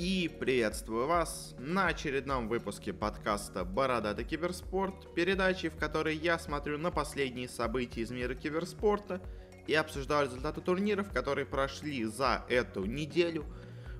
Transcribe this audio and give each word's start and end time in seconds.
И 0.00 0.30
приветствую 0.38 1.08
вас 1.08 1.56
на 1.58 1.88
очередном 1.88 2.46
выпуске 2.46 2.92
подкаста 2.92 3.64
«Бородатый 3.64 4.24
киберспорт», 4.24 5.12
передачи, 5.12 5.70
в 5.70 5.76
которой 5.76 6.14
я 6.14 6.38
смотрю 6.38 6.78
на 6.78 6.92
последние 6.92 7.48
события 7.48 8.02
из 8.02 8.12
мира 8.12 8.36
киберспорта 8.36 9.20
и 9.66 9.74
обсуждаю 9.74 10.26
результаты 10.26 10.60
турниров, 10.60 11.10
которые 11.10 11.46
прошли 11.46 12.04
за 12.04 12.44
эту 12.48 12.84
неделю. 12.84 13.44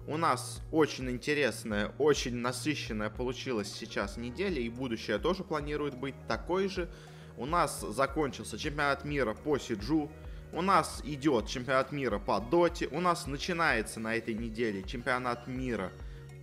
У 0.06 0.16
нас 0.16 0.62
очень 0.70 1.10
интересная, 1.10 1.92
очень 1.98 2.36
насыщенная 2.36 3.10
получилась 3.10 3.72
сейчас 3.72 4.16
неделя, 4.16 4.60
и 4.60 4.68
будущее 4.68 5.18
тоже 5.18 5.42
планирует 5.42 5.96
быть 5.96 6.14
такой 6.28 6.68
же. 6.68 6.88
У 7.36 7.44
нас 7.44 7.80
закончился 7.80 8.56
чемпионат 8.56 9.04
мира 9.04 9.34
по 9.34 9.58
Сиджу, 9.58 10.12
у 10.52 10.62
нас 10.62 11.00
идет 11.04 11.46
чемпионат 11.46 11.92
мира 11.92 12.18
по 12.18 12.40
доте. 12.40 12.88
У 12.88 13.00
нас 13.00 13.26
начинается 13.26 14.00
на 14.00 14.16
этой 14.16 14.34
неделе 14.34 14.82
чемпионат 14.82 15.46
мира 15.46 15.92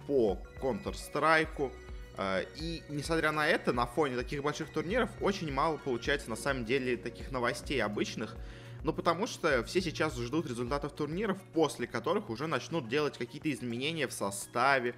по 0.07 0.37
Counter-Strike. 0.61 1.71
Э, 2.17 2.45
и, 2.55 2.83
несмотря 2.89 3.31
на 3.31 3.47
это, 3.47 3.73
на 3.73 3.85
фоне 3.85 4.15
таких 4.15 4.43
больших 4.43 4.69
турниров 4.69 5.09
очень 5.21 5.51
мало 5.51 5.77
получается 5.77 6.29
на 6.29 6.35
самом 6.35 6.65
деле 6.65 6.97
таких 6.97 7.31
новостей 7.31 7.81
обычных. 7.81 8.35
Ну, 8.83 8.93
потому 8.93 9.25
что 9.25 9.63
все 9.63 9.81
сейчас 9.81 10.15
ждут 10.15 10.47
результатов 10.47 10.93
турниров, 10.93 11.41
после 11.53 11.87
которых 11.87 12.29
уже 12.29 12.45
начнут 12.45 12.87
делать 12.87 13.17
какие-то 13.17 13.51
изменения 13.51 14.07
в 14.07 14.13
составе, 14.13 14.93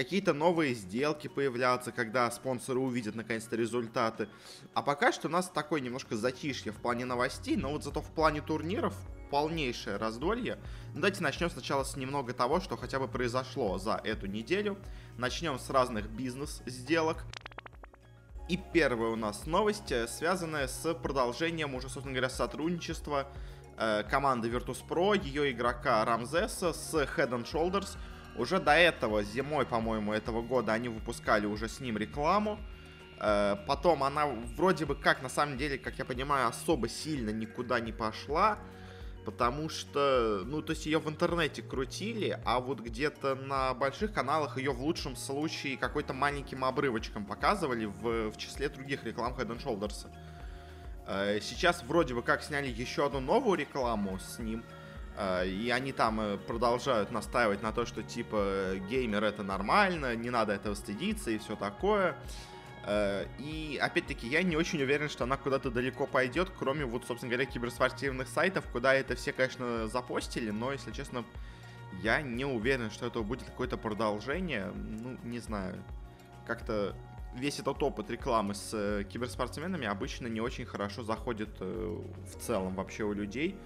какие-то 0.00 0.32
новые 0.32 0.72
сделки 0.72 1.28
появляться, 1.28 1.92
когда 1.92 2.30
спонсоры 2.30 2.80
увидят 2.80 3.14
наконец-то 3.14 3.54
результаты. 3.54 4.30
А 4.72 4.80
пока 4.80 5.12
что 5.12 5.28
у 5.28 5.30
нас 5.30 5.50
такое 5.50 5.82
немножко 5.82 6.16
затишье 6.16 6.72
в 6.72 6.76
плане 6.76 7.04
новостей, 7.04 7.54
но 7.54 7.70
вот 7.70 7.84
зато 7.84 8.00
в 8.00 8.10
плане 8.12 8.40
турниров 8.40 8.94
полнейшее 9.30 9.98
раздолье. 9.98 10.58
Давайте 10.94 11.22
начнем 11.22 11.50
сначала 11.50 11.84
с 11.84 11.96
немного 11.98 12.32
того, 12.32 12.60
что 12.60 12.78
хотя 12.78 12.98
бы 12.98 13.08
произошло 13.08 13.76
за 13.76 14.00
эту 14.02 14.26
неделю. 14.26 14.78
Начнем 15.18 15.58
с 15.58 15.68
разных 15.68 16.08
бизнес-сделок. 16.08 17.26
И 18.48 18.58
первая 18.72 19.10
у 19.10 19.16
нас 19.16 19.44
новость, 19.44 19.92
э, 19.92 20.08
связанная 20.08 20.66
с 20.66 20.94
продолжением 20.94 21.74
уже, 21.74 21.90
собственно 21.90 22.14
говоря, 22.14 22.30
сотрудничества 22.30 23.28
э, 23.76 24.02
команды 24.04 24.48
Virtus.pro, 24.48 25.22
ее 25.22 25.52
игрока 25.52 26.02
Рамзеса 26.06 26.72
с 26.72 26.94
Head 26.94 27.32
and 27.32 27.44
Shoulders– 27.44 27.98
уже 28.36 28.60
до 28.60 28.72
этого, 28.72 29.22
зимой, 29.22 29.66
по-моему, 29.66 30.12
этого 30.12 30.42
года 30.42 30.72
они 30.72 30.88
выпускали 30.88 31.46
уже 31.46 31.68
с 31.68 31.80
ним 31.80 31.98
рекламу. 31.98 32.58
Э, 33.18 33.56
потом 33.66 34.02
она 34.02 34.26
вроде 34.56 34.86
бы 34.86 34.94
как, 34.94 35.22
на 35.22 35.28
самом 35.28 35.58
деле, 35.58 35.78
как 35.78 35.98
я 35.98 36.04
понимаю, 36.04 36.48
особо 36.48 36.88
сильно 36.88 37.30
никуда 37.30 37.80
не 37.80 37.92
пошла. 37.92 38.58
Потому 39.24 39.68
что, 39.68 40.42
ну, 40.46 40.62
то 40.62 40.72
есть 40.72 40.86
ее 40.86 40.98
в 40.98 41.08
интернете 41.08 41.60
крутили, 41.62 42.40
а 42.46 42.58
вот 42.58 42.80
где-то 42.80 43.34
на 43.34 43.74
больших 43.74 44.14
каналах 44.14 44.56
ее 44.56 44.72
в 44.72 44.80
лучшем 44.80 45.14
случае 45.14 45.76
какой-то 45.76 46.14
маленьким 46.14 46.64
обрывочком 46.64 47.26
показывали 47.26 47.84
в, 47.84 48.30
в 48.30 48.36
числе 48.38 48.70
других 48.70 49.04
реклам 49.04 49.34
Head 49.34 49.48
and 49.48 49.62
Shoulders. 49.62 50.06
Э, 51.06 51.38
сейчас 51.42 51.82
вроде 51.82 52.14
бы 52.14 52.22
как 52.22 52.42
сняли 52.42 52.68
еще 52.68 53.06
одну 53.06 53.20
новую 53.20 53.58
рекламу 53.58 54.18
с 54.18 54.38
ним– 54.38 54.64
и 55.44 55.68
они 55.68 55.92
там 55.92 56.18
э, 56.18 56.38
продолжают 56.38 57.10
настаивать 57.10 57.62
на 57.62 57.72
то, 57.72 57.84
что 57.84 58.02
типа 58.02 58.76
геймер 58.88 59.22
это 59.22 59.42
нормально, 59.42 60.16
не 60.16 60.30
надо 60.30 60.54
этого 60.54 60.74
стыдиться 60.74 61.30
и 61.30 61.36
все 61.36 61.56
такое. 61.56 62.16
Э, 62.86 63.26
и 63.38 63.78
опять-таки 63.82 64.26
я 64.26 64.42
не 64.42 64.56
очень 64.56 64.80
уверен, 64.82 65.10
что 65.10 65.24
она 65.24 65.36
куда-то 65.36 65.70
далеко 65.70 66.06
пойдет, 66.06 66.50
кроме 66.58 66.86
вот, 66.86 67.04
собственно 67.06 67.30
говоря, 67.30 67.44
киберспортивных 67.44 68.28
сайтов, 68.28 68.64
куда 68.72 68.94
это 68.94 69.14
все, 69.14 69.32
конечно, 69.32 69.88
запостили, 69.88 70.50
но, 70.50 70.72
если 70.72 70.90
честно, 70.90 71.24
я 72.02 72.22
не 72.22 72.46
уверен, 72.46 72.90
что 72.90 73.06
это 73.06 73.20
будет 73.20 73.42
какое-то 73.42 73.76
продолжение. 73.76 74.72
Ну, 74.74 75.18
не 75.22 75.40
знаю. 75.40 75.84
Как-то 76.46 76.96
весь 77.34 77.58
этот 77.58 77.82
опыт 77.82 78.10
рекламы 78.10 78.54
с 78.54 79.04
киберспортсменами 79.12 79.86
обычно 79.86 80.28
не 80.28 80.40
очень 80.40 80.64
хорошо 80.64 81.02
заходит 81.02 81.60
в 81.60 82.38
целом 82.40 82.74
вообще 82.74 83.04
у 83.04 83.12
людей. 83.12 83.58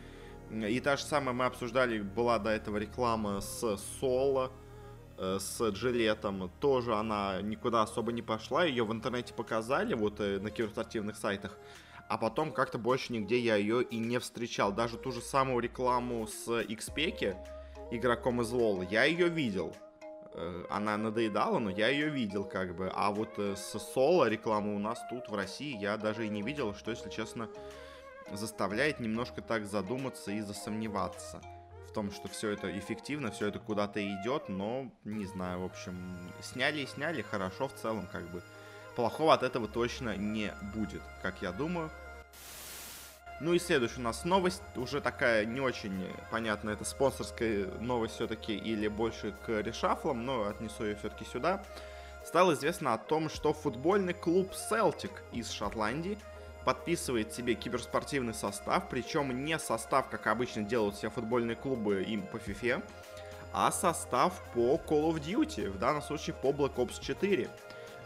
И 0.51 0.81
та 0.81 0.97
же 0.97 1.05
самая 1.05 1.35
мы 1.35 1.47
обсуждали, 1.47 2.01
была 2.01 2.39
до 2.39 2.51
этого 2.51 2.77
реклама 2.77 3.41
с 3.41 3.77
Соло, 3.99 4.53
э, 5.19 5.39
с 5.41 5.71
Джилетом. 5.71 6.51
Тоже 6.61 6.95
она 6.95 7.41
никуда 7.43 7.83
особо 7.83 8.13
не 8.13 8.23
пошла. 8.23 8.65
Ее 8.65 8.85
в 8.85 8.93
интернете 8.93 9.35
показали, 9.35 9.95
вот 9.95 10.21
э, 10.21 10.39
на 10.39 10.51
киберспортивных 10.51 11.17
сайтах. 11.17 11.59
А 12.09 12.19
потом 12.19 12.53
как-то 12.53 12.79
больше 12.79 13.13
нигде 13.13 13.39
я 13.39 13.57
ее 13.57 13.83
и 13.83 13.97
не 13.97 14.19
встречал. 14.19 14.73
Даже 14.73 14.99
ту 14.99 15.11
же 15.11 15.21
самую 15.21 15.61
рекламу 15.61 16.27
с 16.27 16.49
XP, 16.49 17.37
игроком 17.91 18.43
из 18.43 18.53
LoL, 18.53 18.87
я 18.91 19.05
ее 19.05 19.29
видел. 19.29 19.75
Э, 20.35 20.65
она 20.71 20.97
надоедала, 20.99 21.59
но 21.59 21.71
я 21.71 21.89
ее 21.89 22.11
видел 22.11 22.45
как 22.45 22.77
бы. 22.77 22.93
А 22.95 23.11
вот 23.11 23.39
с 23.39 23.79
Соло 23.79 24.29
рекламу 24.29 24.77
у 24.77 24.79
нас 24.79 25.01
тут 25.11 25.29
в 25.29 25.35
России 25.35 25.77
я 25.77 25.97
даже 25.97 26.27
и 26.27 26.29
не 26.29 26.43
видел, 26.43 26.75
что, 26.75 26.91
если 26.91 27.09
честно, 27.09 27.49
заставляет 28.33 29.01
немножко 29.01 29.43
так 29.43 29.67
задуматься 29.67 30.31
и 30.31 30.41
засомневаться 30.41 31.41
в 31.89 31.93
том, 31.93 32.11
что 32.11 32.29
все 32.29 32.51
это 32.51 32.77
эффективно, 32.77 33.31
все 33.31 33.49
это 33.49 33.59
куда-то 33.59 34.01
идет, 34.03 34.49
но 34.49 34.91
не 35.05 35.27
знаю, 35.27 35.61
в 35.61 35.65
общем, 35.65 36.19
сняли 36.43 36.81
и 36.81 36.87
сняли, 36.87 37.23
хорошо 37.23 37.69
в 37.69 37.75
целом, 37.75 38.09
как 38.11 38.29
бы. 38.31 38.43
Плохого 38.97 39.35
от 39.35 39.43
этого 39.43 39.69
точно 39.69 40.17
не 40.17 40.53
будет, 40.75 41.03
как 41.23 41.43
я 41.43 41.53
думаю. 41.53 41.91
Ну 43.41 43.53
и 43.53 43.59
следующая 43.59 44.01
у 44.01 44.05
нас 44.05 44.25
новость, 44.25 44.63
уже 44.77 45.01
такая 45.01 45.45
не 45.45 45.61
очень 45.61 46.09
понятная, 46.31 46.75
это 46.75 46.85
спонсорская 46.85 47.67
новость 47.81 48.15
все-таки 48.15 48.57
или 48.57 48.87
больше 48.87 49.35
к 49.45 49.61
решафлам, 49.61 50.25
но 50.25 50.47
отнесу 50.49 50.85
ее 50.85 50.97
все-таки 50.97 51.25
сюда. 51.25 51.63
Стало 52.25 52.55
известно 52.55 52.95
о 52.95 52.99
том, 52.99 53.29
что 53.29 53.53
футбольный 53.53 54.15
клуб 54.15 54.53
Celtic 54.53 55.13
из 55.33 55.51
Шотландии– 55.51 56.19
подписывает 56.65 57.33
себе 57.33 57.55
киберспортивный 57.55 58.35
состав, 58.35 58.89
причем 58.89 59.45
не 59.45 59.59
состав, 59.59 60.09
как 60.09 60.27
обычно 60.27 60.63
делают 60.63 60.97
все 60.97 61.11
футбольные 61.11 61.57
клубы 61.57 62.03
им 62.03 62.27
по 62.27 62.37
FIFA, 62.37 62.83
а 63.53 63.71
состав 63.71 64.43
по 64.53 64.81
Call 64.87 65.11
of 65.11 65.21
Duty, 65.21 65.71
в 65.71 65.79
данном 65.79 66.03
случае 66.03 66.35
по 66.35 66.49
Black 66.49 66.75
Ops 66.77 67.01
4. 67.01 67.49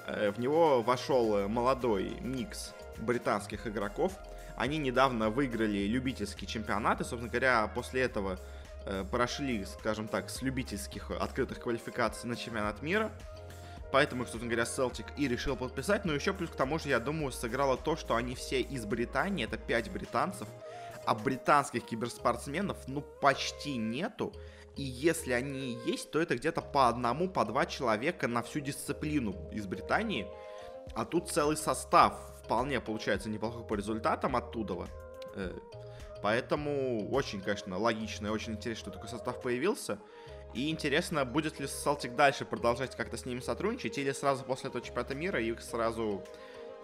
Э, 0.07 0.31
в 0.31 0.39
него 0.39 0.83
вошел 0.83 1.49
молодой 1.49 2.17
микс 2.21 2.75
британских 2.99 3.67
игроков. 3.67 4.13
Они 4.57 4.79
недавно 4.79 5.31
выиграли 5.31 5.87
любительский 5.87 6.47
чемпионат, 6.47 7.01
и, 7.01 7.05
собственно 7.05 7.29
говоря, 7.29 7.71
после 7.75 8.03
этого 8.03 8.39
э, 8.85 9.05
прошли, 9.11 9.65
скажем 9.65 10.09
так, 10.09 10.29
с 10.29 10.43
любительских 10.43 11.11
открытых 11.11 11.61
квалификаций 11.61 12.29
на 12.29 12.37
чемпионат 12.37 12.83
мира– 12.83 13.11
Поэтому, 13.91 14.25
собственно 14.25 14.51
говоря, 14.51 14.65
Celtic 14.65 15.07
и 15.17 15.29
решил 15.29 15.57
подписать. 15.57 16.05
Но 16.05 16.13
еще 16.13 16.35
плюс 16.35 16.51
к 16.51 16.57
тому 16.57 16.79
же, 16.79 16.89
я 16.89 17.01
думаю, 17.01 17.33
сыграло 17.33 17.77
то, 17.77 17.97
что 17.97 18.17
они 18.17 18.35
все 18.35 18.61
из 18.61 18.85
Британии, 18.85 19.45
это 19.45 19.57
5 19.57 19.91
британцев, 19.91 20.49
а 21.07 21.15
британских 21.15 21.85
киберспортсменов, 21.85 22.77
ну, 22.87 23.01
почти 23.01 23.77
нету. 23.77 24.35
И 24.77 24.83
если 24.83 25.33
они 25.33 25.79
есть, 25.87 26.11
то 26.11 26.21
это 26.21 26.37
где-то 26.37 26.61
по 26.61 26.89
одному, 26.89 27.29
по 27.29 27.45
два 27.45 27.67
человека 27.67 28.29
на 28.29 28.43
всю 28.43 28.61
дисциплину 28.61 29.35
из 29.51 29.67
Британии. 29.67 30.29
А 30.95 31.05
тут 31.05 31.31
целый 31.31 31.57
состав 31.57 32.15
вполне 32.45 32.81
получается 32.81 33.29
неплохой 33.29 33.65
по 33.65 33.75
результатам 33.75 34.37
оттуда. 34.37 34.87
Э, 35.35 35.53
поэтому 36.23 37.11
очень, 37.11 37.41
конечно, 37.41 37.77
логично 37.79 38.29
и 38.29 38.31
очень 38.31 38.53
интересно, 38.53 38.83
что 38.83 38.91
такой 38.91 39.09
состав 39.09 39.41
появился. 39.43 39.99
И 40.55 40.71
интересно, 40.71 41.25
будет 41.25 41.61
ли 41.61 41.67
Celtic 41.67 42.15
дальше 42.15 42.45
продолжать 42.45 42.97
как-то 42.97 43.17
с 43.17 43.27
ними 43.27 43.41
сотрудничать, 43.41 43.99
или 43.99 44.13
сразу 44.13 44.45
после 44.45 44.71
этого 44.71 44.85
чемпионата 44.85 45.15
мира 45.15 45.41
их 45.41 45.61
сразу 45.61 46.25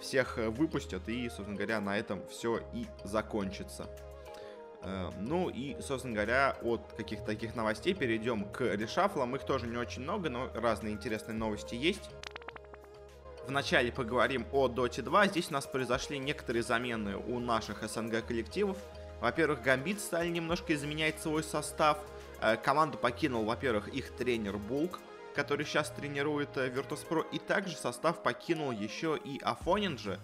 всех 0.00 0.38
э, 0.38 0.50
выпустят, 0.50 1.08
и, 1.08 1.28
собственно 1.28 1.56
говоря, 1.56 1.80
на 1.80 1.98
этом 1.98 2.26
все 2.28 2.58
и 2.75 2.86
закончится. 3.04 3.88
Э, 4.82 5.10
ну 5.19 5.48
и, 5.48 5.80
собственно 5.80 6.14
говоря, 6.14 6.58
от 6.62 6.92
каких-то 6.97 7.25
таких 7.25 7.54
новостей 7.54 7.94
перейдем 7.94 8.44
к 8.44 8.60
решафлам. 8.60 9.34
Их 9.34 9.44
тоже 9.44 9.66
не 9.66 9.76
очень 9.76 10.02
много, 10.02 10.28
но 10.28 10.50
разные 10.54 10.93
интересные 10.93 11.34
новости 11.34 11.75
есть. 11.75 12.11
Вначале 13.46 13.93
поговорим 13.93 14.46
о 14.52 14.69
Dota 14.69 15.02
2. 15.02 15.28
Здесь 15.28 15.50
у 15.50 15.55
нас 15.55 15.66
произошли 15.66 16.19
некоторые 16.19 16.62
замены 16.62 17.16
у 17.16 17.38
наших 17.38 17.82
СНГ 17.82 18.26
коллективов. 18.26 18.76
Во-первых, 19.20 19.62
Гамбит 19.62 20.00
стали 20.00 20.28
немножко 20.28 20.75
изменять 20.75 21.19
свой 21.20 21.43
состав– 21.43 21.99
команду 22.62 22.98
покинул, 22.98 23.44
во-первых, 23.44 23.88
их 23.88 24.10
тренер 24.12 24.58
Булк, 24.58 25.00
который 25.34 25.66
сейчас 25.66 25.90
тренирует 25.90 26.56
э, 26.56 26.70
Virtus.pro, 26.70 27.26
и 27.32 27.38
также 27.38 27.76
состав 27.76 28.22
покинул 28.22 28.70
еще 28.70 29.19
и 29.22 29.40
Афонинджи, 29.42 30.19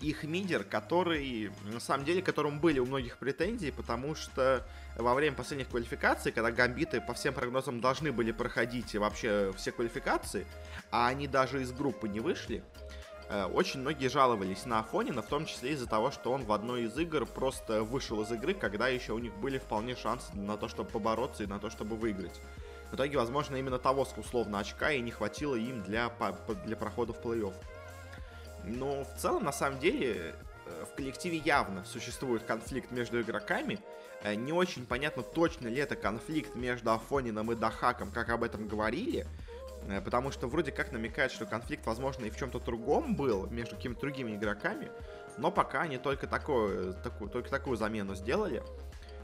их 0.00 0.24
мидер, 0.24 0.64
который, 0.64 1.50
на 1.64 1.80
самом 1.80 2.04
деле, 2.04 2.22
которому 2.22 2.58
были 2.58 2.78
у 2.78 2.86
многих 2.86 3.18
претензий, 3.18 3.70
потому 3.70 4.14
что 4.14 4.66
во 4.96 5.14
время 5.14 5.36
последних 5.36 5.68
квалификаций, 5.68 6.32
когда 6.32 6.50
гамбиты 6.50 7.00
по 7.00 7.12
всем 7.12 7.34
прогнозам 7.34 7.80
должны 7.80 8.10
были 8.10 8.32
проходить 8.32 8.94
вообще 8.94 9.52
все 9.56 9.72
квалификации, 9.72 10.46
а 10.90 11.08
они 11.08 11.26
даже 11.26 11.60
из 11.60 11.72
группы 11.72 12.08
не 12.08 12.20
вышли, 12.20 12.62
Э, 12.62 12.79
очень 13.52 13.80
многие 13.80 14.08
жаловались 14.08 14.66
на 14.66 14.80
Афонина, 14.80 15.22
в 15.22 15.26
том 15.26 15.46
числе 15.46 15.72
из-за 15.72 15.86
того, 15.86 16.10
что 16.10 16.32
он 16.32 16.44
в 16.44 16.52
одной 16.52 16.84
из 16.84 16.98
игр 16.98 17.26
просто 17.26 17.84
вышел 17.84 18.20
из 18.22 18.32
игры, 18.32 18.54
когда 18.54 18.88
еще 18.88 19.12
у 19.12 19.18
них 19.18 19.32
были 19.36 19.58
вполне 19.58 19.94
шансы 19.94 20.34
на 20.34 20.56
то, 20.56 20.68
чтобы 20.68 20.90
побороться 20.90 21.44
и 21.44 21.46
на 21.46 21.60
то, 21.60 21.70
чтобы 21.70 21.96
выиграть. 21.96 22.40
В 22.90 22.96
итоге, 22.96 23.18
возможно, 23.18 23.54
именно 23.54 23.78
того 23.78 24.06
условно 24.16 24.58
очка 24.58 24.90
и 24.90 25.00
не 25.00 25.12
хватило 25.12 25.54
им 25.54 25.82
для, 25.82 26.12
для 26.64 26.76
прохода 26.76 27.12
в 27.12 27.20
плей-офф. 27.20 27.54
Но 28.64 29.04
в 29.04 29.14
целом, 29.16 29.44
на 29.44 29.52
самом 29.52 29.78
деле, 29.78 30.34
э, 30.66 30.84
в 30.84 30.96
коллективе 30.96 31.38
явно 31.38 31.84
существует 31.84 32.42
конфликт 32.42 32.90
между 32.90 33.20
игроками. 33.20 33.78
Э, 34.22 34.34
не 34.34 34.52
очень 34.52 34.86
понятно, 34.86 35.22
точно 35.22 35.68
ли 35.68 35.76
это 35.76 35.94
конфликт 35.94 36.56
между 36.56 36.90
Афонином 36.90 37.52
и 37.52 37.54
Дахаком, 37.54 38.10
как 38.10 38.28
об 38.28 38.42
этом 38.42 38.66
говорили. 38.66 39.26
Э, 39.88 40.00
потому 40.00 40.30
что 40.30 40.46
вроде 40.46 40.72
как 40.72 40.92
намекает, 40.92 41.32
что 41.32 41.46
конфликт, 41.46 41.86
возможно, 41.86 42.24
и 42.24 42.30
в 42.30 42.36
чем-то 42.36 42.60
другом 42.60 43.16
был 43.16 43.46
между 43.48 43.76
какими-то 43.76 44.00
другими 44.00 44.36
игроками. 44.36 44.90
Но 45.38 45.50
пока 45.50 45.82
они 45.82 45.98
только, 45.98 46.26
такое, 46.26 46.92
такую, 46.92 47.30
только 47.30 47.50
такую 47.50 47.76
замену 47.76 48.14
сделали. 48.14 48.62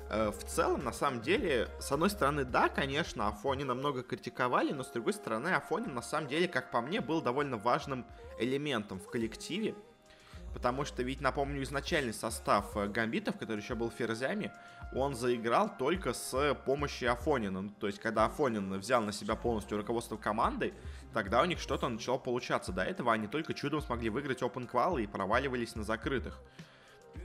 Э, 0.08 0.30
в 0.30 0.44
целом, 0.44 0.84
на 0.84 0.92
самом 0.92 1.20
деле, 1.20 1.68
с 1.80 1.90
одной 1.90 2.10
стороны, 2.10 2.44
да, 2.44 2.68
конечно, 2.68 3.28
Афони 3.28 3.64
намного 3.64 4.02
критиковали, 4.02 4.72
но 4.72 4.84
с 4.84 4.90
другой 4.90 5.12
стороны, 5.12 5.48
Афони, 5.48 5.86
на 5.86 6.02
самом 6.02 6.28
деле, 6.28 6.48
как 6.48 6.70
по 6.70 6.80
мне, 6.80 7.00
был 7.00 7.20
довольно 7.20 7.56
важным 7.56 8.06
элементом 8.38 9.00
в 9.00 9.08
коллективе. 9.10 9.74
Потому 10.54 10.86
что 10.86 11.02
ведь, 11.02 11.20
напомню, 11.20 11.62
изначальный 11.62 12.14
состав 12.14 12.76
э, 12.76 12.86
Гамбитов, 12.86 13.36
который 13.36 13.60
еще 13.60 13.74
был 13.74 13.90
ферзями, 13.90 14.52
он 14.96 15.14
заиграл 15.14 15.70
только 15.76 16.12
с 16.12 16.54
помощью 16.64 17.12
Афонина. 17.12 17.60
Ну, 17.62 17.70
то 17.70 17.87
есть, 17.87 18.00
когда 18.00 18.25
Афонин 18.25 18.78
взял 18.78 19.02
на 19.02 19.12
себя 19.12 19.37
полностью 19.37 19.76
руководство 19.76 20.16
командой, 20.16 20.72
тогда 21.12 21.43
у 21.43 21.44
них 21.44 21.60
что-то 21.60 21.88
начало 21.88 22.19
получаться. 22.19 22.72
До 22.72 22.82
этого 22.82 23.12
они 23.12 23.26
только 23.26 23.54
чудом 23.54 23.81
смогли 23.82 24.10
выиграть 24.10 24.43
Open 24.43 24.70
Qual 24.70 25.02
и 25.02 25.06
проваливались 25.06 25.75
на 25.75 25.84
закрытых. 25.84 26.40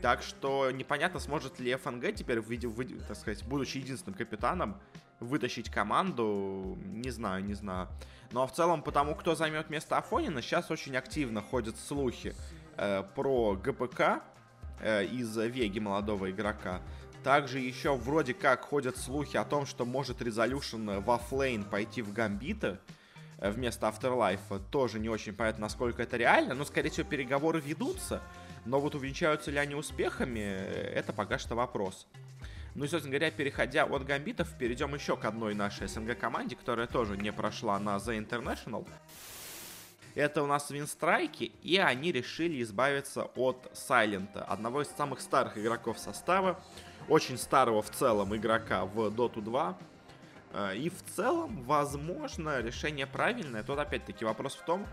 Так 0.01 0.21
что 0.21 0.71
непонятно, 0.71 1.19
сможет 1.19 1.59
ли 1.59 1.75
ФНГ 1.75 2.15
теперь, 2.15 2.39
в 2.39 2.49
виде, 2.49 2.67
в, 2.67 3.07
так 3.07 3.17
сказать, 3.17 3.43
будучи 3.45 3.77
единственным 3.77 4.17
капитаном, 4.17 4.79
вытащить 5.19 5.69
команду, 5.69 6.77
не 6.85 7.11
знаю, 7.11 7.43
не 7.43 7.53
знаю. 7.53 7.87
Но 8.31 8.47
в 8.47 8.51
целом, 8.53 8.81
потому 8.81 9.15
кто 9.15 9.35
займет 9.35 9.69
место 9.69 9.97
Афонина, 9.97 10.41
сейчас 10.41 10.71
очень 10.71 10.95
активно 10.97 11.41
ходят 11.41 11.77
слухи 11.77 12.33
э, 12.77 13.03
про 13.15 13.55
ГПК 13.55 14.23
э, 14.79 15.05
из 15.05 15.37
Веги 15.37 15.79
молодого 15.79 16.31
игрока. 16.31 16.81
Также 17.23 17.59
еще 17.59 17.95
вроде 17.95 18.33
как 18.33 18.61
ходят 18.61 18.97
слухи 18.97 19.37
о 19.37 19.43
том, 19.43 19.67
что 19.67 19.85
может 19.85 20.21
Resolution 20.21 21.01
в 21.01 21.11
оффлейн 21.11 21.63
пойти 21.63 22.01
в 22.01 22.13
Гамбиты 22.13 22.79
э, 23.37 23.51
вместо 23.51 23.87
Afterlife. 23.87 24.59
Тоже 24.71 24.99
не 24.99 25.07
очень 25.07 25.33
понятно, 25.33 25.61
насколько 25.61 26.01
это 26.01 26.17
реально, 26.17 26.55
но, 26.55 26.65
скорее 26.65 26.89
всего, 26.89 27.07
переговоры 27.07 27.59
ведутся. 27.59 28.21
Но 28.65 28.79
вот 28.79 28.95
увенчаются 28.95 29.51
ли 29.51 29.57
они 29.57 29.75
успехами, 29.75 30.39
э, 30.39 30.93
это 30.95 31.13
пока 31.13 31.37
что 31.37 31.55
вопрос. 31.55 32.07
Ну 32.73 32.85
и, 32.85 32.87
собственно 32.87 33.11
говоря, 33.11 33.29
переходя 33.29 33.83
от 33.83 34.03
гамбитов, 34.03 34.57
перейдем 34.57 34.95
еще 34.95 35.15
к 35.15 35.25
одной 35.25 35.53
нашей 35.53 35.87
СНГ 35.87 36.17
команде, 36.17 36.55
которая 36.55 36.87
тоже 36.87 37.17
не 37.17 37.31
прошла 37.31 37.77
на 37.79 37.97
The 37.97 38.17
International. 38.17 38.87
Это 40.15 40.43
у 40.43 40.45
нас 40.45 40.69
Винстрайки, 40.69 41.51
и 41.63 41.77
они 41.77 42.11
решили 42.11 42.61
избавиться 42.61 43.23
от 43.35 43.69
Сайлента, 43.73 44.43
одного 44.43 44.81
из 44.81 44.89
самых 44.89 45.21
старых 45.21 45.57
игроков 45.57 45.99
состава, 45.99 46.61
очень 47.07 47.37
старого 47.37 47.81
в 47.81 47.89
целом 47.89 48.35
игрока 48.35 48.85
в 48.85 49.07
Dota 49.07 49.41
2. 49.41 49.77
Э, 50.53 50.75
и 50.75 50.89
в 50.89 51.01
целом, 51.15 51.63
возможно, 51.63 52.61
решение 52.61 53.07
правильное. 53.07 53.63
Тут 53.63 53.79
опять-таки 53.79 54.25
вопрос 54.25 54.55
в 54.55 54.65
том, 54.65 54.85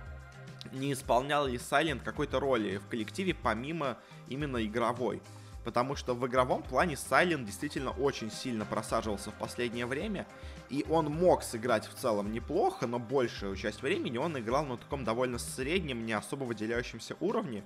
не 0.73 0.93
исполнял 0.93 1.47
ли 1.47 1.59
Сайлент 1.59 2.03
какой-то 2.03 2.39
роли 2.39 2.77
в 2.77 2.87
коллективе 2.87 3.35
помимо 3.35 3.99
именно 4.29 4.65
игровой. 4.65 5.21
Потому 5.69 5.97
что 5.97 6.15
в 6.15 6.27
игровом 6.27 6.63
плане 6.63 6.97
Сайлент 6.97 7.45
действительно 7.45 7.91
очень 7.91 8.31
сильно 8.31 8.65
просаживался 8.65 9.31
в 9.33 9.35
последнее 9.35 9.85
время. 9.85 10.27
И 10.71 10.83
он 10.89 11.13
мог 11.13 11.43
сыграть 11.43 11.87
в 11.87 11.93
целом 11.93 12.33
неплохо, 12.33 12.87
но 12.87 12.99
большую 12.99 13.55
часть 13.55 13.83
времени 13.83 14.17
он 14.17 14.39
играл 14.39 14.65
на 14.65 14.79
таком 14.79 15.05
довольно 15.05 15.37
среднем, 15.37 16.07
не 16.07 16.15
особо 16.15 16.45
выделяющемся 16.45 17.17
уровне. 17.21 17.65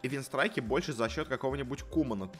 И 0.00 0.08
винстрайки 0.08 0.60
больше 0.60 0.94
за 0.94 1.10
счет 1.10 1.28
какого-нибудь 1.28 1.82
Кумана 1.82 2.30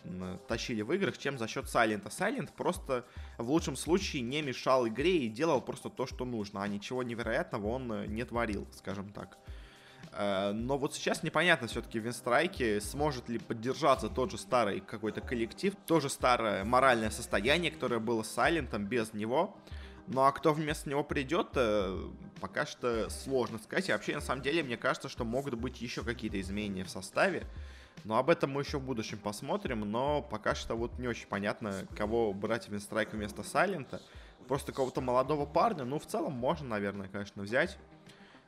тащили 0.48 0.80
в 0.80 0.90
играх, 0.94 1.18
чем 1.18 1.36
за 1.36 1.46
счет 1.46 1.68
Сайлента. 1.68 2.08
Сайлент 2.08 2.50
просто 2.52 3.04
в 3.36 3.50
лучшем 3.50 3.76
случае 3.76 4.22
не 4.22 4.40
мешал 4.40 4.88
игре 4.88 5.26
и 5.26 5.28
делал 5.28 5.60
просто 5.60 5.90
то, 5.90 6.06
что 6.06 6.24
нужно, 6.24 6.62
а 6.62 6.68
ничего 6.68 7.02
невероятного 7.02 7.66
он 7.66 7.92
э, 7.92 8.06
не 8.06 8.24
творил, 8.24 8.66
скажем 8.72 9.12
так. 9.12 9.36
Э, 10.16 10.52
но 10.52 10.78
вот 10.78 10.94
сейчас 10.94 11.22
непонятно 11.22 11.68
все-таки 11.68 12.00
в 12.00 12.04
Винстрайке, 12.04 12.80
сможет 12.80 13.28
ли 13.28 13.38
поддержаться 13.38 14.08
тот 14.08 14.30
же 14.30 14.38
старый 14.38 14.80
какой-то 14.80 15.20
коллектив, 15.20 15.74
то 15.86 16.00
же 16.00 16.08
старое 16.08 16.64
моральное 16.64 17.10
состояние, 17.10 17.70
которое 17.70 18.00
было 18.00 18.22
с 18.22 18.30
Сайлентом 18.30 18.86
без 18.86 19.12
него. 19.12 19.56
Ну 20.06 20.22
а 20.22 20.32
кто 20.32 20.52
вместо 20.52 20.88
него 20.88 21.04
придет, 21.04 21.48
э, 21.56 22.08
пока 22.40 22.64
что 22.64 23.10
сложно 23.10 23.58
сказать. 23.58 23.88
И 23.88 23.92
вообще, 23.92 24.14
на 24.14 24.20
самом 24.20 24.42
деле, 24.42 24.62
мне 24.62 24.76
кажется, 24.76 25.08
что 25.08 25.24
могут 25.24 25.54
быть 25.54 25.80
еще 25.80 26.02
какие-то 26.02 26.40
изменения 26.40 26.84
в 26.84 26.90
составе. 26.90 27.44
Но 28.04 28.16
об 28.16 28.30
этом 28.30 28.52
мы 28.52 28.62
еще 28.62 28.78
в 28.78 28.84
будущем 28.84 29.18
посмотрим. 29.18 29.80
Но 29.80 30.22
пока 30.22 30.54
что 30.54 30.76
вот 30.76 30.98
не 30.98 31.08
очень 31.08 31.26
понятно, 31.26 31.86
кого 31.96 32.32
брать 32.32 32.68
в 32.68 32.72
Винстрайк 32.72 33.12
вместо 33.12 33.42
Сайлента. 33.42 34.00
Просто 34.46 34.70
какого-то 34.70 35.00
молодого 35.00 35.44
парня. 35.44 35.84
Ну, 35.84 35.98
в 35.98 36.06
целом, 36.06 36.34
можно, 36.34 36.68
наверное, 36.68 37.08
конечно, 37.08 37.42
взять. 37.42 37.76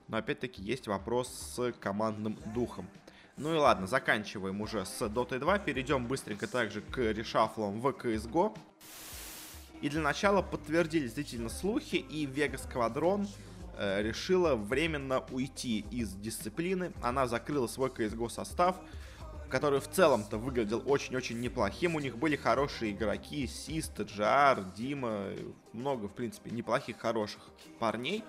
Но 0.09 0.17
опять-таки 0.17 0.63
есть 0.63 0.87
вопрос 0.87 1.29
с 1.29 1.73
командным 1.81 2.39
духом. 2.55 2.89
Ну 3.37 3.55
и 3.55 3.57
ладно, 3.57 3.87
заканчиваем 3.87 4.61
уже 4.61 4.85
с 4.85 5.01
Dota 5.03 5.39
2. 5.39 5.61
Перейдем 5.61 6.07
быстренько 6.07 6.49
также 6.49 6.81
к 6.81 6.99
решафлам 6.99 7.81
в 7.81 7.87
CSGO. 7.87 8.59
И 9.81 9.89
для 9.89 10.01
начала 10.01 10.43
подтвердились 10.43 11.13
действительно 11.13 11.49
слухи, 11.49 11.97
и 11.97 12.27
Vegas 12.27 12.69
Squadron 12.69 13.29
э, 13.77 14.03
решила 14.03 14.57
временно 14.57 15.21
уйти 15.31 15.85
из 15.93 16.15
дисциплины. 16.15 16.93
Она 17.01 17.29
закрыла 17.29 17.69
свой 17.69 17.91
CSGO 17.91 18.29
состав, 18.29 18.77
который 19.49 19.79
в 19.79 19.89
целом-то 19.89 20.37
выглядел 20.37 20.83
очень-очень 20.85 21.41
неплохим. 21.41 21.95
У 21.95 22.01
них 22.01 22.19
были 22.19 22.35
хорошие 22.35 22.91
игроки, 22.91 23.47
Сист, 23.47 24.01
Джар, 24.01 24.65
Дима, 24.77 25.29
много, 25.73 26.09
в 26.09 26.13
принципе, 26.15 26.51
неплохих, 26.51 26.99
хороших 26.99 27.43
парней. 27.79 28.25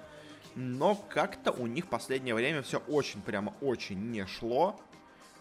Но 0.61 0.95
как-то 0.95 1.53
у 1.53 1.67
них 1.67 1.85
в 1.85 1.87
последнее 1.87 2.35
время 2.35 2.61
все 2.61 2.79
очень, 2.79 3.21
прямо 3.21 3.53
очень 3.61 4.11
не 4.11 4.25
шло. 4.25 4.77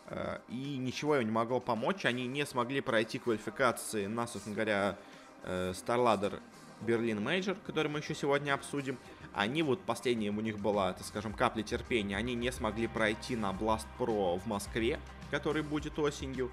Э, 0.07 0.39
и 0.49 0.77
ничего 0.77 1.17
им 1.17 1.25
не 1.25 1.33
могло 1.33 1.59
помочь. 1.59 2.05
Они 2.05 2.29
не 2.29 2.47
смогли 2.47 2.81
пройти 2.81 3.19
квалификации 3.19 4.07
на, 4.07 4.29
собственно 4.29 4.55
говоря, 4.55 4.97
э, 5.43 5.73
StarLadder 5.73 6.41
Berlin 6.83 7.21
Major, 7.21 7.57
который 7.67 7.91
мы 7.91 7.99
еще 7.99 8.15
сегодня 8.15 8.55
обсудим. 8.55 8.97
Они 9.35 9.65
вот 9.65 9.83
последняя 9.83 10.31
у 10.31 10.41
них 10.41 10.61
была, 10.61 10.93
так 10.93 11.05
скажем, 11.05 11.33
капля 11.33 11.65
терпения. 11.65 12.17
Они 12.17 12.37
не 12.37 12.53
смогли 12.53 12.87
пройти 12.87 13.35
на 13.35 13.51
Blast 13.51 13.89
Pro 13.99 14.39
в 14.39 14.47
Москве, 14.47 15.01
который 15.33 15.63
будет 15.63 15.99
осенью. 15.99 16.53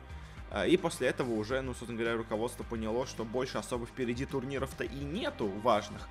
Э, 0.50 0.67
и 0.67 0.75
после 0.75 1.10
этого 1.10 1.34
уже, 1.34 1.62
ну, 1.62 1.75
собственно 1.75 2.00
говоря, 2.00 2.17
руководство 2.17 2.63
поняло, 2.63 3.05
что 3.05 3.25
больше 3.25 3.60
особо 3.60 3.86
впереди 3.86 4.25
турниров-то 4.25 4.86
и 4.86 5.03
нету 5.03 5.50
важных. 5.62 6.10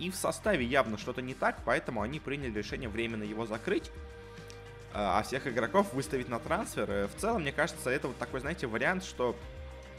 И 0.00 0.10
в 0.10 0.16
составе 0.16 0.64
явно 0.64 0.98
что-то 0.98 1.22
не 1.22 1.34
так, 1.34 1.60
поэтому 1.64 2.02
они 2.02 2.18
приняли 2.18 2.58
решение 2.58 2.88
временно 2.88 3.22
его 3.22 3.46
закрыть, 3.46 3.88
э, 3.88 3.92
а 4.94 5.22
всех 5.22 5.46
игроков 5.46 5.92
выставить 5.92 6.28
на 6.28 6.40
трансфер. 6.40 7.08
В 7.08 7.20
целом, 7.20 7.42
мне 7.42 7.52
кажется, 7.52 7.90
это 7.90 8.08
вот 8.08 8.18
такой, 8.18 8.40
знаете, 8.40 8.66
вариант, 8.66 9.04
что 9.04 9.36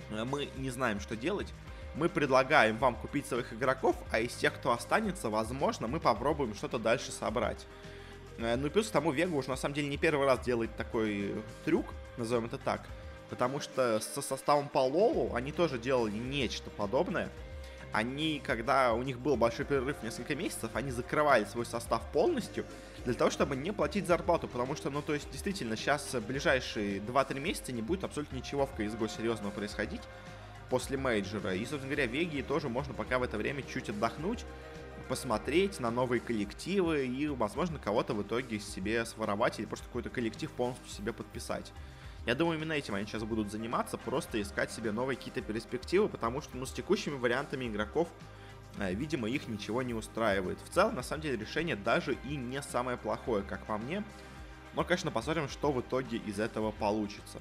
мы 0.10 0.50
не 0.58 0.70
знаем, 0.70 1.00
что 1.00 1.16
делать 1.16 1.48
мы 1.96 2.10
предлагаем 2.10 2.78
вам 2.78 2.96
купить 2.96 3.26
своих 3.26 3.54
игроков, 3.54 3.96
а 4.12 4.20
из 4.20 4.34
тех, 4.34 4.54
кто 4.54 4.72
останется, 4.72 5.30
возможно, 5.30 5.88
мы 5.88 6.00
попробуем 6.00 6.56
что-то 6.56 6.80
дальше 6.80 7.12
собрать. 7.12 7.66
Э, 8.38 8.56
ну 8.56 8.68
и 8.68 8.70
плюс 8.70 8.88
к 8.88 8.92
тому 8.92 9.12
Вега 9.12 9.34
уже 9.36 9.50
на 9.50 9.56
самом 9.56 9.76
деле 9.76 9.88
не 9.88 9.98
первый 9.98 10.26
раз 10.26 10.40
делает 10.40 10.76
такой 10.76 11.36
трюк, 11.66 11.86
назовем 12.18 12.46
это 12.46 12.58
так. 12.58 12.88
Потому 13.30 13.60
что 13.60 14.00
со 14.00 14.22
составом 14.22 14.68
по 14.68 14.80
Лолу 14.80 15.34
они 15.36 15.52
тоже 15.52 15.78
делали 15.78 16.12
нечто 16.18 16.70
подобное. 16.70 17.30
Они, 17.94 18.42
когда 18.46 18.94
у 18.94 19.04
них 19.04 19.20
был 19.20 19.36
большой 19.36 19.66
перерыв 19.66 20.02
несколько 20.02 20.36
месяцев, 20.36 20.72
они 20.74 20.92
закрывали 20.92 21.44
свой 21.46 21.66
состав 21.66 22.02
полностью 22.12 22.66
для 23.04 23.14
того, 23.14 23.30
чтобы 23.30 23.56
не 23.56 23.72
платить 23.72 24.08
зарплату. 24.08 24.48
Потому 24.48 24.76
что, 24.76 24.90
ну 24.90 25.02
то 25.02 25.14
есть, 25.14 25.30
действительно, 25.32 25.76
сейчас 25.76 26.16
ближайшие 26.26 27.00
2-3 27.00 27.40
месяца 27.40 27.72
не 27.72 27.82
будет 27.82 28.04
абсолютно 28.04 28.38
ничего 28.38 28.66
в 28.66 28.80
CSGO 28.80 29.10
серьезного 29.10 29.52
происходить 29.52 30.02
после 30.70 30.98
мейджора. 30.98 31.54
И, 31.54 31.66
собственно 31.66 31.94
говоря, 31.94 32.06
Веги 32.06 32.42
тоже 32.42 32.70
можно 32.70 32.94
пока 32.94 33.20
в 33.20 33.24
это 33.24 33.38
время 33.38 33.62
чуть 33.62 33.90
отдохнуть, 33.90 34.46
посмотреть 35.10 35.82
на 35.82 35.92
новые 35.92 36.22
коллективы 36.22 37.06
и, 37.06 37.28
возможно, 37.28 37.78
кого-то 37.78 38.14
в 38.14 38.22
итоге 38.22 38.62
себе 38.62 39.06
своровать 39.06 39.60
или 39.60 39.66
просто 39.66 39.86
какой-то 39.88 40.10
коллектив 40.10 40.50
полностью 40.52 40.90
себе 40.90 41.12
подписать. 41.12 41.74
Я 42.26 42.36
думаю, 42.36 42.58
именно 42.58 42.74
этим 42.74 42.94
они 42.94 43.08
сейчас 43.08 43.24
будут 43.24 43.52
заниматься, 43.52 43.98
просто 43.98 44.42
искать 44.42 44.72
себе 44.72 44.92
новые 44.92 45.18
какие-то 45.18 45.42
перспективы, 45.42 46.08
потому 46.08 46.42
что, 46.42 46.56
ну, 46.56 46.66
с 46.66 46.72
текущими 46.72 47.16
вариантами 47.16 47.66
игроков, 47.66 48.08
э, 48.78 48.94
видимо, 48.94 49.28
их 49.28 49.48
ничего 49.48 49.82
не 49.82 49.96
устраивает. 49.96 50.60
В 50.62 50.70
целом, 50.70 50.96
на 50.96 51.04
самом 51.04 51.24
деле, 51.24 51.38
решение 51.38 51.76
даже 51.76 52.14
и 52.14 52.36
не 52.36 52.62
самое 52.62 52.98
плохое, 52.98 53.44
как 53.44 53.66
по 53.66 53.78
мне. 53.78 54.04
Но, 54.76 54.84
конечно, 54.84 55.10
посмотрим, 55.10 55.50
что 55.50 55.72
в 55.72 55.82
итоге 55.82 56.18
из 56.18 56.40
этого 56.40 56.72
получится. 56.72 57.40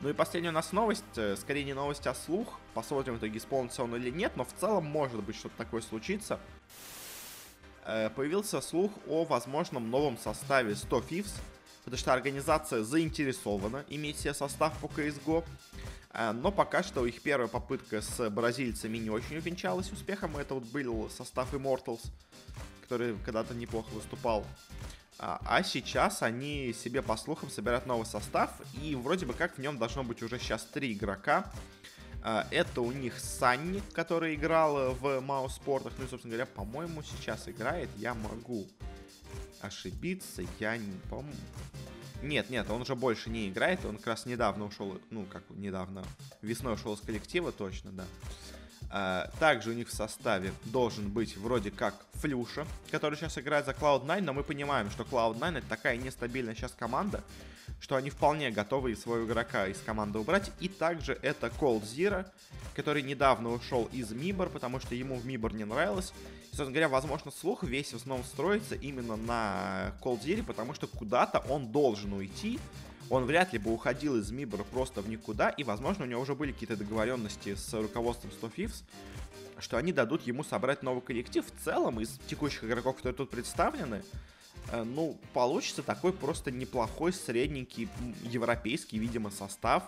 Ну 0.00 0.08
и 0.08 0.12
последняя 0.12 0.50
у 0.50 0.52
нас 0.52 0.72
новость, 0.72 1.04
э, 1.16 1.36
скорее 1.36 1.64
не 1.64 1.74
новость, 1.74 2.06
а 2.06 2.14
слух. 2.14 2.58
Посмотрим, 2.72 3.16
в 3.16 3.18
итоге 3.18 3.38
исполнится 3.38 3.82
он 3.82 3.94
или 3.96 4.10
нет, 4.10 4.32
но 4.36 4.44
в 4.44 4.52
целом 4.54 4.86
может 4.86 5.22
быть 5.22 5.36
что-то 5.36 5.56
такое 5.56 5.80
случится. 5.82 6.38
э, 7.84 8.10
появился 8.10 8.60
слух 8.60 8.92
о 9.06 9.24
возможном 9.24 9.90
новом 9.90 10.16
составе 10.18 10.76
100 10.76 10.98
Thieves, 11.00 11.40
потому 11.90 12.00
что 12.00 12.12
организация 12.12 12.82
заинтересована 12.82 13.84
иметь 13.88 14.18
себе 14.18 14.34
состав 14.34 14.76
по 14.78 14.86
CSGO, 14.86 15.42
э, 16.12 16.32
но 16.32 16.52
пока 16.52 16.82
что 16.82 17.06
их 17.06 17.22
первая 17.22 17.48
попытка 17.48 18.02
с 18.02 18.28
бразильцами 18.28 18.98
не 18.98 19.08
очень 19.08 19.36
увенчалась 19.36 19.90
успехом, 19.90 20.36
это 20.36 20.54
вот 20.54 20.64
был 20.64 21.08
состав 21.08 21.54
Immortals, 21.54 22.10
который 22.82 23.16
когда-то 23.24 23.54
неплохо 23.54 23.88
выступал. 23.94 24.44
А, 25.18 25.40
а 25.46 25.62
сейчас 25.62 26.22
они 26.22 26.74
себе, 26.74 27.00
по 27.00 27.16
слухам, 27.16 27.50
собирают 27.50 27.86
новый 27.86 28.06
состав, 28.06 28.50
и 28.82 28.94
вроде 28.94 29.24
бы 29.24 29.32
как 29.32 29.56
в 29.56 29.58
нем 29.58 29.78
должно 29.78 30.04
быть 30.04 30.22
уже 30.22 30.38
сейчас 30.38 30.64
три 30.64 30.92
игрока. 30.92 31.50
А, 32.22 32.46
это 32.50 32.82
у 32.82 32.92
них 32.92 33.18
Санни, 33.18 33.82
который 33.94 34.34
играл 34.34 34.92
в 34.94 35.20
Маус 35.20 35.54
Спортах. 35.54 35.94
Ну 35.98 36.04
и, 36.04 36.08
собственно 36.08 36.34
говоря, 36.34 36.46
по-моему, 36.54 37.02
сейчас 37.02 37.48
играет. 37.48 37.88
Я 37.96 38.14
могу 38.14 38.66
ошибиться. 39.60 40.42
Я 40.58 40.76
не 40.76 40.98
помню. 41.10 41.34
Нет, 42.22 42.50
нет, 42.50 42.68
он 42.70 42.82
уже 42.82 42.94
больше 42.94 43.30
не 43.30 43.48
играет. 43.48 43.84
Он 43.84 43.96
как 43.96 44.08
раз 44.08 44.26
недавно 44.26 44.64
ушел, 44.64 45.00
ну, 45.10 45.24
как 45.24 45.42
недавно, 45.50 46.04
весной 46.42 46.74
ушел 46.74 46.94
из 46.94 47.00
коллектива, 47.00 47.52
точно, 47.52 47.92
да. 47.92 48.04
А, 48.90 49.30
также 49.38 49.70
у 49.70 49.74
них 49.74 49.88
в 49.88 49.94
составе 49.94 50.52
должен 50.64 51.10
быть 51.10 51.36
вроде 51.36 51.70
как 51.70 51.94
Флюша, 52.14 52.66
который 52.90 53.16
сейчас 53.16 53.38
играет 53.38 53.66
за 53.66 53.72
Cloud9, 53.72 54.22
но 54.22 54.32
мы 54.32 54.42
понимаем, 54.42 54.90
что 54.90 55.04
Cloud9 55.04 55.58
это 55.58 55.68
такая 55.68 55.96
нестабильная 55.96 56.54
сейчас 56.54 56.72
команда, 56.72 57.22
что 57.80 57.96
они 57.96 58.10
вполне 58.10 58.50
готовы 58.50 58.94
своего 58.96 59.26
игрока 59.26 59.66
из 59.66 59.78
команды 59.80 60.18
убрать. 60.18 60.50
И 60.60 60.68
также 60.68 61.18
это 61.22 61.48
Cold 61.48 61.82
Zero, 61.82 62.26
который 62.74 63.02
недавно 63.02 63.50
ушел 63.50 63.88
из 63.92 64.10
Мибор, 64.10 64.50
потому 64.50 64.80
что 64.80 64.94
ему 64.94 65.16
в 65.16 65.26
Мибор 65.26 65.54
не 65.54 65.64
нравилось. 65.64 66.12
И, 66.44 66.56
собственно 66.56 66.70
говоря, 66.70 66.88
возможно, 66.88 67.30
слух 67.30 67.62
весь 67.62 67.92
в 67.92 67.96
основном 67.96 68.24
строится 68.24 68.74
именно 68.74 69.16
на 69.16 69.92
Cold 70.02 70.22
Zero, 70.22 70.44
потому 70.44 70.74
что 70.74 70.86
куда-то 70.86 71.40
он 71.48 71.72
должен 71.72 72.12
уйти, 72.12 72.58
он 73.10 73.24
вряд 73.24 73.52
ли 73.52 73.58
бы 73.58 73.72
уходил 73.72 74.16
из 74.16 74.30
Мибора 74.30 74.64
просто 74.64 75.00
в 75.00 75.08
никуда, 75.08 75.48
и, 75.50 75.64
возможно, 75.64 76.04
у 76.04 76.08
него 76.08 76.20
уже 76.20 76.34
были 76.34 76.52
какие-то 76.52 76.76
договоренности 76.76 77.54
с 77.54 77.72
руководством 77.72 78.30
100 78.32 78.46
Fifths, 78.48 78.82
что 79.58 79.76
они 79.76 79.92
дадут 79.92 80.26
ему 80.26 80.44
собрать 80.44 80.82
новый 80.82 81.00
коллектив. 81.00 81.44
В 81.44 81.64
целом, 81.64 82.00
из 82.00 82.18
текущих 82.28 82.64
игроков, 82.64 82.96
которые 82.96 83.16
тут 83.16 83.30
представлены, 83.30 84.02
ну, 84.72 85.18
получится 85.32 85.82
такой 85.82 86.12
просто 86.12 86.50
неплохой, 86.50 87.12
средненький, 87.12 87.88
европейский, 88.22 88.98
видимо, 88.98 89.30
состав. 89.30 89.84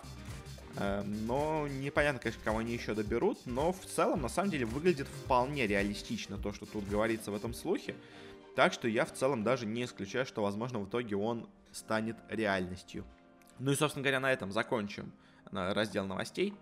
Э, 0.77 1.03
но 1.03 1.67
непонятно, 1.67 2.19
конечно, 2.19 2.41
кого 2.43 2.59
они 2.59 2.73
еще 2.73 2.93
доберут, 2.93 3.39
но 3.45 3.71
в 3.73 3.85
целом, 3.85 4.21
на 4.21 4.29
самом 4.29 4.51
деле, 4.51 4.65
выглядит 4.65 5.07
вполне 5.07 5.67
реалистично 5.67 6.37
то, 6.37 6.53
что 6.53 6.65
тут 6.65 6.87
говорится 6.87 7.31
в 7.31 7.35
этом 7.35 7.53
слухе. 7.53 7.95
Так 8.55 8.73
что 8.73 8.87
я 8.87 9.05
в 9.05 9.13
целом 9.13 9.43
даже 9.43 9.65
не 9.65 9.85
исключаю, 9.85 10.25
что, 10.25 10.41
возможно, 10.41 10.79
в 10.79 10.87
итоге 10.87 11.15
он 11.15 11.47
станет 11.71 12.17
реальностью. 12.29 13.05
Ну 13.59 13.71
и, 13.71 13.75
собственно 13.75 14.03
говоря, 14.03 14.19
на 14.19 14.31
этом 14.31 14.51
закончим 14.51 15.11
э, 15.51 15.73
раздел 15.73 16.05
новостей. 16.05 16.53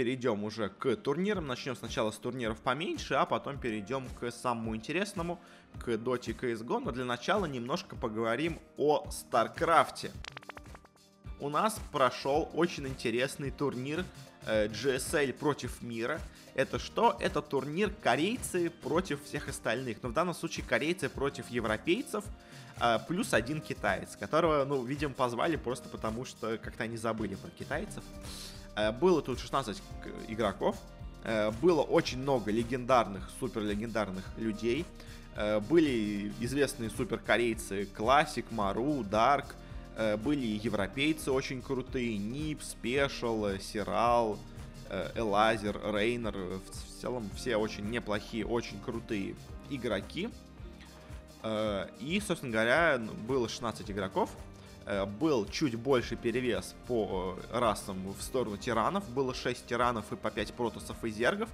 Перейдем 0.00 0.44
уже 0.44 0.70
к 0.70 0.96
турнирам. 0.96 1.46
Начнем 1.46 1.76
сначала 1.76 2.10
с 2.10 2.16
турниров 2.16 2.58
поменьше, 2.62 3.12
а 3.12 3.26
потом 3.26 3.58
перейдем 3.58 4.08
к 4.18 4.30
самому 4.30 4.74
интересному, 4.74 5.38
к 5.78 5.88
Dota 5.88 6.30
и 6.30 6.32
CSGO. 6.32 6.80
Но 6.82 6.90
для 6.90 7.04
начала 7.04 7.44
немножко 7.44 7.96
поговорим 7.96 8.58
о 8.78 9.06
Старкрафте. 9.10 10.10
У 11.38 11.50
нас 11.50 11.78
прошел 11.92 12.48
очень 12.54 12.88
интересный 12.88 13.50
турнир 13.50 14.06
э, 14.46 14.68
GSL 14.68 15.34
против 15.34 15.82
мира. 15.82 16.18
Это 16.54 16.78
что? 16.78 17.18
Это 17.20 17.42
турнир 17.42 17.90
корейцы 18.02 18.70
против 18.70 19.22
всех 19.24 19.50
остальных. 19.50 20.02
Но 20.02 20.08
в 20.08 20.14
данном 20.14 20.32
случае 20.32 20.64
корейцы 20.64 21.10
против 21.10 21.50
европейцев. 21.50 22.24
Э, 22.80 22.98
плюс 23.06 23.34
один 23.34 23.60
китаец, 23.60 24.16
которого, 24.16 24.64
ну, 24.64 24.82
видимо, 24.82 25.12
позвали 25.12 25.56
просто 25.56 25.90
потому, 25.90 26.24
что 26.24 26.56
как-то 26.56 26.84
они 26.84 26.96
забыли 26.96 27.34
про 27.34 27.50
китайцев. 27.50 28.02
Э, 28.80 28.92
было 28.92 29.22
тут 29.22 29.38
16 29.38 29.82
игроков. 30.28 30.76
Э, 31.24 31.50
было 31.62 31.82
очень 31.82 32.18
много 32.18 32.50
легендарных, 32.50 33.30
супер 33.38 33.62
легендарных 33.62 34.24
людей. 34.36 34.84
Э, 35.36 35.60
были 35.60 36.32
известные 36.40 36.90
супер 36.90 37.18
корейцы 37.18 37.86
Классик, 37.86 38.46
Мару, 38.50 39.04
Дарк. 39.04 39.54
Были 40.24 40.46
европейцы 40.46 41.30
очень 41.30 41.60
крутые, 41.60 42.16
Нип, 42.16 42.62
Спешл, 42.62 43.58
Сирал, 43.58 44.38
Элазер, 45.14 45.78
Рейнер. 45.92 46.32
В 46.32 47.00
целом 47.02 47.28
все 47.36 47.56
очень 47.56 47.90
неплохие, 47.90 48.46
очень 48.46 48.80
крутые 48.80 49.34
игроки. 49.68 50.30
И, 51.98 52.22
собственно 52.26 52.50
говоря, 52.50 52.98
было 53.28 53.46
16 53.46 53.90
игроков. 53.90 54.30
Э, 54.90 55.06
был 55.06 55.46
чуть 55.46 55.76
больше 55.76 56.16
перевес 56.16 56.74
по 56.88 57.38
расам 57.52 58.10
в 58.10 58.20
сторону 58.20 58.56
тиранов. 58.56 59.08
Было 59.08 59.34
6 59.34 59.64
тиранов 59.64 60.12
и 60.12 60.16
по 60.16 60.32
5 60.32 60.52
протосов 60.54 61.04
и 61.04 61.10
зергов. 61.10 61.48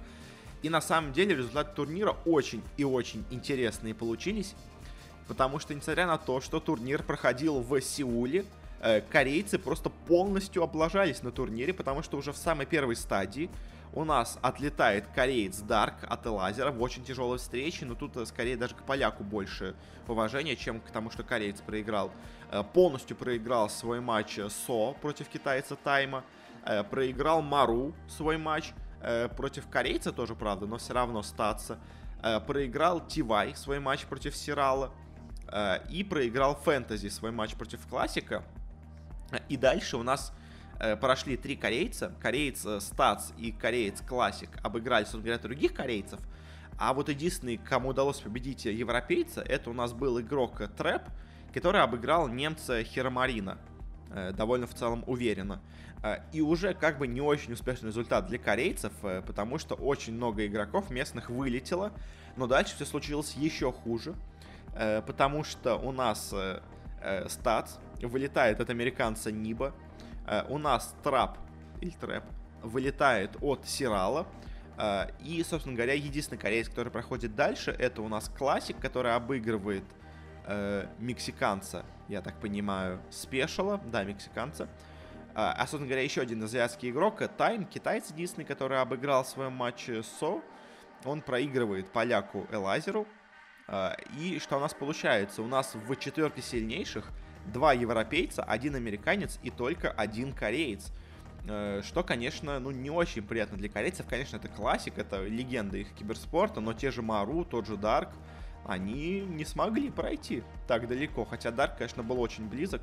И 0.63 0.69
на 0.69 0.81
самом 0.81 1.13
деле 1.13 1.35
результаты 1.35 1.75
турнира 1.75 2.15
очень 2.25 2.63
и 2.77 2.83
очень 2.83 3.23
интересные 3.29 3.93
получились. 3.93 4.55
Потому 5.27 5.59
что, 5.59 5.75
несмотря 5.75 6.07
на 6.07 6.17
то, 6.17 6.41
что 6.41 6.59
турнир 6.59 7.03
проходил 7.03 7.59
в 7.59 7.79
Сеуле, 7.79 8.43
э, 8.81 9.01
корейцы 9.01 9.59
просто 9.59 9.91
полностью 9.91 10.63
облажались 10.63 11.21
на 11.21 11.31
турнире, 11.31 11.75
потому 11.75 12.01
что 12.01 12.17
уже 12.17 12.31
в 12.31 12.37
самой 12.37 12.65
первой 12.65 12.95
стадии 12.95 13.51
у 13.93 14.03
нас 14.03 14.37
отлетает 14.41 15.07
кореец 15.07 15.59
Дарк 15.59 15.95
от 16.03 16.25
Элазера 16.25 16.71
в 16.71 16.81
очень 16.81 17.03
тяжелой 17.03 17.37
встрече, 17.37 17.85
но 17.85 17.95
тут 17.95 18.17
э, 18.17 18.25
скорее 18.25 18.57
даже 18.57 18.75
к 18.75 18.83
поляку 18.83 19.23
больше 19.23 19.75
уважения, 20.07 20.55
чем 20.55 20.79
к 20.79 20.89
тому, 20.91 21.09
что 21.09 21.23
кореец 21.23 21.61
проиграл. 21.61 22.11
Э, 22.51 22.63
полностью 22.63 23.15
проиграл 23.17 23.69
свой 23.69 23.99
матч 23.99 24.39
Со 24.49 24.93
против 24.93 25.27
китайца 25.29 25.75
Тайма, 25.75 26.23
проиграл 26.89 27.41
Мару 27.41 27.93
свой 28.09 28.37
матч 28.37 28.73
против 29.37 29.69
корейца 29.69 30.11
тоже, 30.11 30.35
правда, 30.35 30.65
но 30.65 30.77
все 30.77 30.93
равно 30.93 31.23
статься. 31.23 31.79
Проиграл 32.45 32.99
Тивай 33.07 33.55
свой 33.55 33.79
матч 33.79 34.05
против 34.05 34.35
Сирала, 34.35 34.91
Э, 35.49 35.79
и 35.89 36.03
проиграл 36.03 36.55
Фэнтези 36.55 37.07
свой 37.07 37.31
матч 37.31 37.55
против 37.55 37.85
Классика. 37.87 38.43
И 39.49 39.57
дальше 39.57 39.97
у 39.97 40.03
нас 40.03 40.31
э, 40.31 40.46
прошли 40.99 41.37
три 41.37 41.55
корейца. 41.55 42.13
Кореец 42.21 42.65
Статс 42.83 43.31
и 43.37 43.51
кореец 43.51 44.01
Классик 44.01 44.49
обыграли, 44.63 45.03
собственно 45.03 45.23
говоря, 45.23 45.39
других 45.39 45.73
корейцев. 45.73 46.19
А 46.77 46.93
вот 46.93 47.09
единственный, 47.09 47.57
кому 47.57 47.89
удалось 47.89 48.19
победить 48.19 48.65
европейца, 48.65 49.41
это 49.41 49.69
у 49.69 49.73
нас 49.73 49.93
был 49.93 50.19
игрок 50.19 50.61
Трэп, 50.77 51.01
который 51.53 51.81
обыграл 51.81 52.27
немца 52.27 52.83
Херомарина. 52.83 53.57
Э, 54.11 54.31
довольно 54.31 54.67
в 54.67 54.73
целом 54.73 55.03
уверенно. 55.07 55.61
И 56.31 56.41
уже 56.41 56.75
как 56.75 56.99
бы 56.99 57.07
не 57.07 57.21
очень 57.21 57.53
успешный 57.53 57.87
результат 57.87 58.27
для 58.27 58.37
корейцев, 58.37 58.93
потому 59.01 59.57
что 59.57 59.73
очень 59.73 60.13
много 60.13 60.45
игроков 60.45 60.91
местных 60.91 61.31
вылетело. 61.31 61.91
Но 62.35 62.45
дальше 62.45 62.75
все 62.75 62.85
случилось 62.85 63.33
еще 63.33 63.71
хуже. 63.71 64.13
Э, 64.77 65.01
потому 65.01 65.43
что 65.43 65.75
у 65.75 65.91
нас 65.91 66.31
э, 66.33 66.61
э, 67.01 67.27
стат 67.29 67.79
вылетает 68.01 68.61
от 68.61 68.69
американца 68.69 69.31
Ниба, 69.31 69.73
у 70.49 70.57
нас 70.57 70.95
трап 71.03 71.37
или 71.81 71.91
трэп 71.91 72.23
вылетает 72.61 73.37
от 73.41 73.67
Сирала, 73.67 74.27
и, 75.23 75.43
собственно 75.47 75.75
говоря, 75.75 75.93
единственный 75.93 76.37
кореец, 76.37 76.69
который 76.69 76.91
проходит 76.91 77.35
дальше, 77.35 77.71
это 77.71 78.01
у 78.01 78.07
нас 78.07 78.29
классик, 78.29 78.79
который 78.79 79.15
обыгрывает 79.15 79.83
мексиканца, 80.99 81.85
я 82.07 82.21
так 82.21 82.39
понимаю, 82.39 83.01
спешала, 83.09 83.81
да, 83.85 84.03
мексиканца. 84.03 84.69
А, 85.35 85.55
собственно 85.61 85.85
говоря, 85.85 86.03
еще 86.03 86.21
один 86.21 86.43
азиатский 86.43 86.89
игрок, 86.89 87.21
Тайм, 87.37 87.65
китайец 87.65 88.09
единственный, 88.09 88.45
который 88.45 88.81
обыграл 88.81 89.23
свой 89.23 89.49
матч 89.49 89.89
Со. 90.19 90.41
Он 91.05 91.21
проигрывает 91.21 91.91
поляку 91.91 92.47
Элазеру, 92.51 93.07
и 94.17 94.39
что 94.41 94.57
у 94.57 94.59
нас 94.59 94.73
получается? 94.73 95.41
У 95.43 95.47
нас 95.47 95.75
в 95.75 95.95
четверке 95.97 96.41
сильнейших 96.41 97.11
два 97.51 97.73
европейца, 97.73 98.43
один 98.43 98.75
американец 98.75 99.39
и 99.43 99.49
только 99.49 99.91
один 99.91 100.33
кореец. 100.33 100.91
Э, 101.47 101.81
что, 101.83 102.03
конечно, 102.03 102.59
ну 102.59 102.71
не 102.71 102.89
очень 102.89 103.23
приятно 103.23 103.57
для 103.57 103.69
корейцев. 103.69 104.05
Конечно, 104.07 104.37
это 104.37 104.47
классик, 104.47 104.97
это 104.97 105.25
легенда 105.25 105.77
их 105.77 105.93
киберспорта, 105.93 106.59
но 106.59 106.73
те 106.73 106.91
же 106.91 107.01
Мару, 107.01 107.45
тот 107.45 107.67
же 107.67 107.77
Дарк, 107.77 108.09
они 108.65 109.21
не 109.21 109.45
смогли 109.45 109.89
пройти 109.89 110.43
так 110.67 110.87
далеко. 110.87 111.25
Хотя 111.25 111.51
Дарк, 111.51 111.77
конечно, 111.77 112.03
был 112.03 112.19
очень 112.19 112.47
близок, 112.47 112.81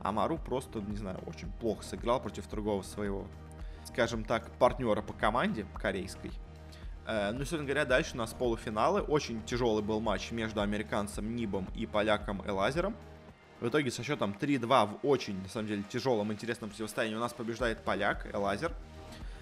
а 0.00 0.12
Мару 0.12 0.38
просто, 0.38 0.80
не 0.80 0.96
знаю, 0.96 1.18
очень 1.26 1.50
плохо 1.60 1.82
сыграл 1.82 2.20
против 2.20 2.48
другого 2.48 2.82
своего, 2.82 3.26
скажем 3.84 4.24
так, 4.24 4.50
партнера 4.58 5.02
по 5.02 5.12
команде 5.12 5.66
корейской. 5.74 6.30
Э, 7.06 7.32
ну, 7.32 7.40
собственно 7.40 7.64
говоря, 7.64 7.84
дальше 7.84 8.14
у 8.14 8.18
нас 8.18 8.32
полуфиналы. 8.32 9.00
Очень 9.00 9.42
тяжелый 9.42 9.82
был 9.82 10.00
матч 10.00 10.30
между 10.30 10.60
американцем 10.60 11.34
Нибом 11.34 11.66
и 11.74 11.86
поляком 11.86 12.42
Элазером. 12.46 12.94
В 13.60 13.68
итоге 13.68 13.90
со 13.90 14.02
счетом 14.02 14.36
3-2 14.38 14.86
в 14.86 15.06
очень, 15.06 15.42
на 15.42 15.48
самом 15.48 15.68
деле, 15.68 15.82
тяжелом, 15.88 16.32
интересном 16.32 16.68
противостоянии 16.68 17.16
у 17.16 17.20
нас 17.20 17.32
побеждает 17.32 17.82
поляк 17.82 18.26
Элазер. 18.34 18.72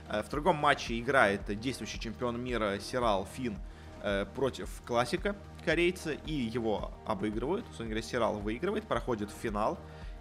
Э, 0.08 0.22
в 0.22 0.28
другом 0.28 0.56
матче 0.56 0.98
играет 1.00 1.42
действующий 1.58 1.98
чемпион 1.98 2.40
мира 2.40 2.78
Сирал 2.78 3.26
Фин 3.34 3.58
э, 4.02 4.26
против 4.34 4.70
классика 4.86 5.34
корейца 5.64 6.12
и 6.12 6.32
его 6.32 6.92
обыгрывают. 7.06 7.64
Собственно 7.66 7.88
говоря, 7.88 8.02
Сирал 8.02 8.38
выигрывает, 8.38 8.84
проходит 8.84 9.30
в 9.30 9.34
финал. 9.34 9.78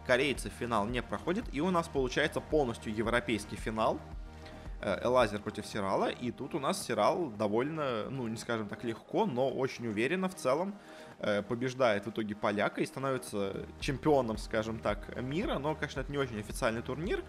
Корейцы 0.08 0.50
в 0.50 0.54
финал 0.54 0.88
не 0.88 1.02
проходит, 1.04 1.46
и 1.54 1.62
у 1.62 1.70
нас 1.70 1.88
получается 1.88 2.42
полностью 2.42 2.96
европейский 2.96 3.58
финал. 3.58 4.00
Э, 4.82 5.00
Элазер 5.04 5.40
против 5.40 5.68
Сирала, 5.68 6.10
и 6.10 6.32
тут 6.32 6.56
у 6.56 6.60
нас 6.60 6.84
Сирал 6.84 7.30
довольно, 7.30 8.10
ну, 8.10 8.28
не 8.28 8.38
скажем 8.38 8.68
так 8.68 8.84
легко, 8.84 9.26
но 9.26 9.50
очень 9.50 9.88
уверенно 9.88 10.30
в 10.30 10.36
целом 10.36 10.74
побеждает 11.48 12.06
в 12.06 12.10
итоге 12.10 12.36
поляка 12.36 12.82
и 12.82 12.86
становится 12.86 13.66
чемпионом, 13.80 14.38
скажем 14.38 14.80
так, 14.80 15.22
мира, 15.22 15.58
но, 15.58 15.74
конечно, 15.76 16.02
это 16.02 16.12
не 16.12 16.18
очень 16.18 16.40
официальный 16.40 16.82
турнир, 16.82 17.24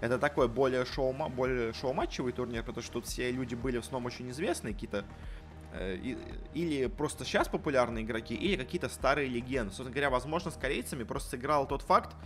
это 0.00 0.18
такой 0.18 0.48
более 0.48 0.84
шоу 0.84 1.12
более 1.12 1.72
шоу-матчевый 1.72 2.32
турнир, 2.32 2.62
потому 2.62 2.82
что 2.82 2.94
тут 2.94 3.06
все 3.06 3.30
люди 3.30 3.54
были 3.54 3.76
в 3.76 3.80
основном 3.80 4.06
очень 4.06 4.30
известные, 4.30 4.72
какие-то 4.72 5.04
э, 5.72 5.96
или 6.54 6.86
просто 6.86 7.24
сейчас 7.24 7.48
популярные 7.48 8.04
игроки, 8.04 8.34
или 8.34 8.56
какие-то 8.56 8.88
старые 8.88 9.28
легенды. 9.28 9.70
Собственно 9.70 9.90
говоря, 9.90 10.10
возможно, 10.10 10.50
с 10.50 10.54
корейцами 10.54 11.04
просто 11.04 11.30
сыграл 11.30 11.66
тот 11.68 11.82
факт, 11.82 12.16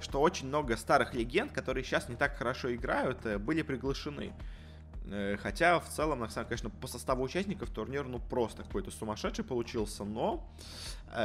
что 0.00 0.20
очень 0.20 0.48
много 0.48 0.76
старых 0.76 1.14
легенд, 1.14 1.52
которые 1.52 1.84
сейчас 1.84 2.08
не 2.08 2.16
так 2.16 2.36
хорошо 2.36 2.74
играют, 2.74 3.24
э, 3.24 3.38
были 3.38 3.62
приглашены. 3.62 4.32
Э, 5.06 5.36
хотя, 5.40 5.80
в 5.80 5.88
целом, 5.88 6.26
конечно, 6.34 6.70
по 6.70 6.86
составу 6.86 7.22
участников 7.22 7.70
турнир, 7.70 8.04
ну, 8.06 8.18
просто 8.18 8.62
какой-то 8.62 8.90
сумасшедший 8.90 9.44
получился, 9.44 10.04
но 10.04 10.48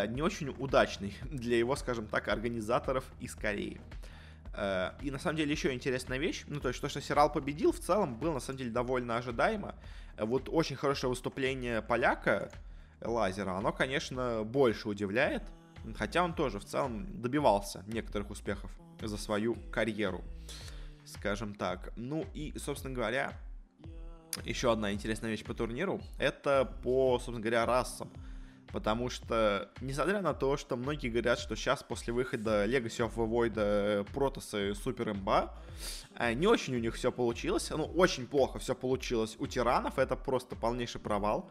не 0.10 0.22
очень 0.22 0.50
удачный 0.50 1.16
для 1.24 1.58
его, 1.58 1.76
скажем 1.76 2.08
так, 2.08 2.28
организаторов 2.28 3.06
из 3.22 3.36
Кореи. 3.36 3.80
Э, 4.58 4.92
и 5.02 5.12
на 5.12 5.20
самом 5.20 5.38
деле 5.38 5.52
еще 5.52 5.72
интересная 5.72 6.18
вещь, 6.18 6.44
ну 6.48 6.60
то 6.60 6.70
есть 6.70 6.82
то, 6.82 6.90
что 6.90 7.00
Сирал 7.00 7.32
победил, 7.32 7.72
в 7.72 7.80
целом 7.80 8.16
было 8.16 8.34
на 8.34 8.40
самом 8.40 8.58
деле 8.58 8.72
довольно 8.72 9.18
ожидаемо. 9.18 9.76
Э, 10.18 10.26
вот 10.26 10.50
очень 10.52 10.76
хорошее 10.76 11.10
выступление 11.10 11.84
поляка 11.84 12.52
Лазера, 13.02 13.52
оно, 13.52 13.72
конечно, 13.72 14.44
больше 14.44 14.90
удивляет, 14.90 15.44
хотя 15.96 16.24
он 16.24 16.34
тоже 16.34 16.60
в 16.60 16.66
целом 16.66 17.22
добивался 17.22 17.84
некоторых 17.86 18.32
успехов 18.32 18.72
за 19.00 19.18
свою 19.18 19.56
карьеру, 19.72 20.24
скажем 21.06 21.54
так. 21.54 21.94
Ну 21.96 22.26
и, 22.34 22.58
собственно 22.58 22.96
говоря, 22.96 23.34
еще 24.44 24.72
одна 24.72 24.92
интересная 24.92 25.32
вещь 25.32 25.44
по 25.44 25.54
турниру, 25.54 26.02
это 26.20 26.72
по, 26.84 27.18
собственно 27.18 27.40
говоря, 27.40 27.66
расам. 27.66 28.12
Потому 28.72 29.10
что, 29.10 29.72
несмотря 29.80 30.22
на 30.22 30.34
то, 30.34 30.58
что 30.58 30.76
многие 30.76 31.10
говорят, 31.10 31.40
что 31.40 31.56
сейчас 31.56 31.84
после 31.84 32.14
выхода 32.14 32.66
Legacy 32.66 33.00
of 33.00 33.16
the 33.16 33.28
Void 33.28 34.12
Протосы 34.14 34.76
супер 34.76 35.12
имба, 35.12 35.54
не 36.36 36.48
очень 36.48 36.76
у 36.76 36.80
них 36.80 36.96
все 36.96 37.12
получилось. 37.12 37.70
Ну, 37.70 37.86
очень 37.86 38.28
плохо 38.28 38.60
все 38.60 38.76
получилось 38.76 39.38
у 39.40 39.48
тиранов. 39.48 39.98
Это 39.98 40.18
просто 40.18 40.56
полнейший 40.56 41.00
провал. 41.00 41.50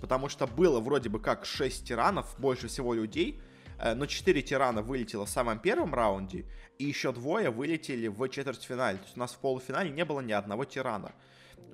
Потому 0.00 0.28
что 0.28 0.46
было 0.46 0.80
вроде 0.80 1.08
бы 1.08 1.20
как 1.20 1.44
6 1.44 1.86
тиранов, 1.86 2.34
больше 2.38 2.68
всего 2.68 2.94
людей. 2.94 3.40
Э, 3.78 3.94
но 3.94 4.06
4 4.06 4.42
тирана 4.42 4.82
вылетело 4.82 5.26
в 5.26 5.30
самом 5.30 5.58
первом 5.58 5.94
раунде. 5.94 6.44
И 6.78 6.84
еще 6.84 7.12
двое 7.12 7.50
вылетели 7.50 8.08
в 8.08 8.28
четвертьфинале. 8.28 8.98
То 8.98 9.04
есть 9.04 9.16
у 9.16 9.20
нас 9.20 9.32
в 9.32 9.38
полуфинале 9.38 9.90
не 9.90 10.04
было 10.04 10.20
ни 10.20 10.32
одного 10.32 10.64
тирана. 10.64 11.12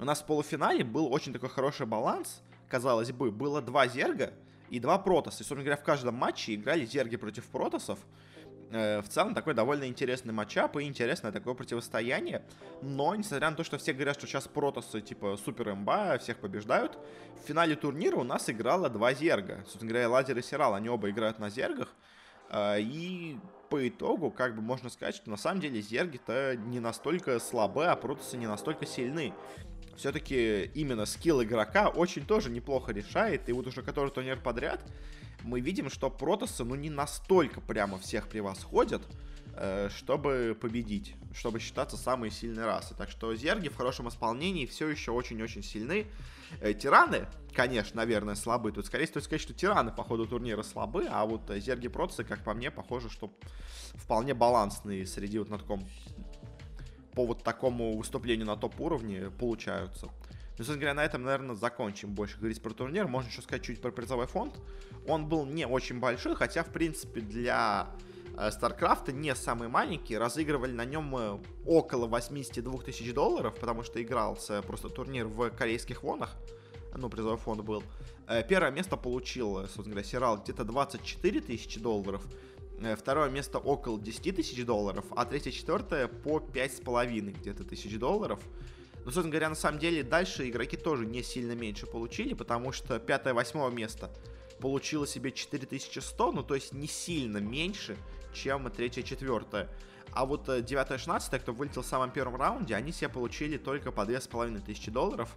У 0.01 0.05
нас 0.05 0.21
в 0.21 0.27
полуфинале 0.27 0.85
был 0.85 1.13
очень 1.13 1.33
такой 1.33 1.49
хороший 1.49 1.87
баланс. 1.87 2.43
Казалось 2.69 3.13
бы, 3.13 3.31
было 3.31 3.63
два 3.63 3.87
зерга 3.87 4.33
и 4.71 4.81
два 4.81 4.99
Протоса. 4.99 5.37
И, 5.37 5.39
собственно 5.39 5.63
говоря, 5.63 5.77
в 5.77 5.85
каждом 5.85 6.15
матче 6.17 6.55
играли 6.55 6.85
Зерги 6.85 7.17
против 7.17 7.47
Протосов. 7.47 7.99
Э, 8.71 9.01
в 9.03 9.09
целом, 9.09 9.35
такой 9.35 9.55
довольно 9.55 9.87
интересный 9.87 10.33
матчап 10.33 10.77
и 10.77 10.83
интересное 10.83 11.31
такое 11.31 11.55
противостояние. 11.55 12.43
Но, 12.83 13.15
несмотря 13.15 13.51
на 13.51 13.57
то, 13.57 13.65
что 13.65 13.79
все 13.79 13.93
говорят, 13.93 14.17
что 14.17 14.27
сейчас 14.27 14.49
Протосы, 14.49 15.01
типа, 15.01 15.37
супер 15.37 15.71
имба, 15.71 16.19
всех 16.19 16.39
побеждают, 16.39 16.99
в 17.41 17.47
финале 17.47 17.77
турнира 17.77 18.17
у 18.17 18.25
нас 18.25 18.51
играло 18.51 18.89
два 18.89 19.15
Зерга. 19.15 19.61
Собственно 19.67 19.91
говоря, 19.91 20.09
Лазер 20.09 20.39
и 20.39 20.43
Сирал, 20.43 20.75
они 20.75 20.89
оба 20.89 21.11
играют 21.11 21.39
на 21.39 21.51
Зергах. 21.51 21.95
Э, 22.51 22.81
и 22.81 23.39
по 23.71 23.87
итогу, 23.89 24.31
как 24.31 24.57
бы 24.57 24.63
можно 24.63 24.89
сказать, 24.91 25.15
что 25.15 25.31
на 25.31 25.37
самом 25.37 25.61
деле 25.61 25.81
Зерги-то 25.81 26.57
не 26.57 26.81
настолько 26.81 27.39
слабы, 27.39 27.87
а 27.87 27.97
Протосы 27.97 28.37
не 28.37 28.47
настолько 28.47 28.87
сильны 28.87 29.35
все-таки 29.97 30.71
именно 30.75 31.07
скилл 31.07 31.43
игрока 31.43 31.89
очень 31.89 32.25
тоже 32.25 32.51
неплохо 32.51 32.93
решает. 32.93 33.49
И 33.49 33.53
вот 33.53 33.67
уже 33.67 33.83
который 33.83 34.11
турнир 34.11 34.41
подряд 34.41 34.81
мы 35.45 35.61
видим, 35.61 35.91
что 35.91 36.11
протосы, 36.11 36.65
ну, 36.65 36.75
не 36.75 36.91
настолько 36.91 37.61
прямо 37.61 37.99
всех 37.99 38.29
превосходят, 38.29 39.03
э, 39.57 39.89
чтобы 39.95 40.57
победить, 40.59 41.15
чтобы 41.35 41.61
считаться 41.61 41.97
самой 41.97 42.31
сильной 42.31 42.65
расой. 42.65 42.97
Так 42.97 43.11
что 43.11 43.35
зерги 43.35 43.69
в 43.69 43.77
хорошем 43.77 44.09
исполнении 44.09 44.67
все 44.67 44.89
еще 44.89 45.13
очень-очень 45.13 45.63
сильны. 45.63 46.07
Э, 46.61 46.73
тираны, 46.73 47.27
конечно, 47.53 47.97
наверное, 47.97 48.35
слабы. 48.35 48.73
Тут 48.73 48.87
скорее 48.87 49.07
стоит 49.07 49.25
сказать, 49.25 49.43
что 49.43 49.53
тираны 49.53 49.93
по 49.93 50.03
ходу 50.03 50.27
турнира 50.27 50.63
слабы, 50.63 51.07
а 51.11 51.25
вот 51.27 51.51
зерги 51.57 51.89
протосы, 51.89 52.25
как 52.25 52.43
по 52.43 52.55
мне, 52.55 52.71
похоже, 52.71 53.11
что 53.11 53.31
вполне 53.95 54.35
балансные 54.35 55.07
среди 55.07 55.39
вот 55.39 55.51
на 55.51 55.59
таком 55.59 55.87
по 57.15 57.25
вот 57.25 57.43
такому 57.43 57.97
выступлению 57.97 58.47
на 58.47 58.57
топ-уровне 58.57 59.31
получаются. 59.39 60.09
Ну, 60.57 60.59
собственно 60.59 60.79
говоря, 60.79 60.95
на 60.95 61.05
этом, 61.05 61.23
наверное, 61.25 61.57
закончим 61.57 62.15
больше 62.15 62.39
говорить 62.39 62.63
про 62.63 62.73
турнир. 62.73 63.09
Можно 63.09 63.29
еще 63.29 63.43
сказать 63.43 63.65
чуть 63.65 63.81
про 63.81 63.91
призовой 63.91 64.27
фонд. 64.27 64.55
Он 65.09 65.27
был 65.29 65.47
не 65.47 65.67
очень 65.67 65.99
большой, 65.99 66.37
хотя, 66.37 66.63
в 66.63 66.69
принципе, 66.69 67.21
для 67.21 67.89
э, 68.39 68.51
не 69.13 69.35
самый 69.35 69.67
маленький. 69.67 70.17
Разыгрывали 70.17 70.71
на 70.71 70.85
нем 70.85 71.17
э, 71.17 71.39
около 71.67 72.07
82 72.07 72.83
тысяч 72.83 73.13
долларов, 73.13 73.57
потому 73.59 73.83
что 73.83 74.01
игрался 74.01 74.63
просто 74.63 74.89
турнир 74.89 75.27
в 75.27 75.51
корейских 75.51 76.05
вонах. 76.05 76.37
Ну, 76.97 77.09
призовой 77.09 77.39
фонд 77.39 77.63
был. 77.63 77.83
Э, 78.29 78.45
первое 78.49 78.71
место 78.71 78.97
получил, 78.97 79.63
собственно 79.63 79.91
говоря, 79.91 80.05
Сирал 80.05 80.39
где-то 80.39 80.63
24 80.63 81.41
тысячи 81.41 81.81
долларов. 81.81 82.25
Э, 82.81 82.97
второе 82.97 83.31
место 83.31 83.59
около 83.59 84.01
10 84.01 84.35
тысяч 84.37 84.65
долларов, 84.65 85.05
а 85.11 85.25
третье, 85.25 85.51
четвертое 85.51 86.09
по 86.09 86.39
5,5 86.39 87.31
где-то 87.39 87.65
тысяч 87.65 87.99
долларов. 87.99 88.41
Но, 89.05 89.11
собственно 89.11 89.31
говоря, 89.31 89.51
на 89.51 89.55
самом 89.55 89.79
деле 89.79 90.03
дальше 90.03 90.49
игроки 90.49 90.77
тоже 90.77 91.05
не 91.05 91.23
сильно 91.23 91.53
меньше 91.53 91.87
получили, 91.87 92.35
потому 92.35 92.73
что 92.73 92.99
пятое, 92.99 93.35
восьмое 93.35 93.71
место 93.71 94.11
получило 94.61 95.07
себе 95.07 95.31
4100, 95.31 96.33
ну 96.33 96.43
то 96.43 96.55
есть 96.55 96.73
не 96.73 96.87
сильно 96.87 97.39
меньше, 97.39 97.97
чем 98.33 98.71
третье, 98.71 99.03
четвертое. 99.03 99.69
А 100.13 100.25
вот 100.25 100.49
9-16, 100.49 101.39
кто 101.41 101.53
вылетел 101.53 101.83
в 101.83 101.87
самом 101.87 102.11
первом 102.11 102.37
раунде, 102.37 102.75
они 102.75 102.93
себе 102.93 103.09
получили 103.09 103.59
только 103.59 103.93
по 103.93 104.07
2500 104.07 104.93
долларов, 104.93 105.35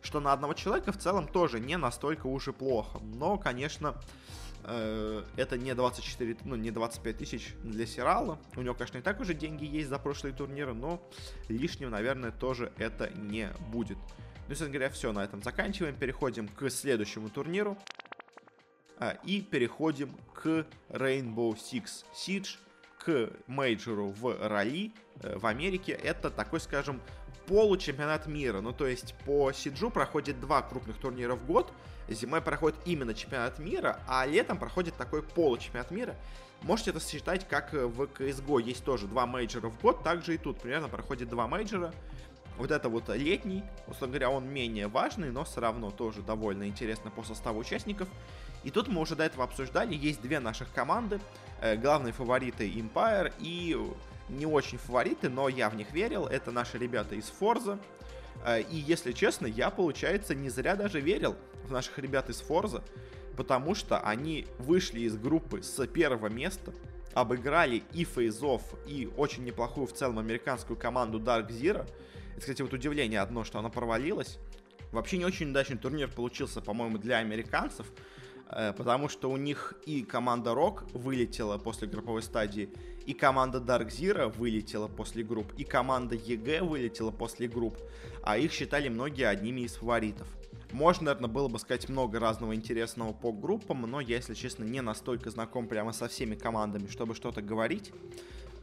что 0.00 0.20
на 0.20 0.32
одного 0.32 0.54
человека 0.54 0.92
в 0.92 0.98
целом 0.98 1.26
тоже 1.26 1.60
не 1.60 1.76
настолько 1.76 2.26
уж 2.26 2.48
и 2.48 2.52
плохо. 2.52 3.00
Но, 3.02 3.36
конечно, 3.36 3.96
Э, 3.96 4.47
это 4.64 5.56
не 5.56 5.74
24, 5.74 6.38
ну, 6.44 6.56
не 6.56 6.70
25 6.70 7.16
тысяч 7.16 7.54
для 7.62 7.86
Сирала. 7.86 8.38
У 8.56 8.62
него, 8.62 8.74
конечно, 8.74 8.98
и 8.98 9.02
так 9.02 9.20
уже 9.20 9.34
деньги 9.34 9.64
есть 9.64 9.88
за 9.88 9.98
прошлые 9.98 10.34
турниры, 10.34 10.74
но 10.74 11.02
лишним, 11.48 11.90
наверное, 11.90 12.30
тоже 12.30 12.72
это 12.76 13.10
не 13.10 13.50
будет. 13.70 13.98
Ну, 14.48 14.54
собственно 14.54 14.70
говоря, 14.70 14.90
все, 14.90 15.12
на 15.12 15.24
этом 15.24 15.42
заканчиваем. 15.42 15.94
Переходим 15.94 16.48
к 16.48 16.70
следующему 16.70 17.28
турниру. 17.28 17.76
А, 18.98 19.16
и 19.24 19.40
переходим 19.42 20.10
к 20.34 20.66
Rainbow 20.88 21.54
Six 21.54 22.04
Siege, 22.14 22.56
к 22.98 23.30
мейджору 23.46 24.08
в 24.08 24.48
Raleigh 24.48 24.92
э, 25.22 25.38
в 25.38 25.46
Америке. 25.46 25.92
Это 25.92 26.30
такой, 26.30 26.60
скажем, 26.60 27.00
получемпионат 27.48 28.26
мира. 28.26 28.60
Ну, 28.60 28.72
то 28.72 28.86
есть 28.86 29.14
по 29.24 29.52
Сиджу 29.52 29.90
проходит 29.90 30.40
два 30.40 30.62
крупных 30.62 30.98
турнира 30.98 31.34
в 31.34 31.46
год– 31.46 31.72
зимой 32.14 32.40
проходит 32.40 32.78
именно 32.84 33.14
чемпионат 33.14 33.58
мира, 33.58 34.00
а 34.06 34.26
летом 34.26 34.58
проходит 34.58 34.96
такой 34.96 35.22
получемпионат 35.22 35.90
мира. 35.90 36.14
Можете 36.62 36.90
это 36.90 37.00
сочетать, 37.00 37.46
как 37.46 37.72
в 37.72 38.02
CSGO 38.02 38.62
есть 38.62 38.84
тоже 38.84 39.06
два 39.06 39.26
мейджора 39.26 39.68
в 39.68 39.80
год, 39.80 40.02
также 40.02 40.34
и 40.34 40.38
тут 40.38 40.58
примерно 40.60 40.88
проходит 40.88 41.28
два 41.28 41.46
мейджора. 41.46 41.92
Вот 42.56 42.72
это 42.72 42.88
вот 42.88 43.08
летний, 43.10 43.62
условно 43.86 44.18
говоря, 44.18 44.30
он 44.30 44.48
менее 44.48 44.88
важный, 44.88 45.30
но 45.30 45.44
все 45.44 45.60
равно 45.60 45.92
тоже 45.92 46.22
довольно 46.22 46.66
интересно 46.66 47.10
по 47.12 47.22
составу 47.22 47.60
участников. 47.60 48.08
И 48.64 48.70
тут 48.70 48.88
мы 48.88 49.00
уже 49.00 49.14
до 49.14 49.22
этого 49.22 49.44
обсуждали, 49.44 49.94
есть 49.94 50.20
две 50.20 50.40
наших 50.40 50.72
команды, 50.72 51.20
э, 51.60 51.76
главные 51.76 52.12
фавориты 52.12 52.68
Empire 52.68 53.32
и 53.38 53.78
не 54.28 54.46
очень 54.46 54.78
фавориты, 54.78 55.28
но 55.28 55.48
я 55.48 55.70
в 55.70 55.76
них 55.76 55.92
верил, 55.92 56.26
это 56.26 56.50
наши 56.52 56.78
ребята 56.78 57.14
из 57.14 57.32
Forza. 57.40 57.78
Э, 58.44 58.60
и 58.60 58.76
если 58.76 59.12
честно, 59.12 59.46
я, 59.46 59.70
получается, 59.70 60.34
не 60.34 60.50
зря 60.50 60.76
даже 60.76 61.00
верил 61.00 61.36
в 61.64 61.72
наших 61.72 61.98
ребят 61.98 62.30
из 62.30 62.40
Форза, 62.40 62.82
потому 63.36 63.74
что 63.74 64.00
они 64.00 64.46
вышли 64.58 65.00
из 65.00 65.16
группы 65.16 65.62
с 65.62 65.86
первого 65.86 66.28
места, 66.28 66.72
обыграли 67.14 67.82
и 67.92 68.04
Фейзов, 68.04 68.62
и 68.86 69.10
очень 69.16 69.44
неплохую 69.44 69.86
в 69.86 69.92
целом 69.92 70.18
американскую 70.18 70.76
команду 70.76 71.18
Dark 71.18 71.48
Zero. 71.48 71.88
Это, 72.32 72.40
кстати, 72.40 72.62
вот 72.62 72.72
удивление 72.72 73.20
одно, 73.20 73.44
что 73.44 73.58
она 73.58 73.68
провалилась. 73.68 74.38
Вообще 74.92 75.18
не 75.18 75.24
очень 75.24 75.50
удачный 75.50 75.76
турнир 75.76 76.08
получился, 76.08 76.60
по-моему, 76.60 76.98
для 76.98 77.18
американцев. 77.18 77.86
Э, 78.50 78.72
потому 78.72 79.08
что 79.08 79.30
у 79.30 79.36
них 79.36 79.74
и 79.84 80.02
команда 80.02 80.50
Rock 80.50 80.90
вылетела 80.96 81.58
после 81.58 81.88
групповой 81.88 82.22
стадии, 82.22 82.70
и 83.06 83.14
команда 83.14 83.58
Dark 83.58 83.88
Zero 83.88 84.28
вылетела 84.36 84.88
после 84.88 85.22
групп, 85.22 85.52
и 85.56 85.64
команда 85.64 86.16
EG 86.16 86.62
вылетела 86.62 87.10
после 87.10 87.48
групп, 87.48 87.78
а 88.22 88.38
их 88.38 88.52
считали 88.52 88.88
многие 88.88 89.24
одними 89.24 89.62
из 89.62 89.74
фаворитов. 89.74 90.28
Можно, 90.72 91.06
наверное, 91.06 91.30
было 91.30 91.48
бы 91.48 91.58
сказать 91.58 91.88
много 91.88 92.20
разного 92.20 92.54
интересного 92.54 93.12
по 93.12 93.32
группам, 93.32 93.82
но 93.82 94.00
я, 94.00 94.16
если 94.16 94.34
честно, 94.34 94.64
не 94.64 94.82
настолько 94.82 95.30
знаком 95.30 95.66
прямо 95.66 95.92
со 95.92 96.08
всеми 96.08 96.34
командами, 96.34 96.88
чтобы 96.88 97.14
что-то 97.14 97.40
говорить. 97.40 97.92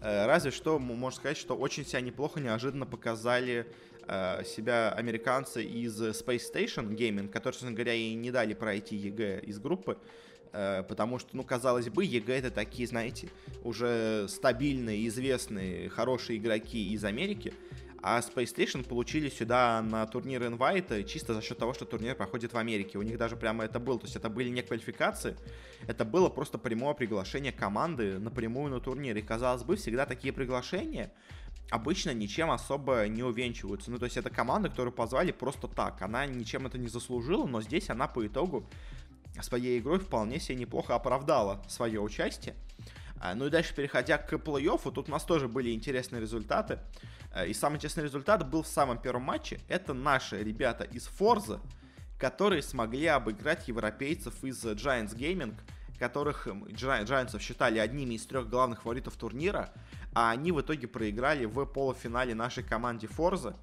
Э, 0.01 0.27
разве 0.27 0.51
что 0.51 0.77
можно 0.77 1.17
сказать, 1.17 1.37
что 1.37 1.55
очень 1.55 1.85
себя 1.85 2.01
неплохо 2.01 2.39
неожиданно 2.39 2.85
показали 2.85 3.67
себя 4.45 4.91
американцы 4.91 5.63
из 5.63 5.99
Space 5.99 6.43
Station 6.53 6.95
Gaming, 6.95 7.27
которые, 7.27 7.53
собственно 7.53 7.73
говоря, 7.73 7.93
и 7.93 8.13
не 8.13 8.31
дали 8.31 8.53
пройти 8.53 8.95
EG 8.95 9.41
из 9.41 9.59
группы, 9.59 9.97
э, 10.53 10.83
потому 10.87 11.19
что, 11.19 11.35
ну, 11.35 11.43
казалось 11.43 11.89
бы, 11.89 12.05
EG 12.05 12.39
это 12.39 12.51
такие, 12.51 12.87
знаете, 12.87 13.29
уже 13.63 14.27
стабильные, 14.29 15.07
известные, 15.07 15.89
хорошие 15.89 16.37
игроки 16.37 16.93
из 16.93 17.03
Америки, 17.03 17.53
а 18.07 18.19
Space 18.19 18.55
Station 18.55 18.87
получили 18.87 19.29
сюда 19.29 19.81
на 19.81 20.05
турнир 20.05 20.43
Invite 20.43 21.05
чисто 21.05 21.33
за 21.33 21.41
счет 21.41 21.57
того, 21.57 21.73
что 21.73 21.85
турнир 21.85 22.13
проходит 22.13 22.53
в 22.53 22.57
Америке. 22.57 22.99
У 22.99 23.01
них 23.01 23.17
даже 23.17 23.35
прямо 23.35 23.65
это 23.65 23.79
было. 23.79 23.97
То 23.97 24.05
есть 24.05 24.15
это 24.15 24.29
были 24.29 24.49
не 24.49 24.61
квалификации, 24.61 25.35
это 25.87 26.05
было 26.05 26.29
просто 26.29 26.59
прямое 26.59 26.93
приглашение 26.93 27.51
команды 27.51 28.19
напрямую 28.19 28.71
на 28.71 28.79
турнир. 28.79 29.17
И 29.17 29.23
казалось 29.23 29.63
бы, 29.63 29.75
всегда 29.75 30.05
такие 30.05 30.31
приглашения 30.31 31.11
обычно 31.69 32.13
ничем 32.13 32.51
особо 32.51 33.07
не 33.07 33.23
увенчиваются. 33.23 33.91
Ну, 33.91 33.97
то 33.97 34.05
есть 34.05 34.17
это 34.17 34.29
команда, 34.29 34.69
которую 34.69 34.93
позвали 34.93 35.31
просто 35.31 35.67
так. 35.67 36.01
Она 36.01 36.25
ничем 36.25 36.65
это 36.65 36.77
не 36.77 36.87
заслужила, 36.87 37.45
но 37.45 37.61
здесь 37.61 37.89
она 37.89 38.07
по 38.07 38.25
итогу 38.25 38.67
своей 39.41 39.79
игрой 39.79 39.99
вполне 39.99 40.39
себе 40.39 40.55
неплохо 40.55 40.95
оправдала 40.95 41.63
свое 41.67 41.99
участие. 41.99 42.55
А, 43.19 43.33
ну 43.33 43.47
и 43.47 43.49
дальше, 43.49 43.73
переходя 43.73 44.17
к 44.17 44.31
плей-оффу, 44.33 44.91
тут 44.91 45.09
у 45.09 45.11
нас 45.11 45.23
тоже 45.23 45.47
были 45.47 45.71
интересные 45.71 46.21
результаты. 46.21 46.79
Э, 47.33 47.47
и 47.47 47.53
самый 47.53 47.79
честный 47.79 48.03
результат 48.03 48.47
был 48.49 48.63
в 48.63 48.67
самом 48.67 48.97
первом 48.99 49.23
матче. 49.23 49.59
Это 49.67 49.93
наши 49.93 50.43
ребята 50.43 50.83
из 50.83 51.07
Forza, 51.07 51.59
которые 52.19 52.61
смогли 52.61 53.07
обыграть 53.07 53.67
европейцев 53.67 54.43
из 54.43 54.63
Giants 54.63 55.15
Gaming, 55.15 55.55
которых 55.97 56.47
Giants 56.47 57.39
считали 57.39 57.79
одними 57.79 58.15
из 58.15 58.25
трех 58.25 58.49
главных 58.49 58.83
фаворитов 58.83 59.15
турнира, 59.15 59.73
а 60.15 60.31
они 60.31 60.51
в 60.51 60.61
итоге 60.61 60.87
проиграли 60.87 61.45
в 61.45 61.65
полуфинале 61.65 62.33
нашей 62.33 62.63
команде 62.63 63.07
Forza. 63.07 63.55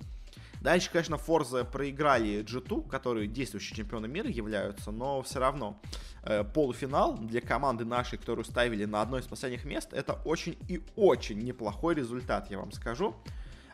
Дальше, 0.60 0.90
конечно, 0.92 1.16
Forza 1.16 1.64
проиграли 1.64 2.44
G2, 2.44 2.88
которые 2.88 3.26
действующие 3.26 3.76
чемпионы 3.76 4.06
мира 4.06 4.28
являются, 4.28 4.92
но 4.92 5.20
все 5.22 5.40
равно 5.40 5.80
э, 6.22 6.44
полуфинал 6.44 7.18
для 7.18 7.40
команды 7.40 7.84
нашей, 7.84 8.16
которую 8.16 8.44
ставили 8.44 8.84
на 8.84 9.02
одно 9.02 9.18
из 9.18 9.26
последних 9.26 9.64
мест, 9.64 9.92
это 9.92 10.20
очень 10.24 10.56
и 10.68 10.80
очень 10.94 11.38
неплохой 11.40 11.96
результат, 11.96 12.48
я 12.50 12.58
вам 12.58 12.70
скажу. 12.70 13.16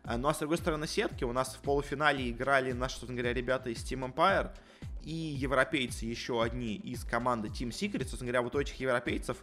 Э, 0.05 0.17
ну 0.17 0.29
а 0.29 0.35
с 0.35 0.39
другой 0.39 0.57
стороны 0.57 0.87
сетки 0.87 1.25
у 1.25 1.33
нас 1.33 1.57
в 1.57 1.59
полуфинале 1.59 2.31
играли 2.31 2.73
наши, 2.73 2.95
собственно 2.95 3.19
говоря, 3.19 3.35
ребята 3.35 3.69
из 3.69 3.79
Team 3.79 4.11
Empire 4.11 4.51
и 5.03 5.13
европейцы 5.13 6.07
еще 6.07 6.43
одни 6.43 6.75
из 6.77 7.05
команды 7.05 7.49
Team 7.49 7.69
Secret. 7.69 8.05
Собственно 8.05 8.31
говоря, 8.31 8.43
вот 8.43 8.55
у 8.55 8.61
этих 8.61 8.79
европейцев 8.81 9.37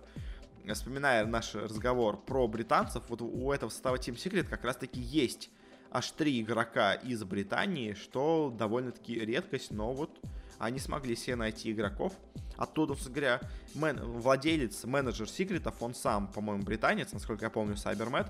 вспоминая 0.74 1.26
наш 1.26 1.56
разговор 1.56 2.18
про 2.18 2.48
британцев, 2.48 3.04
вот 3.10 3.22
у 3.22 3.52
этого 3.52 3.70
состава 3.70 3.96
Team 3.98 4.16
Secret 4.16 4.46
как 4.46 4.64
раз-таки 4.64 5.00
есть 5.00 5.50
аж 5.92 6.12
три 6.12 6.42
игрока 6.42 6.94
из 6.94 7.24
Британии, 7.24 7.94
что 7.94 8.54
довольно-таки 8.58 9.14
редкость, 9.16 9.72
но 9.72 9.94
вот 9.94 10.20
они 10.58 10.80
смогли 10.80 11.16
себе 11.16 11.36
найти 11.36 11.72
игроков. 11.72 12.14
Оттуда, 12.58 12.94
собственно 12.94 13.16
говоря, 13.16 13.42
мен, 13.74 14.00
владелец, 14.02 14.84
менеджер 14.86 15.30
секретов, 15.30 15.82
он 15.82 15.94
сам, 15.94 16.28
по-моему, 16.28 16.64
британец, 16.64 17.12
насколько 17.12 17.46
я 17.46 17.50
помню, 17.50 17.76
Сайбермет, 17.76 18.28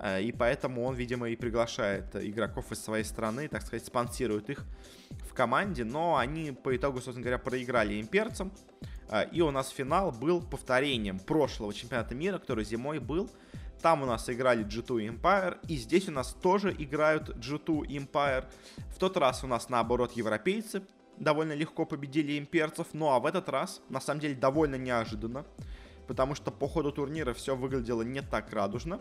э, 0.00 0.22
и 0.22 0.32
поэтому 0.32 0.84
он, 0.84 0.94
видимо, 0.94 1.30
и 1.30 1.36
приглашает 1.36 2.14
игроков 2.16 2.70
из 2.72 2.80
своей 2.82 3.04
страны, 3.04 3.48
так 3.48 3.62
сказать, 3.62 3.86
спонсирует 3.86 4.50
их 4.50 4.64
в 5.28 5.32
команде, 5.32 5.84
но 5.84 6.16
они 6.16 6.52
по 6.52 6.76
итогу, 6.76 6.98
собственно 6.98 7.22
говоря, 7.22 7.38
проиграли 7.38 8.00
имперцам, 8.00 8.52
и 9.32 9.40
у 9.40 9.50
нас 9.50 9.68
финал 9.68 10.10
был 10.12 10.40
повторением 10.42 11.18
прошлого 11.18 11.72
чемпионата 11.74 12.14
мира, 12.14 12.38
который 12.38 12.64
зимой 12.64 12.98
был, 12.98 13.30
там 13.84 14.02
у 14.02 14.06
нас 14.06 14.30
играли 14.30 14.64
G2 14.64 15.14
Empire, 15.14 15.58
и 15.68 15.76
здесь 15.76 16.08
у 16.08 16.12
нас 16.12 16.32
тоже 16.32 16.74
играют 16.78 17.28
G2 17.28 17.86
Empire. 17.86 18.46
В 18.88 18.98
тот 18.98 19.18
раз 19.18 19.44
у 19.44 19.46
нас 19.46 19.68
наоборот 19.68 20.12
европейцы 20.12 20.82
довольно 21.18 21.52
легко 21.52 21.84
победили 21.84 22.38
имперцев, 22.38 22.86
ну 22.94 23.10
а 23.10 23.20
в 23.20 23.26
этот 23.26 23.50
раз, 23.50 23.82
на 23.90 24.00
самом 24.00 24.20
деле, 24.20 24.34
довольно 24.34 24.76
неожиданно, 24.76 25.44
потому 26.06 26.34
что 26.34 26.50
по 26.50 26.66
ходу 26.66 26.92
турнира 26.92 27.34
все 27.34 27.56
выглядело 27.56 28.00
не 28.00 28.22
так 28.22 28.52
радужно. 28.54 29.00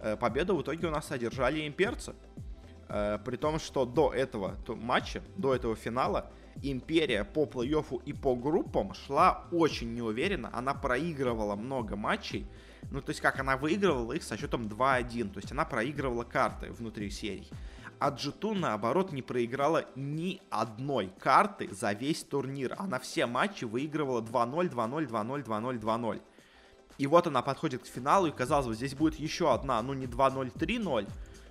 Э, 0.00 0.16
победу 0.16 0.56
в 0.56 0.62
итоге 0.62 0.88
у 0.88 0.90
нас 0.90 1.12
одержали 1.12 1.66
имперцы. 1.66 2.14
Э, 2.88 3.18
при 3.24 3.36
том, 3.36 3.58
что 3.60 3.84
до 3.84 4.12
этого 4.12 4.56
матча, 4.66 5.22
до 5.36 5.54
этого 5.54 5.76
финала, 5.76 6.30
Империя 6.62 7.24
по 7.24 7.44
плей-оффу 7.44 8.02
и 8.04 8.12
по 8.12 8.34
группам 8.34 8.94
шла 8.94 9.46
очень 9.52 9.94
неуверенно. 9.94 10.50
Она 10.52 10.74
проигрывала 10.74 11.56
много 11.56 11.96
матчей, 11.96 12.46
ну, 12.90 13.00
то 13.00 13.10
есть 13.10 13.20
как 13.20 13.40
она 13.40 13.56
выигрывала 13.56 14.12
их 14.12 14.22
со 14.22 14.36
счетом 14.36 14.64
2-1. 14.64 15.30
То 15.30 15.40
есть 15.40 15.52
она 15.52 15.64
проигрывала 15.64 16.24
карты 16.24 16.70
внутри 16.70 17.10
серий. 17.10 17.48
А 17.98 18.10
G2, 18.10 18.58
наоборот, 18.58 19.12
не 19.12 19.22
проиграла 19.22 19.86
ни 19.94 20.40
одной 20.50 21.10
карты 21.18 21.68
за 21.72 21.92
весь 21.92 22.22
турнир. 22.24 22.74
Она 22.78 22.98
все 22.98 23.26
матчи 23.26 23.64
выигрывала 23.64 24.20
2-0, 24.20 24.70
2-0, 24.70 25.08
2-0, 25.08 25.44
2-0, 25.44 25.80
2-0. 25.80 26.22
И 26.98 27.06
вот 27.06 27.26
она 27.26 27.42
подходит 27.42 27.82
к 27.82 27.86
финалу, 27.86 28.28
и 28.28 28.30
казалось 28.30 28.66
бы, 28.66 28.74
здесь 28.74 28.94
будет 28.94 29.16
еще 29.16 29.52
одна, 29.52 29.80
ну 29.82 29.94
не 29.94 30.06
2-0, 30.06 30.56
3-0 30.56 31.08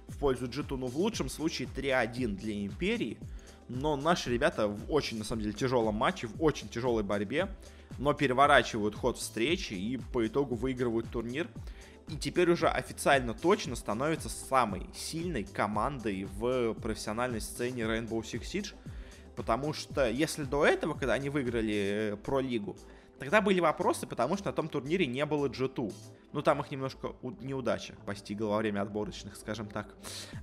в 0.07 0.17
пользу 0.17 0.45
G2, 0.47 0.77
но 0.77 0.87
в 0.87 0.97
лучшем 0.97 1.29
случае 1.29 1.67
3-1 1.75 2.35
для 2.35 2.65
Империи. 2.65 3.17
Но 3.69 3.95
наши 3.95 4.31
ребята 4.31 4.67
в 4.67 4.91
очень, 4.91 5.17
на 5.17 5.23
самом 5.23 5.41
деле, 5.41 5.53
тяжелом 5.53 5.95
матче, 5.95 6.27
в 6.27 6.41
очень 6.43 6.69
тяжелой 6.69 7.03
борьбе 7.03 7.49
но 7.97 8.13
переворачивают 8.13 8.95
ход 8.95 9.17
встречи 9.17 9.73
и 9.73 9.97
по 9.97 10.25
итогу 10.25 10.55
выигрывают 10.55 11.09
турнир. 11.09 11.47
И 12.09 12.17
теперь 12.17 12.51
уже 12.51 12.67
официально 12.67 13.33
точно 13.33 13.75
становится 13.75 14.29
самой 14.29 14.87
сильной 14.93 15.45
командой 15.45 16.25
в 16.25 16.73
профессиональной 16.75 17.39
сцене 17.39 17.83
Rainbow 17.83 18.21
Six 18.21 18.41
Siege. 18.41 18.73
Потому 19.35 19.73
что 19.73 20.09
если 20.09 20.43
до 20.43 20.65
этого, 20.65 20.93
когда 20.93 21.13
они 21.13 21.29
выиграли 21.29 22.11
э, 22.13 22.17
про 22.17 22.39
лигу, 22.39 22.75
Тогда 23.19 23.41
были 23.41 23.59
вопросы, 23.59 24.07
потому 24.07 24.37
что 24.37 24.47
на 24.47 24.53
том 24.53 24.67
турнире 24.67 25.05
не 25.05 25.25
было 25.25 25.47
G2. 25.47 25.93
Ну, 26.33 26.41
там 26.41 26.59
их 26.61 26.71
немножко 26.71 27.15
неудача 27.41 27.93
постигла 28.05 28.47
во 28.47 28.57
время 28.57 28.81
отборочных, 28.81 29.35
скажем 29.35 29.67
так. 29.67 29.87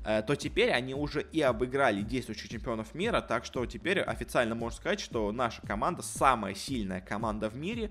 Э, 0.04 0.22
то 0.22 0.36
теперь 0.36 0.70
они 0.70 0.94
уже 0.94 1.22
и 1.22 1.40
обыграли 1.40 2.02
действующих 2.02 2.48
чемпионов 2.48 2.94
мира, 2.94 3.20
так 3.20 3.44
что 3.44 3.66
теперь 3.66 4.00
официально 4.00 4.54
можно 4.54 4.76
сказать, 4.76 5.00
что 5.00 5.30
наша 5.32 5.62
команда 5.62 6.02
самая 6.02 6.54
сильная 6.54 7.00
команда 7.00 7.50
в 7.50 7.56
мире 7.56 7.90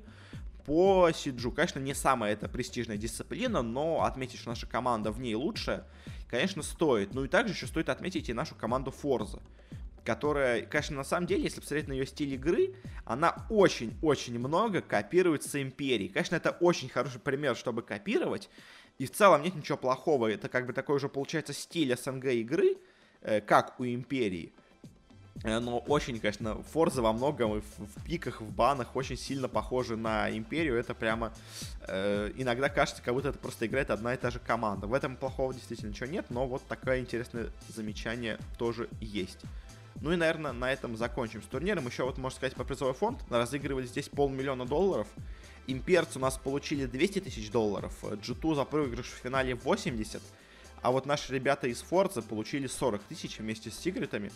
по 0.66 1.12
Сиджу. 1.12 1.52
Конечно, 1.52 1.80
не 1.80 1.94
самая 1.94 2.34
это 2.34 2.48
престижная 2.48 2.98
дисциплина, 2.98 3.62
но 3.62 4.04
отметить, 4.04 4.40
что 4.40 4.50
наша 4.50 4.68
команда 4.68 5.12
в 5.12 5.20
ней 5.20 5.36
лучшая, 5.36 5.86
конечно, 6.30 6.64
стоит. 6.64 7.14
Ну 7.14 7.26
и 7.26 7.28
также 7.28 7.54
еще 7.54 7.68
стоит 7.68 7.90
отметить 7.90 8.30
и 8.30 8.34
нашу 8.34 8.56
команду 8.56 8.94
Forza 9.04 9.42
которая, 10.10 10.64
конечно, 10.64 10.96
на 10.96 11.04
самом 11.04 11.28
деле, 11.28 11.44
если 11.44 11.60
посмотреть 11.60 11.88
на 11.88 11.94
ее 11.94 12.08
стиль 12.08 12.34
игры, 12.34 12.74
она 13.06 13.46
очень-очень 13.48 14.40
много 14.40 14.82
копируется 14.82 15.62
Империей. 15.62 16.10
Конечно, 16.10 16.36
это 16.36 16.50
очень 16.50 16.90
хороший 16.90 17.20
пример, 17.20 17.56
чтобы 17.56 17.84
копировать, 17.84 18.50
и 18.98 19.06
в 19.06 19.12
целом 19.12 19.44
нет 19.44 19.54
ничего 19.54 19.78
плохого. 19.78 20.26
Это 20.26 20.50
как 20.50 20.66
бы 20.66 20.74
такой 20.74 20.96
уже, 20.96 21.10
получается, 21.10 21.54
стиль 21.54 21.96
СНГ 21.96 22.26
игры, 22.26 22.78
э, 23.22 23.40
как 23.40 23.80
у 23.80 23.86
Империи. 23.86 24.52
Э, 25.44 25.60
но 25.60 25.78
очень, 25.78 26.20
конечно, 26.20 26.64
Форза 26.74 27.04
во 27.04 27.14
многом 27.14 27.62
в, 27.62 27.64
в 27.78 28.04
пиках, 28.04 28.42
в 28.42 28.52
банах 28.52 28.96
очень 28.96 29.16
сильно 29.16 29.48
похожи 29.48 29.96
на 29.96 30.36
Империю. 30.36 30.76
Это 30.76 30.96
прямо 30.96 31.32
э, 31.88 32.32
иногда 32.36 32.68
кажется, 32.70 33.04
как 33.04 33.14
будто 33.14 33.30
это 33.30 33.38
просто 33.38 33.68
играет 33.68 33.92
одна 33.92 34.16
и 34.16 34.18
та 34.18 34.32
же 34.32 34.40
команда. 34.40 34.88
В 34.88 34.94
этом 34.96 35.16
плохого 35.16 35.54
действительно 35.54 35.90
ничего 35.90 36.08
нет, 36.08 36.26
но 36.30 36.48
вот 36.48 36.64
такое 36.68 37.00
интересное 37.00 37.52
замечание 37.68 38.40
тоже 38.58 38.90
есть. 39.00 39.46
Ну 40.02 40.14
и, 40.14 40.16
наверное, 40.16 40.54
на 40.54 40.72
этом 40.72 40.96
закончим 40.96 41.42
с 41.42 41.46
турниром. 41.46 41.88
Еще 41.88 42.04
вот, 42.04 42.18
можно 42.18 42.36
сказать, 42.36 42.56
по 42.56 42.64
призовой 42.64 42.94
фонд 42.94 43.20
разыгрывали 43.30 43.86
здесь 43.86 44.10
полмиллиона 44.10 44.66
долларов. 44.66 45.08
Имперцы 45.68 46.18
у 46.18 46.22
нас 46.22 46.38
получили 46.38 46.86
200 46.86 47.22
тысяч 47.22 47.52
долларов, 47.52 47.94
G2 48.04 48.56
за 48.56 48.66
проигрыш 48.66 49.08
в 49.08 49.22
финале 49.22 49.54
80, 49.54 50.22
а 50.82 50.92
вот 50.92 51.06
наши 51.06 51.34
ребята 51.34 51.68
из 51.68 51.84
Forza 51.84 52.22
получили 52.28 52.66
40 52.66 53.04
тысяч 53.04 53.38
вместе 53.38 53.70
с 53.70 53.78
Сигретами, 53.78 54.32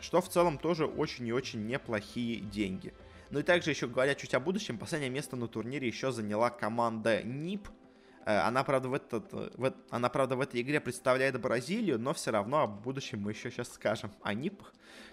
что 0.00 0.20
в 0.20 0.28
целом 0.28 0.58
тоже 0.58 0.86
очень 0.86 1.28
и 1.28 1.32
очень 1.32 1.64
неплохие 1.66 2.40
деньги. 2.40 2.92
Ну 3.30 3.38
и 3.38 3.42
также 3.42 3.70
еще 3.70 3.86
говоря 3.86 4.14
чуть 4.14 4.34
о 4.34 4.40
будущем, 4.40 4.78
последнее 4.78 5.10
место 5.10 5.36
на 5.36 5.46
турнире 5.46 5.86
еще 5.86 6.10
заняла 6.10 6.50
команда 6.50 7.20
Э, 7.20 7.83
она, 8.24 8.64
правда, 8.64 8.88
в, 8.88 8.94
этот, 8.94 9.32
э, 9.32 9.50
в, 9.54 9.74
она, 9.90 10.08
правда, 10.08 10.36
в 10.36 10.40
этой 10.40 10.60
игре 10.60 10.80
представляет 10.80 11.40
Бразилию, 11.40 11.98
но 11.98 12.14
все 12.14 12.30
равно 12.30 12.62
о 12.62 12.66
будущем 12.66 13.20
мы 13.20 13.32
еще 13.32 13.50
сейчас 13.50 13.72
скажем. 13.72 14.10
Они, 14.22 14.50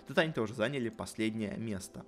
тут 0.07 0.17
они 0.17 0.31
тоже 0.31 0.53
заняли 0.53 0.89
последнее 0.89 1.57
место. 1.57 2.05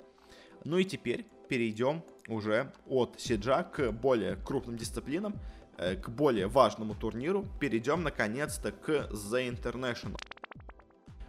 Ну 0.63 0.77
и 0.77 0.85
теперь 0.85 1.25
перейдем 1.49 2.03
уже 2.27 2.71
от 2.87 3.19
Сиджа 3.19 3.63
к 3.63 3.91
более 3.91 4.37
крупным 4.37 4.77
дисциплинам, 4.77 5.37
э, 5.77 5.97
к 5.97 6.07
более 6.09 6.47
важному 6.47 6.95
турниру. 6.95 7.45
Перейдем 7.59 8.03
наконец-то 8.03 8.71
к 8.71 8.89
The 9.11 9.49
International. 9.49 10.17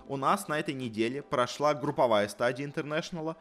У 0.07 0.17
нас 0.17 0.49
на 0.49 0.61
этой 0.61 0.75
неделе 0.75 1.23
прошла 1.23 1.75
групповая 1.75 2.29
стадия 2.29 2.67
International, 2.67 3.37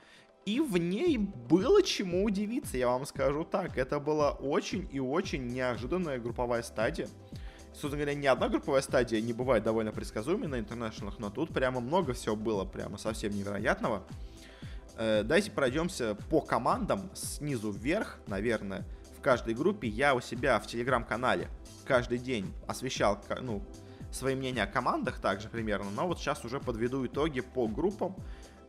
и 0.46 0.60
в 0.60 0.78
ней 0.78 1.18
было 1.18 1.82
чему 1.82 2.26
удивиться, 2.26 2.78
я 2.78 2.88
вам 2.88 3.06
скажу 3.06 3.46
так. 3.46 3.78
Это 3.78 4.00
была 4.00 4.32
очень 4.32 4.88
и 4.92 5.00
очень 5.00 5.48
неожиданная 5.48 6.20
групповая 6.20 6.64
стадия. 6.64 7.08
Собственно 7.72 7.98
говоря, 7.98 8.14
ни 8.14 8.28
одна 8.28 8.50
групповая 8.50 8.82
стадия 8.82 9.20
не 9.22 9.34
бывает 9.34 9.64
довольно 9.64 9.92
предсказуемой 9.92 10.48
на 10.48 10.60
интернешнлах, 10.60 11.18
но 11.18 11.30
тут 11.30 11.54
прямо 11.54 11.80
много 11.80 12.14
всего 12.14 12.36
было, 12.36 12.66
прямо 12.66 12.98
совсем 12.98 13.34
невероятного. 13.34 14.04
Э, 14.96 15.24
давайте 15.24 15.50
пройдемся 15.50 16.16
по 16.30 16.42
командам 16.42 17.10
снизу 17.16 17.72
вверх, 17.72 18.20
наверное. 18.28 18.86
В 19.18 19.22
каждой 19.22 19.56
группе 19.56 19.88
я 19.88 20.14
у 20.14 20.22
себя 20.22 20.60
в 20.60 20.68
телеграм-канале 20.68 21.50
каждый 21.86 22.20
день 22.20 22.54
освещал 22.68 23.20
ну, 23.42 23.64
свои 24.12 24.36
мнения 24.36 24.64
о 24.64 24.68
командах 24.68 25.20
также 25.20 25.50
примерно, 25.50 25.90
но 25.90 26.08
вот 26.08 26.20
сейчас 26.20 26.46
уже 26.46 26.60
подведу 26.60 27.06
итоги 27.06 27.40
по 27.40 27.68
группам. 27.68 28.16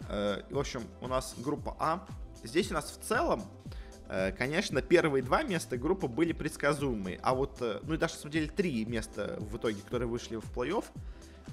Э, 0.09 0.43
в 0.51 0.59
общем, 0.59 0.83
у 1.01 1.09
нас 1.09 1.35
группа 1.39 1.77
А. 1.79 2.07
Здесь 2.43 2.71
у 2.71 2.75
нас 2.75 2.91
в 2.91 3.07
целом, 3.07 3.43
э, 4.09 4.33
конечно, 4.33 4.83
первые 4.83 5.23
два 5.23 5.43
места 5.43 5.77
группы 5.77 6.09
были 6.09 6.33
предсказуемые, 6.33 7.19
а 7.23 7.35
вот, 7.35 7.59
э, 7.61 7.81
ну 7.83 7.95
и 7.95 7.97
даже, 7.97 8.15
на 8.15 8.21
самом 8.21 8.33
деле, 8.33 8.49
три 8.49 8.85
места 8.85 9.37
в 9.41 9.57
итоге, 9.57 9.81
которые 9.83 10.09
вышли 10.09 10.37
в 10.37 10.45
плей-офф, 10.53 10.85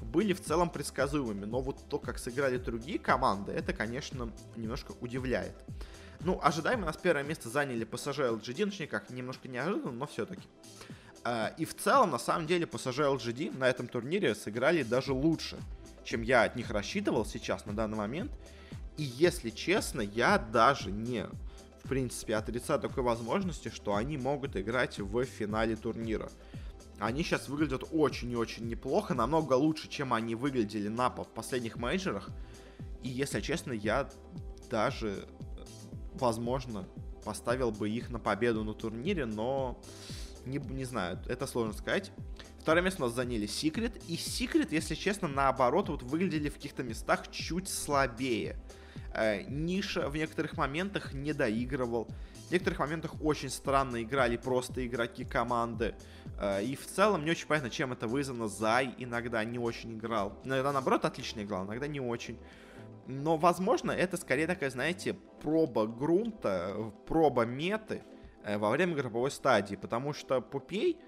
были 0.02 0.34
в 0.34 0.42
целом 0.42 0.70
предсказуемыми, 0.70 1.46
но 1.46 1.62
вот 1.62 1.78
то, 1.90 2.00
как 2.00 2.18
сыграли 2.18 2.58
другие 2.58 3.00
команды, 3.00 3.52
это, 3.52 3.74
конечно, 3.74 4.32
немножко 4.56 4.94
удивляет. 5.00 5.56
Ну, 6.22 6.40
ожидаемо 6.42 6.84
у 6.84 6.86
нас 6.86 6.98
первое 6.98 7.24
место 7.24 7.50
заняли 7.50 7.86
PSG 7.86 8.40
LGD, 8.40 8.74
ну, 8.80 8.88
как, 8.88 9.10
немножко 9.10 9.48
неожиданно, 9.48 9.92
но 9.92 10.06
все-таки. 10.06 10.44
И 11.58 11.66
в 11.66 11.76
целом, 11.76 12.12
на 12.12 12.20
самом 12.20 12.48
деле, 12.48 12.66
PSG 12.66 13.18
LGD 13.18 13.58
на 13.58 13.68
этом 13.68 13.88
турнире 13.88 14.36
сыграли 14.36 14.84
даже 14.84 15.14
лучше, 15.14 15.58
чем 16.04 16.22
я 16.22 16.44
от 16.44 16.56
них 16.56 16.70
рассчитывал 16.70 17.26
сейчас 17.26 17.66
на 17.66 17.74
данный 17.76 17.98
момент. 17.98 18.32
И 18.98 19.04
если 19.04 19.50
честно, 19.50 20.02
я 20.02 20.38
даже 20.38 20.92
не, 20.92 21.26
в 21.84 21.90
принципе, 21.90 22.36
отрицаю 22.36 22.80
такой 22.80 23.04
возможности, 23.04 23.70
что 23.70 23.96
они 23.96 24.18
могут 24.18 24.56
играть 24.56 25.00
в 25.00 25.24
финале 25.26 25.76
турнира. 25.76 26.30
Они 27.00 27.24
сейчас 27.24 27.50
выглядят 27.50 27.84
очень 27.92 28.32
и 28.32 28.36
очень 28.36 28.68
неплохо, 28.68 29.16
намного 29.16 29.54
лучше, 29.54 29.90
чем 29.90 30.14
они 30.14 30.36
выглядели 30.36 30.88
на 30.88 31.10
последних 31.10 31.78
мейджерах. 31.78 32.30
И 33.02 33.10
если 33.10 33.42
честно, 33.42 33.72
я 33.72 34.08
даже, 34.70 35.28
возможно, 36.14 36.88
поставил 37.26 37.72
бы 37.72 37.90
их 37.90 38.10
на 38.12 38.20
победу 38.20 38.64
на 38.64 38.74
турнире, 38.74 39.26
но 39.26 39.82
не, 40.46 40.60
не 40.60 40.86
знаю, 40.86 41.20
это 41.28 41.48
сложно 41.48 41.74
сказать. 41.74 42.12
Второе 42.62 42.84
место 42.84 43.02
у 43.02 43.08
нас 43.08 43.16
заняли 43.16 43.48
Секрет. 43.48 43.94
И 44.08 44.16
Секрет, 44.16 44.72
если 44.72 44.94
честно, 44.94 45.28
наоборот, 45.28 45.90
вот 45.90 46.04
выглядели 46.04 46.48
в 46.48 46.54
каких-то 46.54 46.84
местах 46.84 47.32
чуть 47.32 47.68
слабее. 47.68 48.56
Э, 49.16 49.42
Ниша 49.48 50.08
в 50.08 50.16
некоторых 50.16 50.56
моментах 50.58 51.12
не 51.12 51.34
доигрывал. 51.34 52.08
В 52.50 52.52
некоторых 52.52 52.78
моментах 52.78 53.20
очень 53.20 53.50
странно 53.50 54.04
играли 54.04 54.38
просто 54.38 54.86
игроки 54.86 55.26
команды. 55.26 55.96
Э, 56.40 56.64
и 56.64 56.76
в 56.76 56.86
целом 56.86 57.26
не 57.26 57.32
очень 57.32 57.48
понятно, 57.48 57.72
чем 57.72 57.94
это 57.94 58.08
вызвано. 58.08 58.48
Зай 58.48 58.94
иногда 59.00 59.44
не 59.44 59.58
очень 59.58 59.98
играл. 59.98 60.40
Иногда, 60.44 60.72
наоборот, 60.72 61.04
отлично 61.04 61.42
играл, 61.42 61.66
иногда 61.66 61.88
не 61.88 62.00
очень. 62.00 62.38
Но, 63.08 63.38
возможно, 63.38 63.90
это 63.90 64.18
скорее 64.18 64.46
такая, 64.46 64.70
знаете, 64.70 65.16
проба 65.42 65.88
грунта, 65.88 66.94
проба 67.08 67.44
меты 67.46 68.04
э, 68.44 68.60
во 68.60 68.70
время 68.70 68.94
групповой 68.94 69.32
стадии. 69.32 69.76
Потому 69.76 70.14
что 70.14 70.42
Пупей 70.42 71.00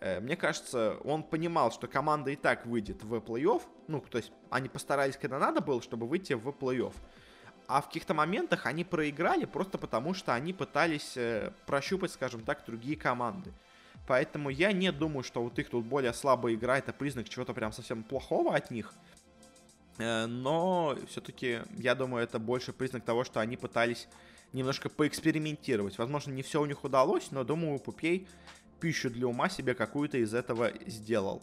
мне 0.00 0.36
кажется, 0.36 0.96
он 1.04 1.22
понимал, 1.22 1.70
что 1.72 1.86
команда 1.86 2.30
и 2.30 2.36
так 2.36 2.66
выйдет 2.66 3.02
в 3.02 3.14
плей-офф. 3.16 3.62
Ну, 3.88 4.00
то 4.00 4.18
есть 4.18 4.32
они 4.48 4.68
постарались, 4.68 5.16
когда 5.16 5.38
надо 5.38 5.60
было, 5.60 5.82
чтобы 5.82 6.06
выйти 6.06 6.32
в 6.32 6.48
плей-офф. 6.48 6.94
А 7.70 7.82
в 7.82 7.86
каких-то 7.86 8.14
моментах 8.14 8.66
они 8.66 8.82
проиграли 8.82 9.44
просто 9.44 9.78
потому, 9.78 10.12
что 10.12 10.34
они 10.34 10.52
пытались 10.52 11.16
э, 11.16 11.52
прощупать, 11.66 12.10
скажем 12.10 12.40
так, 12.40 12.64
другие 12.66 12.96
команды. 12.96 13.52
Поэтому 14.08 14.50
я 14.50 14.72
не 14.72 14.90
думаю, 14.90 15.22
что 15.22 15.40
вот 15.40 15.56
их 15.60 15.70
тут 15.70 15.84
более 15.84 16.12
слабая 16.12 16.54
игра 16.54 16.78
это 16.78 16.92
признак 16.92 17.28
чего-то 17.28 17.54
прям 17.54 17.70
совсем 17.70 18.02
плохого 18.02 18.56
от 18.56 18.72
них. 18.72 18.92
Э, 19.98 20.26
но 20.26 20.96
все-таки, 21.06 21.60
я 21.76 21.94
думаю, 21.94 22.24
это 22.24 22.40
больше 22.40 22.72
признак 22.72 23.04
того, 23.04 23.22
что 23.22 23.38
они 23.38 23.56
пытались 23.56 24.08
немножко 24.52 24.88
поэкспериментировать. 24.88 25.96
Возможно, 25.96 26.32
не 26.32 26.42
все 26.42 26.60
у 26.60 26.66
них 26.66 26.82
удалось, 26.82 27.30
но 27.30 27.44
думаю, 27.44 27.78
Пупей 27.78 28.26
пищу 28.80 29.10
для 29.10 29.26
ума 29.26 29.48
себе 29.48 29.74
какую-то 29.74 30.18
из 30.18 30.34
этого 30.34 30.72
сделал. 30.86 31.42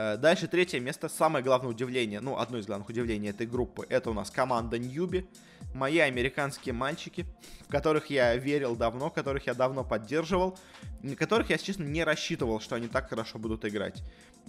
Э, 0.00 0.16
дальше 0.16 0.46
третье 0.46 0.78
место, 0.78 1.08
самое 1.08 1.44
главное 1.44 1.70
удивление, 1.70 2.20
ну, 2.20 2.38
одно 2.38 2.58
из 2.58 2.66
главных 2.66 2.88
удивлений 2.88 3.30
этой 3.30 3.48
группы, 3.48 3.84
это 3.88 4.10
у 4.10 4.14
нас 4.14 4.30
команда 4.30 4.78
Ньюби, 4.78 5.26
мои 5.74 5.98
американские 5.98 6.72
мальчики, 6.72 7.26
в 7.66 7.68
которых 7.68 8.08
я 8.08 8.36
верил 8.36 8.76
давно, 8.76 9.10
которых 9.10 9.48
я 9.48 9.54
давно 9.54 9.82
поддерживал, 9.82 10.56
которых 11.16 11.50
я, 11.50 11.58
честно, 11.58 11.82
не 11.82 12.04
рассчитывал, 12.04 12.60
что 12.60 12.76
они 12.76 12.86
так 12.86 13.08
хорошо 13.08 13.40
будут 13.40 13.64
играть. 13.64 14.02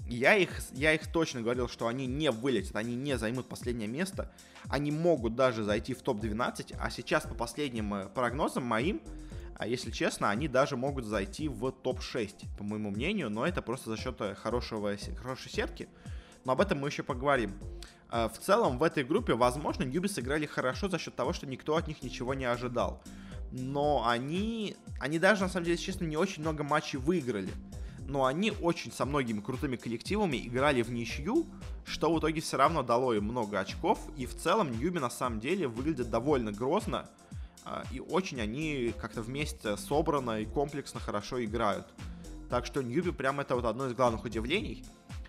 Я 0.08 0.36
их, 0.36 0.52
я 0.74 0.94
их 0.94 1.12
точно 1.12 1.42
говорил, 1.42 1.68
что 1.68 1.88
они 1.88 2.06
не 2.06 2.30
вылетят, 2.30 2.76
они 2.76 2.96
не 2.96 3.18
займут 3.18 3.50
последнее 3.50 3.88
место, 3.88 4.32
они 4.70 4.92
могут 4.92 5.36
даже 5.36 5.64
зайти 5.64 5.96
в 5.96 6.02
топ-12, 6.04 6.76
а 6.80 6.92
сейчас 6.92 7.24
по 7.24 7.34
последним 7.34 7.94
э, 7.96 8.08
прогнозам 8.08 8.66
моим, 8.66 9.02
а 9.60 9.68
если 9.68 9.92
честно, 9.92 10.30
они 10.30 10.48
даже 10.48 10.78
могут 10.78 11.04
зайти 11.04 11.50
в 11.50 11.72
топ-6, 11.74 12.46
по 12.58 12.64
моему 12.64 12.92
мнению, 12.92 13.30
но 13.30 13.46
это 13.46 13.62
просто 13.62 13.90
за 13.90 13.98
счет 13.98 14.16
э, 14.22 14.34
хорошего, 14.34 14.96
хорошей 15.22 15.52
сетки. 15.52 15.90
Но 16.46 16.54
об 16.54 16.62
этом 16.62 16.80
мы 16.80 16.88
еще 16.88 17.04
поговорим. 17.04 17.52
Э, 18.10 18.30
в 18.30 18.40
целом, 18.40 18.78
в 18.78 18.84
этой 18.84 19.04
группе, 19.04 19.34
возможно, 19.34 19.84
Ньюби 19.84 20.08
сыграли 20.08 20.46
хорошо 20.46 20.88
за 20.88 20.98
счет 20.98 21.14
того, 21.14 21.34
что 21.34 21.46
никто 21.46 21.76
от 21.76 21.90
них 21.90 22.02
ничего 22.02 22.34
не 22.34 22.46
ожидал. 22.46 23.04
Но 23.52 24.08
они, 24.08 24.78
они 24.98 25.20
даже, 25.20 25.42
на 25.42 25.50
самом 25.50 25.66
деле, 25.66 25.78
честно, 25.78 26.06
не 26.06 26.16
очень 26.16 26.42
много 26.42 26.64
матчей 26.64 26.98
выиграли. 26.98 27.52
Но 28.08 28.24
они 28.24 28.54
очень 28.62 28.94
со 28.94 29.04
многими 29.04 29.42
крутыми 29.42 29.76
коллективами 29.76 30.38
играли 30.38 30.84
в 30.84 30.90
ничью, 30.90 31.46
что 31.84 32.14
в 32.14 32.20
итоге 32.20 32.40
все 32.40 32.56
равно 32.56 32.82
дало 32.82 33.14
им 33.14 33.26
много 33.26 33.60
очков. 33.60 34.00
И 34.16 34.26
в 34.26 34.38
целом 34.38 34.72
Ньюби 34.72 35.00
на 35.00 35.10
самом 35.10 35.42
деле 35.42 35.68
выглядит 35.68 36.10
довольно 36.10 36.54
грозно. 36.54 37.10
А, 37.72 37.84
и 37.92 38.00
очень 38.00 38.42
они 38.42 38.96
как-то 39.00 39.22
вместе 39.22 39.78
собрано 39.78 40.42
и 40.42 40.46
комплексно 40.46 41.00
хорошо 41.00 41.44
играют. 41.44 41.86
Так 42.50 42.66
что 42.66 42.82
Ньюби 42.82 43.12
прям 43.12 43.40
это 43.40 43.56
вот 43.56 43.66
одно 43.66 43.86
из 43.86 43.94
главных 43.94 44.24
удивлений. 44.24 44.84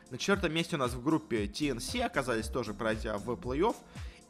На 0.08 0.16
четвертом 0.16 0.54
месте 0.54 0.76
у 0.76 0.78
нас 0.78 0.94
в 0.94 1.02
группе 1.04 1.44
TNC 1.44 2.00
оказались 2.00 2.46
тоже 2.46 2.72
пройдя 2.72 3.18
в 3.18 3.28
плей-офф. 3.32 3.76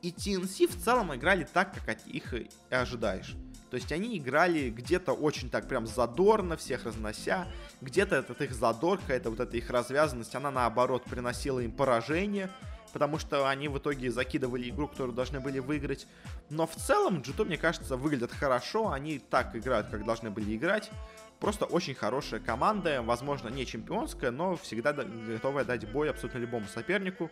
И 0.03 0.11
TNC 0.11 0.67
в 0.67 0.83
целом 0.83 1.15
играли 1.15 1.47
так, 1.51 1.73
как 1.73 1.89
от 1.89 2.07
их 2.09 2.35
и 2.35 2.49
ожидаешь. 2.69 3.37
То 3.71 3.77
есть 3.77 3.93
они 3.93 4.19
играли 4.19 4.71
где-то 4.71 5.13
очень 5.13 5.49
так 5.49 5.69
прям 5.69 5.87
задорно, 5.87 6.57
всех 6.57 6.87
разнося. 6.87 7.47
Где-то 7.81 8.17
этот 8.17 8.43
их 8.43 8.53
задорка, 8.53 9.13
это 9.13 9.31
вот 9.31 9.39
эта 9.39 9.57
их 9.57 9.71
развязанность, 9.71 10.35
она 10.35 10.51
наоборот 10.51 11.05
приносила 11.05 11.61
им 11.61 11.71
поражение 11.71 12.51
потому 12.93 13.19
что 13.19 13.49
они 13.49 13.69
в 13.69 13.79
итоге 13.79 14.11
закидывали 14.11 14.69
игру, 14.71 14.89
которую 14.89 15.15
должны 15.15 15.41
были 15.41 15.59
выиграть. 15.59 16.07
Но 16.49 16.67
в 16.67 16.75
целом 16.75 17.21
G2, 17.21 17.45
мне 17.45 17.57
кажется, 17.57 17.97
выглядят 17.97 18.33
хорошо, 18.33 18.91
они 18.91 19.19
так 19.19 19.55
играют, 19.55 19.89
как 19.89 20.05
должны 20.05 20.31
были 20.31 20.57
играть. 20.57 20.91
Просто 21.39 21.65
очень 21.65 21.95
хорошая 21.95 22.41
команда, 22.41 23.01
возможно, 23.03 23.49
не 23.49 23.65
чемпионская, 23.65 24.31
но 24.31 24.57
всегда 24.57 24.93
готовая 24.93 25.65
дать 25.65 25.91
бой 25.91 26.11
абсолютно 26.11 26.39
любому 26.39 26.67
сопернику. 26.67 27.31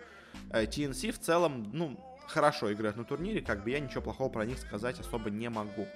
TNC 0.51 1.09
э, 1.09 1.13
в 1.13 1.19
целом, 1.19 1.71
ну, 1.73 1.99
хорошо 2.27 2.73
играют 2.73 2.97
на 2.97 3.05
турнире, 3.05 3.43
как 3.43 3.65
бы 3.65 3.71
я 3.71 3.81
ничего 3.81 4.01
плохого 4.01 4.31
про 4.31 4.47
них 4.47 4.59
сказать 4.59 4.99
особо 5.01 5.31
не 5.31 5.51
могу. 5.51 5.87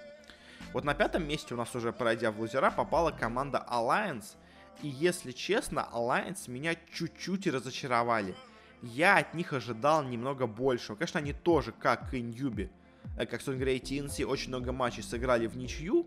Вот 0.73 0.85
на 0.85 0.95
пятом 0.95 1.27
месте 1.27 1.55
у 1.55 1.57
нас 1.57 1.75
уже, 1.75 1.93
пройдя 1.93 2.31
в 2.31 2.41
лузера, 2.41 2.71
попала 2.71 3.11
команда 3.11 3.67
Alliance. 3.71 4.37
И 4.83 4.89
если 4.89 5.33
честно, 5.33 5.89
Alliance 5.93 6.51
меня 6.51 6.75
чуть-чуть 6.93 7.47
разочаровали 7.47 8.35
я 8.83 9.19
от 9.19 9.35
них 9.35 9.53
ожидал 9.53 10.03
немного 10.03 10.47
большего. 10.47 10.97
Конечно, 10.97 11.21
они 11.21 11.33
тоже, 11.33 11.73
как 11.73 12.13
и 12.15 12.21
Ньюби, 12.21 12.71
э, 13.17 13.27
как, 13.27 13.41
и 13.41 13.79
TNC, 13.79 14.25
очень 14.25 14.49
много 14.49 14.73
матчей 14.73 15.03
сыграли 15.03 15.47
в 15.47 15.57
ничью, 15.57 16.07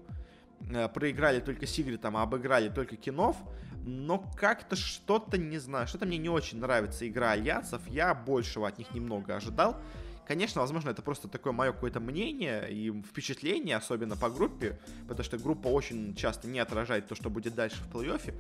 э, 0.69 0.88
проиграли 0.89 1.39
только 1.39 1.65
Сигритом, 1.65 2.17
а 2.17 2.23
обыграли 2.23 2.69
только 2.69 2.95
Кинов, 2.95 3.38
но 3.85 4.19
как-то 4.35 4.75
что-то, 4.75 5.38
не 5.38 5.57
знаю, 5.57 5.88
что-то 5.88 6.05
мне 6.05 6.17
не 6.17 6.29
очень 6.29 6.59
нравится 6.59 7.07
игра 7.07 7.31
Альянсов, 7.31 7.88
я 7.88 8.13
большего 8.13 8.67
от 8.67 8.77
них 8.77 8.91
немного 8.93 9.35
ожидал. 9.35 9.77
Конечно, 10.25 10.61
возможно, 10.61 10.89
это 10.89 11.01
просто 11.01 11.27
такое 11.27 11.53
мое 11.53 11.71
какое-то 11.71 11.99
мнение 11.99 12.71
и 12.71 12.91
впечатление, 13.03 13.75
особенно 13.75 14.15
по 14.15 14.29
группе, 14.29 14.79
потому 15.07 15.23
что 15.23 15.38
группа 15.38 15.67
очень 15.67 16.15
часто 16.15 16.47
не 16.47 16.59
отражает 16.59 17.07
то, 17.07 17.15
что 17.15 17.29
будет 17.29 17.53
дальше 17.53 17.77
в 17.83 17.95
плей-оффе. 17.95 18.33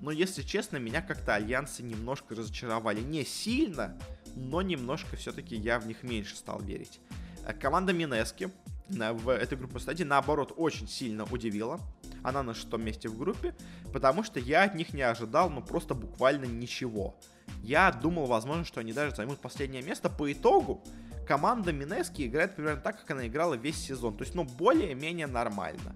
Но, 0.00 0.10
если 0.10 0.42
честно, 0.42 0.76
меня 0.76 1.02
как-то 1.02 1.34
альянсы 1.34 1.82
немножко 1.82 2.34
разочаровали. 2.34 3.00
Не 3.00 3.24
сильно, 3.24 3.98
но 4.36 4.62
немножко 4.62 5.16
все-таки 5.16 5.56
я 5.56 5.78
в 5.80 5.86
них 5.86 6.02
меньше 6.02 6.36
стал 6.36 6.60
верить. 6.60 7.00
Э, 7.46 7.52
команда 7.52 7.92
Минески 7.92 8.50
в 8.88 9.28
этой 9.30 9.56
группе 9.56 9.78
стадии, 9.78 10.04
наоборот, 10.04 10.52
очень 10.56 10.86
сильно 10.86 11.24
удивила. 11.24 11.80
Она 12.22 12.42
на 12.42 12.54
шестом 12.54 12.84
месте 12.84 13.08
в 13.08 13.18
группе, 13.18 13.54
потому 13.92 14.22
что 14.22 14.38
я 14.38 14.64
от 14.64 14.74
них 14.74 14.92
не 14.94 15.02
ожидал, 15.02 15.50
ну, 15.50 15.62
просто 15.62 15.94
буквально 15.94 16.44
ничего. 16.44 17.16
Я 17.62 17.90
думал, 17.92 18.26
возможно, 18.26 18.64
что 18.64 18.80
они 18.80 18.92
даже 18.92 19.14
займут 19.16 19.40
последнее 19.40 19.82
место. 19.82 20.10
По 20.10 20.30
итогу, 20.30 20.82
команда 21.26 21.72
Минески 21.72 22.26
играет 22.26 22.54
примерно 22.56 22.80
так, 22.80 23.00
как 23.00 23.10
она 23.10 23.26
играла 23.26 23.54
весь 23.54 23.78
сезон. 23.78 24.16
То 24.16 24.24
есть, 24.24 24.34
ну, 24.34 24.44
более-менее 24.44 25.26
нормально. 25.26 25.94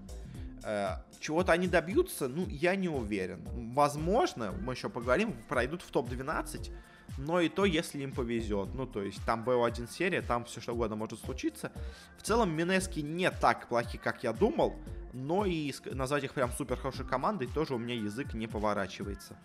Э, 0.63 0.97
чего-то 1.19 1.51
они 1.51 1.67
добьются, 1.67 2.27
ну, 2.27 2.45
я 2.47 2.75
не 2.75 2.89
уверен. 2.89 3.41
Возможно, 3.73 4.53
мы 4.61 4.73
еще 4.73 4.89
поговорим, 4.89 5.35
пройдут 5.47 5.81
в 5.81 5.91
топ-12, 5.91 6.71
но 7.17 7.41
и 7.41 7.49
то, 7.49 7.65
если 7.65 8.01
им 8.01 8.11
повезет. 8.11 8.73
Ну, 8.73 8.85
то 8.85 9.01
есть, 9.01 9.23
там 9.25 9.43
БО1 9.43 9.89
серия, 9.91 10.21
там 10.21 10.45
все 10.45 10.61
что 10.61 10.73
угодно 10.73 10.95
может 10.95 11.19
случиться. 11.19 11.71
В 12.17 12.23
целом, 12.23 12.51
Минески 12.51 12.99
не 12.99 13.29
так 13.31 13.67
плохи, 13.67 13.97
как 13.97 14.23
я 14.23 14.33
думал, 14.33 14.75
но 15.13 15.45
и 15.45 15.73
назвать 15.85 16.23
их 16.23 16.33
прям 16.33 16.51
супер 16.51 16.77
хорошей 16.77 17.05
командой 17.05 17.47
тоже 17.47 17.73
у 17.75 17.77
меня 17.77 17.95
язык 17.95 18.33
не 18.33 18.47
поворачивается. 18.47 19.37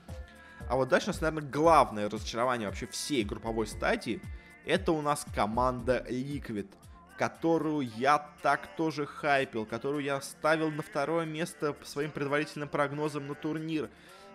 А 0.68 0.76
вот 0.76 0.88
дальше 0.88 1.06
у 1.06 1.12
нас, 1.12 1.20
наверное, 1.20 1.48
главное 1.48 2.08
разочарование 2.08 2.68
вообще 2.68 2.86
всей 2.86 3.24
групповой 3.24 3.66
стадии, 3.66 4.20
это 4.64 4.92
у 4.92 5.02
нас 5.02 5.26
команда 5.34 6.04
Liquid 6.08 6.68
которую 7.16 7.88
я 7.96 8.18
так 8.42 8.76
тоже 8.76 9.06
хайпил, 9.06 9.66
которую 9.66 10.02
я 10.02 10.20
ставил 10.20 10.70
на 10.70 10.82
второе 10.82 11.24
место 11.24 11.72
по 11.72 11.84
своим 11.84 12.10
предварительным 12.10 12.68
прогнозам 12.68 13.28
на 13.28 13.34
турнир, 13.34 13.88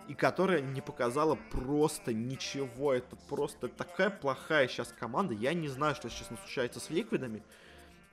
и 0.07 0.13
которая 0.13 0.61
не 0.61 0.81
показала 0.81 1.37
просто 1.51 2.13
ничего. 2.13 2.93
Это 2.93 3.15
просто 3.27 3.67
такая 3.67 4.09
плохая 4.09 4.67
сейчас 4.67 4.93
команда. 4.97 5.33
Я 5.33 5.53
не 5.53 5.67
знаю, 5.67 5.95
что 5.95 6.09
сейчас 6.09 6.27
случается 6.27 6.79
с 6.79 6.89
ликвидами. 6.89 7.43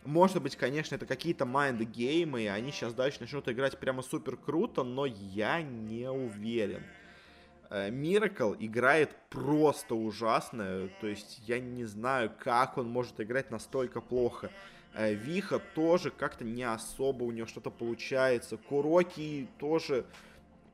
Может 0.05 0.43
быть, 0.43 0.57
конечно, 0.57 0.95
это 0.95 1.07
какие-то 1.07 1.47
mind 1.47 1.85
game 1.85 2.24
ы, 2.24 2.43
и 2.43 2.47
они 2.47 2.71
сейчас 2.71 2.95
дальше 2.95 3.21
начнут 3.21 3.49
играть 3.49 3.79
прямо 3.79 4.03
супер 4.03 4.37
круто, 4.37 4.85
но 4.85 5.07
я 5.07 5.63
не 5.63 6.09
уверен. 6.09 6.83
Miracle 7.71 8.53
э, 8.55 8.57
играет 8.61 9.17
просто 9.31 9.95
ужасно, 9.95 10.89
то 11.01 11.07
есть 11.07 11.41
я 11.47 11.59
не 11.59 11.85
знаю, 11.85 12.31
как 12.39 12.79
он 12.79 12.89
может 12.89 13.21
играть 13.21 13.51
настолько 13.51 14.01
плохо. 14.01 14.51
Э, 14.95 15.15
Виха 15.15 15.59
тоже 15.75 16.11
как-то 16.11 16.45
не 16.45 16.63
особо 16.63 17.25
у 17.25 17.33
него 17.33 17.47
что-то 17.47 17.71
получается. 17.71 18.57
KuroKy 18.57 19.49
тоже 19.59 20.07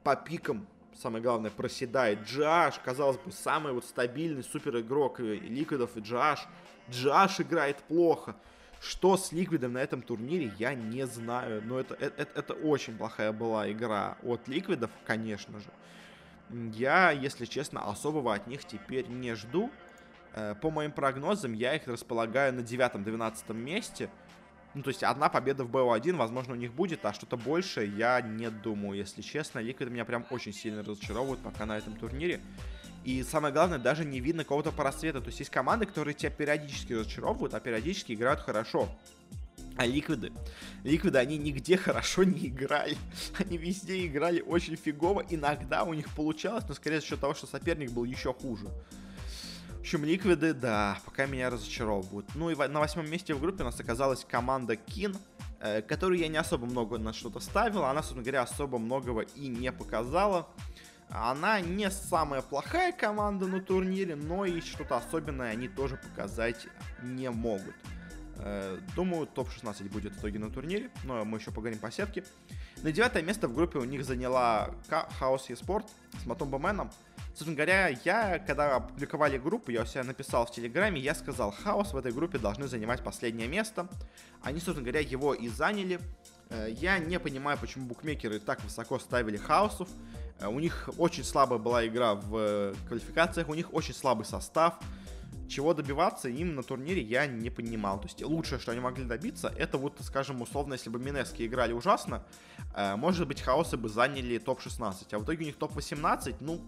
по 0.02 0.16
пикам, 0.16 0.66
самое 0.94 1.22
главное, 1.22 1.50
проседает. 1.50 2.20
Джаш, 2.24 2.78
казалось 2.84 3.18
бы, 3.18 3.32
самый 3.32 3.72
вот 3.72 3.84
стабильный 3.84 4.42
супер 4.42 4.78
игрок 4.80 5.20
Ликвидов 5.20 5.96
и 5.96 6.00
Джаш. 6.00 6.46
Джаш 6.90 7.40
играет 7.40 7.78
плохо. 7.78 8.36
Что 8.80 9.16
с 9.16 9.30
Ликвидом 9.30 9.74
на 9.74 9.78
этом 9.78 10.02
турнире, 10.02 10.52
я 10.58 10.74
не 10.74 11.06
знаю. 11.06 11.62
Но 11.64 11.78
это, 11.78 11.94
это, 11.94 12.28
это 12.34 12.52
очень 12.52 12.98
плохая 12.98 13.30
была 13.30 13.70
игра 13.70 14.18
от 14.24 14.48
Ликвидов, 14.48 14.90
конечно 15.06 15.60
же 15.60 15.66
я, 16.74 17.10
если 17.10 17.44
честно, 17.44 17.88
особого 17.88 18.34
от 18.34 18.46
них 18.46 18.64
теперь 18.64 19.06
не 19.08 19.34
жду. 19.34 19.70
Э, 20.34 20.54
по 20.60 20.70
моим 20.70 20.92
прогнозам, 20.92 21.52
я 21.52 21.74
их 21.74 21.86
располагаю 21.86 22.54
на 22.54 22.60
9-12 22.60 23.54
месте. 23.54 24.10
Ну, 24.74 24.82
то 24.82 24.88
есть 24.88 25.02
одна 25.02 25.28
победа 25.28 25.64
в 25.64 25.70
BO1, 25.70 26.16
возможно, 26.16 26.54
у 26.54 26.56
них 26.56 26.72
будет, 26.72 27.04
а 27.04 27.12
что-то 27.12 27.36
большее 27.36 27.90
я 27.90 28.20
не 28.22 28.50
думаю, 28.50 28.98
если 28.98 29.20
честно. 29.20 29.58
Liquid 29.58 29.90
меня 29.90 30.06
прям 30.06 30.24
очень 30.30 30.52
сильно 30.52 30.82
разочаровывают 30.82 31.40
пока 31.42 31.66
на 31.66 31.76
этом 31.76 31.94
турнире. 31.94 32.40
И 33.04 33.22
самое 33.22 33.52
главное, 33.52 33.78
даже 33.78 34.04
не 34.04 34.20
видно 34.20 34.44
какого-то 34.44 34.70
просвета. 34.70 35.20
То 35.20 35.26
есть 35.26 35.40
есть 35.40 35.50
команды, 35.50 35.86
которые 35.86 36.14
тебя 36.14 36.30
периодически 36.30 36.94
разочаровывают, 36.94 37.52
а 37.52 37.60
периодически 37.60 38.12
играют 38.12 38.40
хорошо. 38.40 38.88
А 39.76 39.86
ликвиды? 39.86 40.32
Ликвиды, 40.84 41.18
они 41.18 41.38
нигде 41.38 41.76
хорошо 41.76 42.24
не 42.24 42.48
играли. 42.48 42.96
Они 43.38 43.56
везде 43.56 44.06
играли 44.06 44.40
очень 44.40 44.76
фигово. 44.76 45.24
Иногда 45.30 45.84
у 45.84 45.94
них 45.94 46.08
получалось, 46.14 46.64
но 46.68 46.74
скорее 46.74 47.00
за 47.00 47.06
счет 47.06 47.20
того, 47.20 47.34
что 47.34 47.46
соперник 47.46 47.90
был 47.90 48.04
еще 48.04 48.32
хуже. 48.32 48.66
В 49.76 49.80
общем, 49.80 50.04
ликвиды, 50.04 50.54
да, 50.54 50.98
пока 51.04 51.26
меня 51.26 51.50
разочаровывают. 51.50 52.26
Ну 52.34 52.50
и 52.50 52.54
на 52.54 52.80
восьмом 52.80 53.10
месте 53.10 53.34
в 53.34 53.40
группе 53.40 53.62
у 53.62 53.66
нас 53.66 53.80
оказалась 53.80 54.24
команда 54.24 54.76
Кин, 54.76 55.16
э, 55.60 55.82
которую 55.82 56.20
я 56.20 56.28
не 56.28 56.36
особо 56.36 56.66
много 56.66 56.98
на 56.98 57.12
что-то 57.12 57.40
ставил. 57.40 57.84
Она, 57.84 58.02
собственно 58.02 58.22
говоря, 58.22 58.42
особо 58.42 58.78
многого 58.78 59.22
и 59.22 59.48
не 59.48 59.72
показала. 59.72 60.48
Она 61.08 61.60
не 61.60 61.90
самая 61.90 62.42
плохая 62.42 62.92
команда 62.92 63.46
на 63.46 63.60
турнире, 63.60 64.14
но 64.14 64.46
и 64.46 64.60
что-то 64.60 64.96
особенное 64.96 65.50
они 65.50 65.68
тоже 65.68 65.96
показать 65.96 66.66
не 67.02 67.30
могут. 67.30 67.74
Э, 68.44 68.78
думаю, 68.96 69.26
топ-16 69.26 69.88
будет 69.90 70.14
в 70.14 70.18
итоге 70.18 70.38
на 70.40 70.50
турнире, 70.50 70.90
но 71.04 71.24
мы 71.24 71.38
еще 71.38 71.52
поговорим 71.52 71.78
по 71.78 71.92
сетке. 71.92 72.24
На 72.82 72.90
девятое 72.90 73.22
место 73.22 73.46
в 73.46 73.54
группе 73.54 73.78
у 73.78 73.84
них 73.84 74.04
заняла 74.04 74.70
Хаос 74.88 75.48
eSport 75.48 75.84
с 76.20 76.26
Матом 76.26 76.50
Бэменом. 76.50 76.90
Собственно 77.28 77.54
говоря, 77.54 77.88
я, 78.04 78.40
когда 78.40 78.76
опубликовали 78.76 79.38
группу, 79.38 79.70
я 79.70 79.82
у 79.82 79.86
себя 79.86 80.02
написал 80.02 80.44
в 80.44 80.50
Телеграме, 80.50 81.00
я 81.00 81.14
сказал, 81.14 81.52
Хаос 81.52 81.92
в 81.92 81.96
этой 81.96 82.12
группе 82.12 82.38
должны 82.38 82.66
занимать 82.66 83.02
последнее 83.04 83.46
место. 83.46 83.88
Они, 84.42 84.58
собственно 84.58 84.82
говоря, 84.82 85.00
его 85.00 85.34
и 85.34 85.48
заняли. 85.48 86.00
Э, 86.50 86.68
я 86.68 86.98
не 86.98 87.20
понимаю, 87.20 87.58
почему 87.58 87.86
букмекеры 87.86 88.40
так 88.40 88.62
высоко 88.64 88.98
ставили 88.98 89.36
Хаосов. 89.36 89.88
Э, 90.40 90.48
у 90.48 90.58
них 90.58 90.90
очень 90.98 91.22
слабая 91.22 91.60
была 91.60 91.86
игра 91.86 92.16
в 92.16 92.74
квалификациях, 92.88 93.48
у 93.48 93.54
них 93.54 93.72
очень 93.72 93.94
слабый 93.94 94.26
состав 94.26 94.80
чего 95.48 95.74
добиваться 95.74 96.28
им 96.28 96.54
на 96.54 96.62
турнире 96.62 97.02
я 97.02 97.26
не 97.26 97.50
понимал. 97.50 98.00
То 98.00 98.06
есть 98.06 98.22
лучшее, 98.22 98.58
что 98.58 98.72
они 98.72 98.80
могли 98.80 99.04
добиться, 99.04 99.52
это 99.56 99.78
вот, 99.78 99.98
скажем, 100.00 100.40
условно, 100.42 100.74
если 100.74 100.90
бы 100.90 100.98
Минески 100.98 101.46
играли 101.46 101.72
ужасно, 101.72 102.24
э, 102.74 102.96
может 102.96 103.28
быть, 103.28 103.40
Хаосы 103.40 103.76
бы 103.76 103.88
заняли 103.88 104.38
топ-16. 104.38 105.06
А 105.12 105.18
в 105.18 105.24
итоге 105.24 105.44
у 105.44 105.46
них 105.46 105.56
топ-18, 105.56 106.36
ну, 106.40 106.60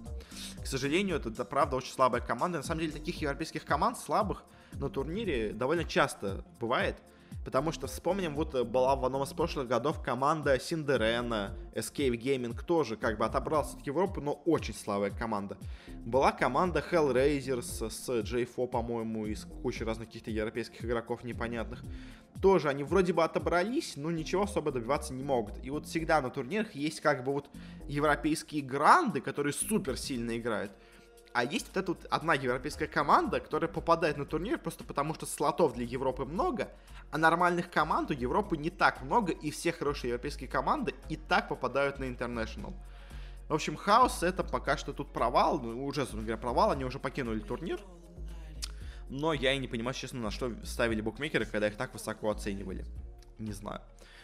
к 0.62 0.66
сожалению, 0.66 1.16
это, 1.16 1.30
это 1.30 1.44
правда 1.44 1.76
очень 1.76 1.92
слабая 1.92 2.20
команда. 2.20 2.58
На 2.58 2.64
самом 2.64 2.80
деле, 2.80 2.92
таких 2.92 3.20
европейских 3.20 3.64
команд 3.64 3.98
слабых 3.98 4.44
на 4.72 4.88
турнире 4.88 5.52
довольно 5.52 5.84
часто 5.84 6.44
бывает. 6.60 6.96
Потому 7.44 7.72
что 7.72 7.86
вспомним, 7.86 8.34
вот 8.34 8.54
э, 8.54 8.64
была 8.64 8.96
в 8.96 9.04
одном 9.04 9.22
из 9.22 9.32
прошлых 9.32 9.68
годов 9.68 10.02
команда 10.02 10.58
Синдерена, 10.58 11.56
Escape 11.74 12.18
Gaming 12.18 12.58
тоже 12.64 12.96
как 12.96 13.18
бы 13.18 13.24
отобрался 13.24 13.76
от 13.76 13.86
Европы, 13.86 14.20
но 14.20 14.32
очень 14.44 14.74
слабая 14.74 15.10
команда. 15.10 15.58
Была 16.04 16.32
команда 16.32 16.84
Hellraisers 16.90 17.90
с 17.90 18.08
J4, 18.08 18.66
по-моему, 18.66 19.26
из 19.26 19.44
кучи 19.62 19.82
разных 19.82 20.08
каких-то 20.08 20.30
европейских 20.30 20.84
игроков 20.84 21.24
непонятных. 21.24 21.82
Тоже 22.40 22.68
они 22.68 22.82
вроде 22.82 23.12
бы 23.12 23.22
отобрались, 23.22 23.96
но 23.96 24.10
ничего 24.10 24.42
особо 24.42 24.72
добиваться 24.72 25.14
не 25.14 25.22
могут. 25.22 25.64
И 25.64 25.70
вот 25.70 25.86
всегда 25.86 26.20
на 26.20 26.30
турнирах 26.30 26.74
есть 26.74 27.00
как 27.00 27.24
бы 27.24 27.32
вот 27.32 27.48
европейские 27.86 28.62
гранды, 28.62 29.20
которые 29.20 29.52
супер 29.52 29.96
сильно 29.96 30.36
играют. 30.36 30.72
А 31.34 31.42
есть 31.42 31.66
вот 31.66 31.76
эта 31.76 31.90
вот 31.90 32.06
одна 32.10 32.34
европейская 32.34 32.86
команда, 32.86 33.40
которая 33.40 33.68
попадает 33.68 34.18
на 34.18 34.24
турнир 34.24 34.56
просто 34.56 34.84
потому, 34.84 35.14
что 35.14 35.26
слотов 35.26 35.74
для 35.74 35.84
Европы 35.84 36.24
много, 36.24 36.68
а 37.10 37.18
нормальных 37.18 37.72
команд 37.72 38.12
у 38.12 38.14
Европы 38.14 38.56
не 38.56 38.70
так 38.70 39.02
много, 39.02 39.32
и 39.32 39.50
все 39.50 39.72
хорошие 39.72 40.10
европейские 40.10 40.48
команды 40.48 40.94
и 41.08 41.16
так 41.16 41.48
попадают 41.48 41.98
на 41.98 42.04
International. 42.04 42.72
В 43.48 43.54
общем, 43.54 43.74
Хаос 43.74 44.22
это 44.22 44.44
пока 44.44 44.76
что 44.76 44.92
тут 44.92 45.12
провал, 45.12 45.58
ну, 45.58 45.84
уже, 45.84 46.02
собственно 46.02 46.22
говоря, 46.22 46.38
провал, 46.38 46.70
они 46.70 46.84
уже 46.84 47.00
покинули 47.00 47.40
турнир. 47.40 47.80
Но 49.08 49.32
я 49.32 49.54
и 49.54 49.58
не 49.58 49.66
понимаю, 49.66 49.94
честно, 49.94 50.20
на 50.20 50.30
что 50.30 50.52
ставили 50.64 51.00
букмекеры, 51.00 51.46
когда 51.46 51.66
их 51.66 51.76
так 51.76 51.92
высоко 51.94 52.30
оценивали. 52.30 52.84
Не 53.40 53.52
знаю. 53.52 53.80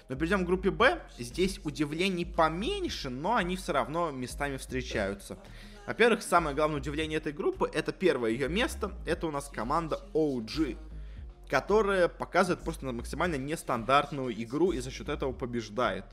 Но 0.09 0.14
перейдем 0.14 0.44
к 0.44 0.46
группе 0.46 0.70
Б. 0.70 1.03
Здесь 1.18 1.61
удивлений 1.64 2.25
поменьше, 2.25 3.11
но 3.11 3.35
они 3.35 3.57
все 3.57 3.73
равно 3.73 4.12
местами 4.12 4.59
встречаются. 4.59 5.38
Во-первых, 5.87 6.23
самое 6.23 6.55
главное 6.55 6.79
удивление 6.79 7.19
этой 7.19 7.33
группы, 7.33 7.71
это 7.73 7.93
первое 7.93 8.31
ее 8.31 8.49
место, 8.49 8.93
это 9.07 9.27
у 9.27 9.31
нас 9.31 9.49
команда 9.49 10.01
OG, 10.14 10.79
которая 11.49 12.09
показывает 12.09 12.62
просто 12.62 12.87
максимально 12.87 13.37
нестандартную 13.37 14.33
игру 14.43 14.73
и 14.73 14.81
за 14.81 14.90
счет 14.90 15.09
этого 15.09 15.33
побеждает. 15.33 16.05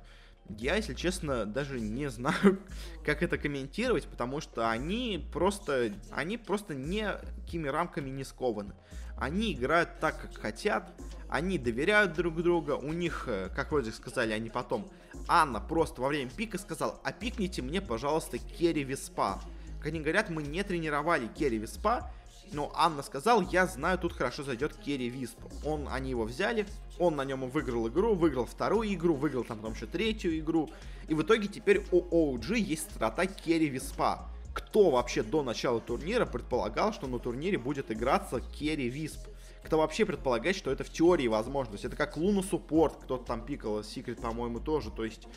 Я, 0.50 0.76
если 0.76 0.94
честно, 0.94 1.46
даже 1.46 1.80
не 1.80 2.08
знаю, 2.10 2.60
как 3.06 3.22
это 3.22 3.38
комментировать, 3.38 4.08
потому 4.08 4.42
что 4.42 4.70
они 4.70 5.28
просто, 5.32 5.94
они 6.12 6.38
просто 6.38 6.74
никакими 6.74 7.68
рамками 7.68 8.10
не 8.10 8.24
скованы. 8.24 8.74
Они 9.20 9.54
играют 9.54 10.00
так, 10.00 10.22
как 10.22 10.38
хотят, 10.38 10.92
они 11.28 11.58
доверяют 11.58 12.14
друг 12.14 12.36
друга, 12.42 12.74
у 12.74 12.94
них, 12.94 13.24
э, 13.28 13.50
как 13.56 13.72
вроде 13.72 13.92
сказали 13.92 14.32
они 14.32 14.50
потом, 14.50 14.88
Анна 15.28 15.60
просто 15.60 16.02
во 16.02 16.08
время 16.08 16.30
пика 16.30 16.60
сказала, 16.60 17.00
а 17.04 17.12
пикните 17.12 17.64
мне, 17.64 17.82
пожалуйста, 17.82 18.38
Керри 18.38 18.84
Виспа. 18.84 19.42
Они 19.88 20.02
говорят, 20.02 20.30
мы 20.30 20.44
не 20.44 20.64
тренировали 20.64 21.28
Керри 21.28 21.58
Виспа, 21.58 22.12
но 22.52 22.72
Анна 22.76 23.04
сказал, 23.04 23.42
я 23.42 23.66
знаю, 23.68 23.98
тут 23.98 24.12
хорошо 24.12 24.44
зайдет 24.44 24.76
Керри 24.76 25.10
Висп. 25.10 25.38
Он, 25.64 25.88
они 25.90 26.10
его 26.10 26.26
взяли, 26.26 26.66
он 27.00 27.16
на 27.16 27.24
нем 27.24 27.50
выиграл 27.50 27.88
игру, 27.88 28.14
выиграл 28.14 28.46
вторую 28.46 28.94
игру, 28.94 29.16
выиграл 29.16 29.46
там 29.46 29.60
потом 29.60 29.74
еще 29.74 29.86
третью 29.86 30.38
игру. 30.40 30.70
И 31.08 31.14
в 31.14 31.22
итоге 31.22 31.48
теперь 31.48 31.86
у 31.92 32.36
OG 32.36 32.58
есть 32.58 32.92
страта 32.92 33.28
Керри 33.28 33.70
Виспа. 33.70 34.28
Кто 34.54 34.90
вообще 34.90 35.24
до 35.24 35.42
начала 35.42 35.80
турнира 35.80 36.26
предполагал, 36.26 36.92
что 36.92 37.08
на 37.08 37.20
турнире 37.20 37.58
будет 37.58 37.90
играться 37.92 38.42
Керри 38.42 38.90
Висп? 38.90 39.20
кто 39.64 39.80
вообще 39.80 40.06
предполагает, 40.06 40.56
что 40.56 40.72
это 40.72 40.86
в 40.86 40.90
теории 40.90 41.28
возможно. 41.28 41.72
То 41.72 41.76
есть 41.76 41.84
это 41.84 41.98
как 41.98 42.16
Луна 42.16 42.42
Суппорт, 42.42 42.96
кто-то 43.04 43.26
там 43.26 43.46
пикал, 43.46 43.84
Секрет, 43.84 44.22
по-моему, 44.22 44.62
тоже. 44.62 44.92
То 44.92 45.04
есть 45.04 45.28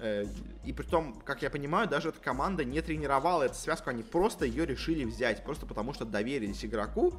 и 0.00 0.72
при 0.72 0.84
том, 0.84 1.20
как 1.24 1.42
я 1.42 1.50
понимаю, 1.50 1.88
даже 1.88 2.10
эта 2.10 2.20
команда 2.20 2.64
не 2.64 2.80
тренировала 2.82 3.44
эту 3.44 3.54
связку, 3.54 3.90
они 3.90 4.02
просто 4.02 4.44
ее 4.44 4.66
решили 4.66 5.04
взять, 5.04 5.42
просто 5.44 5.66
потому 5.66 5.94
что 5.94 6.04
доверились 6.04 6.64
игроку, 6.64 7.14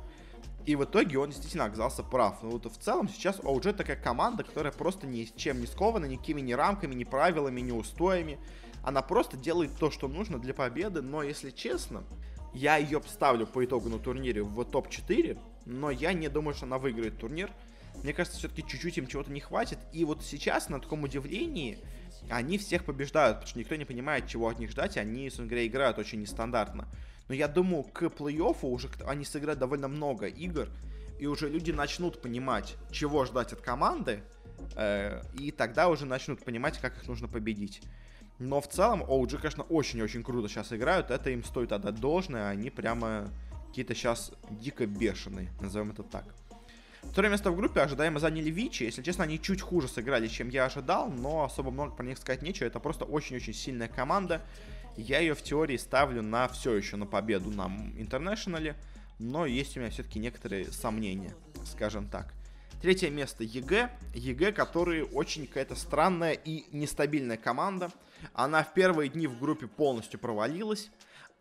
и 0.66 0.76
в 0.76 0.84
итоге 0.84 1.18
он 1.18 1.30
действительно 1.30 1.66
оказался 1.66 2.04
прав. 2.04 2.44
Но 2.44 2.50
вот 2.52 2.66
в 2.66 2.78
целом 2.78 3.08
сейчас 3.08 3.40
OG 3.40 3.74
такая 3.74 3.96
команда, 3.96 4.44
которая 4.44 4.74
просто 4.74 5.08
ни 5.08 5.24
с 5.24 5.32
чем 5.32 5.62
не 5.62 5.66
скована, 5.66 6.06
никакими 6.06 6.42
ни 6.42 6.54
рамками, 6.54 6.94
ни 6.94 7.06
правилами, 7.06 7.62
ни 7.62 7.72
устоями. 7.72 8.38
Она 8.84 9.02
просто 9.02 9.38
делает 9.38 9.72
то, 9.80 9.92
что 9.92 10.08
нужно 10.08 10.40
для 10.40 10.54
победы, 10.54 11.02
но 11.02 11.24
если 11.24 11.52
честно, 11.52 12.04
я 12.54 12.78
ее 12.78 13.02
ставлю 13.08 13.48
по 13.48 13.64
итогу 13.64 13.90
на 13.90 13.98
турнире 13.98 14.44
в 14.44 14.64
топ-4, 14.66 15.40
но 15.66 15.90
я 15.90 16.14
не 16.14 16.28
думаю, 16.28 16.54
что 16.54 16.66
она 16.66 16.78
выиграет 16.78 17.18
турнир. 17.18 17.50
Мне 18.04 18.14
кажется, 18.14 18.38
все-таки 18.38 18.64
чуть-чуть 18.66 18.98
им 18.98 19.08
чего-то 19.08 19.32
не 19.32 19.40
хватит. 19.40 19.80
И 19.92 20.06
вот 20.06 20.24
сейчас, 20.24 20.70
на 20.70 20.80
таком 20.80 21.04
удивлении, 21.04 21.80
они 22.30 22.58
всех 22.58 22.84
побеждают, 22.84 23.38
потому 23.38 23.50
что 23.50 23.60
никто 23.60 23.76
не 23.76 23.86
понимает, 23.86 24.28
чего 24.28 24.50
от 24.50 24.60
них 24.60 24.72
ждать, 24.72 24.98
и 24.98 25.00
они, 25.00 25.30
говоря, 25.30 25.66
играют 25.66 25.98
очень 25.98 26.22
нестандартно. 26.22 26.88
Но 27.28 27.36
я 27.36 27.48
думаю, 27.48 27.84
к 27.84 28.04
плей-оффу 28.04 28.66
уже 28.66 28.90
они 29.06 29.26
сыграют 29.26 29.60
довольно 29.60 29.88
много 29.88 30.28
игр, 30.28 30.70
и 31.20 31.26
уже 31.26 31.50
люди 31.50 31.72
начнут 31.72 32.22
понимать, 32.22 32.76
чего 32.92 33.26
ждать 33.26 33.54
от 33.54 33.62
команды, 33.62 34.22
э, 34.76 35.22
и 35.38 35.52
тогда 35.52 35.90
уже 35.90 36.06
начнут 36.06 36.44
понимать, 36.44 36.78
как 36.80 36.98
их 36.98 37.08
нужно 37.08 37.28
победить. 37.28 37.82
Но 38.40 38.62
в 38.62 38.68
целом 38.68 39.02
OG, 39.02 39.38
конечно, 39.38 39.64
очень-очень 39.64 40.24
круто 40.24 40.48
сейчас 40.48 40.72
играют, 40.72 41.10
это 41.10 41.32
им 41.32 41.44
стоит 41.44 41.72
отдать 41.72 41.96
должное, 41.96 42.50
они 42.50 42.70
прямо 42.70 43.30
какие-то 43.68 43.96
сейчас 43.96 44.32
дико 44.50 44.86
бешеные, 44.86 45.52
назовем 45.60 45.92
это 45.92 46.04
так. 46.04 46.26
Второе 47.04 47.32
место 47.32 47.52
в 47.52 47.56
группе 47.56 47.82
ожидаемо 47.82 48.20
заняли 48.20 48.50
Вичи. 48.50 48.84
Если 48.84 49.02
честно, 49.02 49.24
они 49.24 49.41
чуть 49.41 49.62
хуже 49.62 49.88
сыграли, 49.88 50.28
чем 50.28 50.50
я 50.50 50.66
ожидал, 50.66 51.10
но 51.10 51.43
особо 51.43 51.72
много 51.72 51.95
про 51.95 52.06
них 52.06 52.18
сказать 52.18 52.41
нечего. 52.41 52.68
Это 52.68 52.80
просто 52.80 53.06
очень-очень 53.06 53.54
сильная 53.54 53.88
команда. 53.88 54.41
Я 54.98 55.20
ее 55.20 55.36
в 55.36 55.43
теории 55.43 55.78
ставлю 55.78 56.22
на 56.22 56.48
все 56.48 56.76
еще 56.76 56.95
на 56.95 57.06
победу 57.06 57.52
на 57.52 57.68
интернешнале, 57.98 58.76
но 59.20 59.45
есть 59.45 59.78
у 59.78 59.80
меня 59.80 59.91
все-таки 59.91 60.20
некоторые 60.20 60.72
сомнения, 60.72 61.36
скажем 61.66 62.08
так. 62.10 62.34
Третье 62.82 63.10
место 63.10 63.43
EG. 63.43 63.89
EG, 64.14 64.52
который 64.52 65.04
очень 65.04 65.48
какая-то 65.48 65.76
странная 65.76 66.34
и 66.34 66.66
нестабильная 66.72 67.38
команда. 67.38 67.91
Она 68.34 68.64
в 68.64 68.74
первые 68.74 69.10
дни 69.10 69.26
в 69.26 69.39
группе 69.39 69.68
полностью 69.68 70.20
провалилась. 70.20 70.89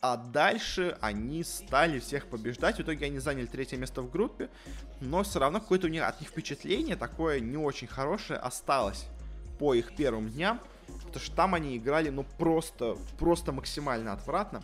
А 0.00 0.16
дальше 0.16 0.96
они 1.00 1.42
стали 1.42 1.98
всех 1.98 2.26
побеждать. 2.26 2.76
В 2.76 2.80
итоге 2.80 3.06
они 3.06 3.18
заняли 3.18 3.46
третье 3.46 3.76
место 3.76 4.02
в 4.02 4.10
группе. 4.10 4.50
Но 5.00 5.22
все 5.22 5.38
равно 5.38 5.60
какое-то 5.60 5.86
у 5.86 5.90
них 5.90 6.02
от 6.02 6.20
них 6.20 6.30
впечатление 6.30 6.96
такое 6.96 7.40
не 7.40 7.56
очень 7.56 7.86
хорошее 7.86 8.38
осталось 8.38 9.06
по 9.58 9.74
их 9.74 9.96
первым 9.96 10.28
дням. 10.28 10.60
Потому 10.86 11.24
что 11.24 11.34
там 11.34 11.54
они 11.54 11.76
играли, 11.76 12.10
ну, 12.10 12.24
просто, 12.38 12.96
просто 13.18 13.52
максимально 13.52 14.12
отвратно, 14.12 14.62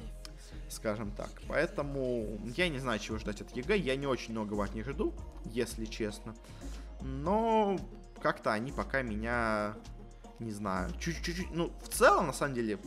скажем 0.68 1.11
так. 1.12 1.30
Поэтому 1.49 2.39
я 2.57 2.68
не 2.68 2.78
знаю, 2.78 3.01
чего 3.01 3.18
ждать 3.18 3.41
от 3.41 3.51
EG. 3.57 3.76
Я 3.78 3.97
не 3.97 4.07
очень 4.07 4.33
многого 4.33 4.62
от 4.64 4.74
них 4.74 4.89
жду, 4.89 5.12
если 5.47 5.87
честно. 5.87 6.35
Но 7.01 7.78
как-то 8.20 8.53
они 8.53 8.70
пока 8.70 9.03
меня, 9.03 9.74
не 10.39 10.53
знаю, 10.53 10.93
чуть-чуть, 11.01 11.51
ну, 11.51 11.72
в 11.83 11.89
целом, 11.89 12.28
на 12.28 12.33
самом 12.33 12.55
деле, 12.55 12.78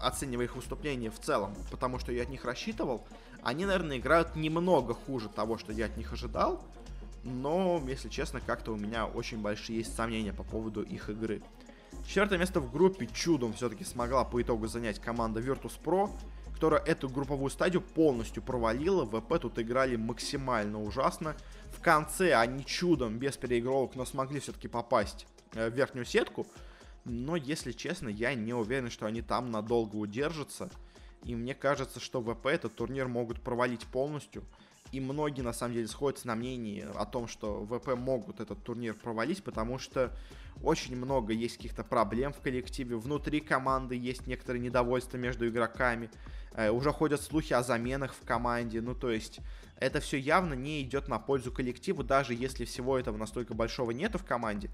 оценивая 0.00 0.46
их 0.46 0.56
выступление 0.56 1.10
в 1.10 1.18
целом, 1.18 1.54
потому 1.70 1.98
что 1.98 2.12
я 2.12 2.22
от 2.22 2.28
них 2.28 2.44
рассчитывал, 2.44 3.04
они, 3.42 3.64
наверное, 3.64 3.98
играют 3.98 4.34
немного 4.34 4.94
хуже 4.94 5.28
того, 5.28 5.58
что 5.58 5.72
я 5.72 5.86
от 5.86 5.96
них 5.96 6.12
ожидал. 6.12 6.62
Но, 7.22 7.82
если 7.86 8.08
честно, 8.08 8.40
как-то 8.40 8.72
у 8.72 8.76
меня 8.76 9.06
очень 9.06 9.38
большие 9.38 9.78
есть 9.78 9.94
сомнения 9.94 10.32
по 10.32 10.44
поводу 10.44 10.82
их 10.82 11.10
игры. 11.10 11.42
Четвертое 12.06 12.38
место 12.38 12.60
в 12.60 12.72
группе 12.72 13.06
чудом 13.06 13.52
все-таки 13.52 13.84
смогла 13.84 14.24
по 14.24 14.40
итогу 14.40 14.68
занять 14.68 15.00
команда 15.00 15.40
Virtus.pro, 15.40 16.10
которая 16.54 16.80
эту 16.82 17.08
групповую 17.08 17.50
стадию 17.50 17.82
полностью 17.82 18.42
провалила. 18.42 19.04
ВП 19.04 19.40
тут 19.40 19.58
играли 19.58 19.96
максимально 19.96 20.82
ужасно. 20.82 21.36
В 21.76 21.80
конце 21.80 22.34
они 22.34 22.64
чудом, 22.64 23.18
без 23.18 23.36
переигровок, 23.36 23.96
но 23.96 24.04
смогли 24.04 24.40
все-таки 24.40 24.68
попасть 24.68 25.26
э, 25.54 25.68
в 25.68 25.74
верхнюю 25.74 26.04
сетку. 26.04 26.46
Но, 27.08 27.36
если 27.36 27.70
честно, 27.70 28.08
я 28.08 28.34
не 28.34 28.52
уверен, 28.52 28.90
что 28.90 29.06
они 29.06 29.22
там 29.22 29.52
надолго 29.52 29.94
удержатся. 29.94 30.68
И 31.22 31.36
мне 31.36 31.54
кажется, 31.54 32.00
что 32.00 32.20
ВП 32.20 32.46
этот 32.46 32.74
турнир 32.74 33.06
могут 33.06 33.40
провалить 33.40 33.86
полностью. 33.86 34.42
И 34.92 35.00
многие, 35.00 35.42
на 35.42 35.52
самом 35.52 35.74
деле, 35.74 35.88
сходятся 35.88 36.28
на 36.28 36.34
мнении 36.34 36.86
о 36.94 37.04
том, 37.06 37.28
что 37.28 37.64
ВП 37.66 37.96
могут 37.96 38.40
этот 38.40 38.62
турнир 38.62 38.94
провалить, 38.94 39.42
потому 39.42 39.78
что 39.78 40.12
очень 40.62 40.96
много 40.96 41.32
есть 41.32 41.56
каких-то 41.56 41.84
проблем 41.84 42.32
в 42.32 42.40
коллективе. 42.40 42.96
Внутри 42.96 43.40
команды 43.40 43.96
есть 43.96 44.26
некоторые 44.26 44.62
недовольства 44.62 45.16
между 45.16 45.48
игроками. 45.48 46.10
Э, 46.52 46.70
уже 46.70 46.92
ходят 46.92 47.20
слухи 47.20 47.52
о 47.52 47.62
заменах 47.62 48.14
в 48.14 48.24
команде. 48.24 48.80
Ну, 48.80 48.94
то 48.94 49.10
есть, 49.10 49.40
это 49.78 50.00
все 50.00 50.18
явно 50.18 50.54
не 50.54 50.82
идет 50.82 51.08
на 51.08 51.18
пользу 51.18 51.52
коллективу, 51.52 52.02
даже 52.02 52.34
если 52.34 52.64
всего 52.64 52.98
этого 52.98 53.16
настолько 53.16 53.54
большого 53.54 53.90
нету 53.90 54.18
в 54.18 54.24
команде. 54.24 54.70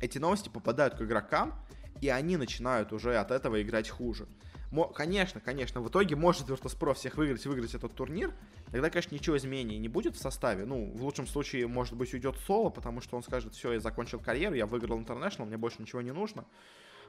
Эти 0.00 0.18
новости 0.18 0.48
попадают 0.48 0.94
к 0.94 1.02
игрокам, 1.02 1.54
и 2.00 2.08
они 2.08 2.36
начинают 2.36 2.92
уже 2.92 3.16
от 3.16 3.30
этого 3.30 3.60
играть 3.62 3.88
хуже. 3.88 4.26
Мо, 4.70 4.88
конечно, 4.88 5.40
конечно, 5.40 5.80
в 5.80 5.88
итоге 5.88 6.16
может 6.16 6.48
Virtus.pro 6.48 6.94
всех 6.94 7.16
выиграть, 7.16 7.46
выиграть 7.46 7.74
этот 7.74 7.94
турнир, 7.94 8.32
тогда, 8.72 8.90
конечно, 8.90 9.14
ничего 9.14 9.36
изменений 9.36 9.78
не 9.78 9.88
будет 9.88 10.16
в 10.16 10.18
составе. 10.20 10.64
Ну, 10.64 10.92
в 10.94 11.04
лучшем 11.04 11.26
случае, 11.26 11.66
может 11.68 11.94
быть, 11.94 12.12
уйдет 12.12 12.36
соло, 12.46 12.70
потому 12.70 13.00
что 13.00 13.16
он 13.16 13.22
скажет, 13.22 13.54
все, 13.54 13.72
я 13.72 13.80
закончил 13.80 14.18
карьеру, 14.18 14.54
я 14.54 14.66
выиграл 14.66 14.98
International, 14.98 15.46
мне 15.46 15.56
больше 15.56 15.80
ничего 15.80 16.02
не 16.02 16.12
нужно. 16.12 16.44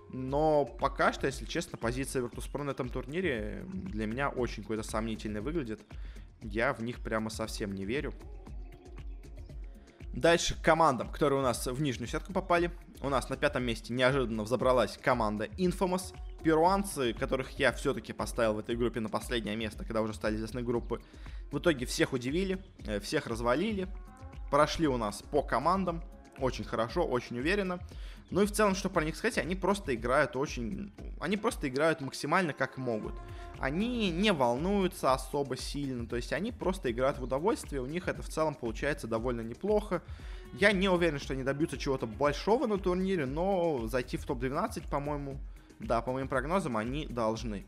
Но 0.09 0.65
пока 0.65 1.11
что, 1.11 1.27
если 1.27 1.45
честно, 1.45 1.77
позиция 1.77 2.21
Virtus.pro 2.21 2.63
на 2.63 2.71
этом 2.71 2.89
турнире 2.89 3.65
для 3.67 4.05
меня 4.05 4.29
очень 4.29 4.63
какой-то 4.63 4.83
сомнительной 4.83 5.41
выглядит. 5.41 5.81
Я 6.41 6.73
в 6.73 6.81
них 6.83 6.99
прямо 6.99 7.29
совсем 7.29 7.73
не 7.73 7.85
верю. 7.85 8.13
Дальше 10.13 10.55
к 10.55 10.63
командам, 10.63 11.11
которые 11.11 11.39
у 11.39 11.43
нас 11.43 11.67
в 11.67 11.81
нижнюю 11.81 12.07
сетку 12.07 12.33
попали. 12.33 12.71
У 13.01 13.09
нас 13.09 13.29
на 13.29 13.37
пятом 13.37 13.63
месте 13.63 13.93
неожиданно 13.93 14.43
взобралась 14.43 14.97
команда 14.97 15.45
Infamous 15.57 16.15
перуанцы, 16.43 17.13
которых 17.13 17.51
я 17.59 17.71
все-таки 17.71 18.11
поставил 18.11 18.55
в 18.55 18.59
этой 18.59 18.75
группе 18.75 18.99
на 18.99 19.09
последнее 19.09 19.55
место, 19.55 19.83
когда 19.83 20.01
уже 20.01 20.13
стали 20.13 20.35
известны 20.35 20.63
группы, 20.63 21.01
в 21.51 21.59
итоге 21.59 21.85
всех 21.85 22.13
удивили, 22.13 22.57
э, 22.85 22.99
всех 22.99 23.27
развалили, 23.27 23.87
прошли 24.49 24.87
у 24.87 24.97
нас 24.97 25.21
по 25.21 25.43
командам, 25.43 26.03
очень 26.39 26.63
хорошо, 26.63 27.03
очень 27.03 27.37
уверенно. 27.37 27.79
Ну 28.29 28.41
и 28.41 28.45
в 28.45 28.51
целом, 28.51 28.75
что 28.75 28.89
про 28.89 29.03
них 29.03 29.15
сказать, 29.15 29.37
они 29.37 29.55
просто 29.55 29.95
играют 29.95 30.35
очень... 30.35 30.91
Они 31.19 31.37
просто 31.37 31.69
играют 31.69 32.01
максимально 32.01 32.53
как 32.53 32.77
могут. 32.77 33.13
Они 33.59 34.11
не 34.11 34.33
волнуются 34.33 35.13
особо 35.13 35.55
сильно, 35.55 36.07
то 36.07 36.15
есть 36.15 36.33
они 36.33 36.51
просто 36.51 36.91
играют 36.91 37.19
в 37.19 37.23
удовольствие, 37.23 37.81
у 37.81 37.85
них 37.85 38.07
это 38.07 38.21
в 38.21 38.29
целом 38.29 38.53
получается 38.53 39.07
довольно 39.07 39.41
неплохо. 39.41 40.03
Я 40.59 40.71
не 40.71 40.89
уверен, 40.89 41.19
что 41.19 41.33
они 41.33 41.43
добьются 41.43 41.77
чего-то 41.77 42.07
большого 42.07 42.65
на 42.65 42.79
турнире, 42.79 43.27
но 43.27 43.87
зайти 43.87 44.17
в 44.17 44.25
топ-12, 44.25 44.89
по-моему, 44.89 45.37
да, 45.79 46.01
по 46.01 46.11
моим 46.11 46.27
прогнозам, 46.27 46.77
они 46.77 47.05
должны. 47.05 47.63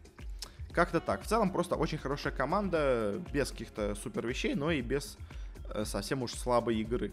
Как-то 0.72 1.00
так. 1.00 1.22
В 1.22 1.28
целом, 1.28 1.52
просто 1.52 1.76
очень 1.76 2.00
хорошая 2.00 2.34
команда, 2.34 3.22
без 3.32 3.52
каких-то 3.52 3.94
супер 3.94 4.26
вещей, 4.26 4.56
но 4.56 4.72
и 4.72 4.82
без 4.82 5.18
э, 5.72 5.86
совсем 5.86 6.24
уж 6.24 6.32
слабой 6.32 6.78
игры. 6.78 7.12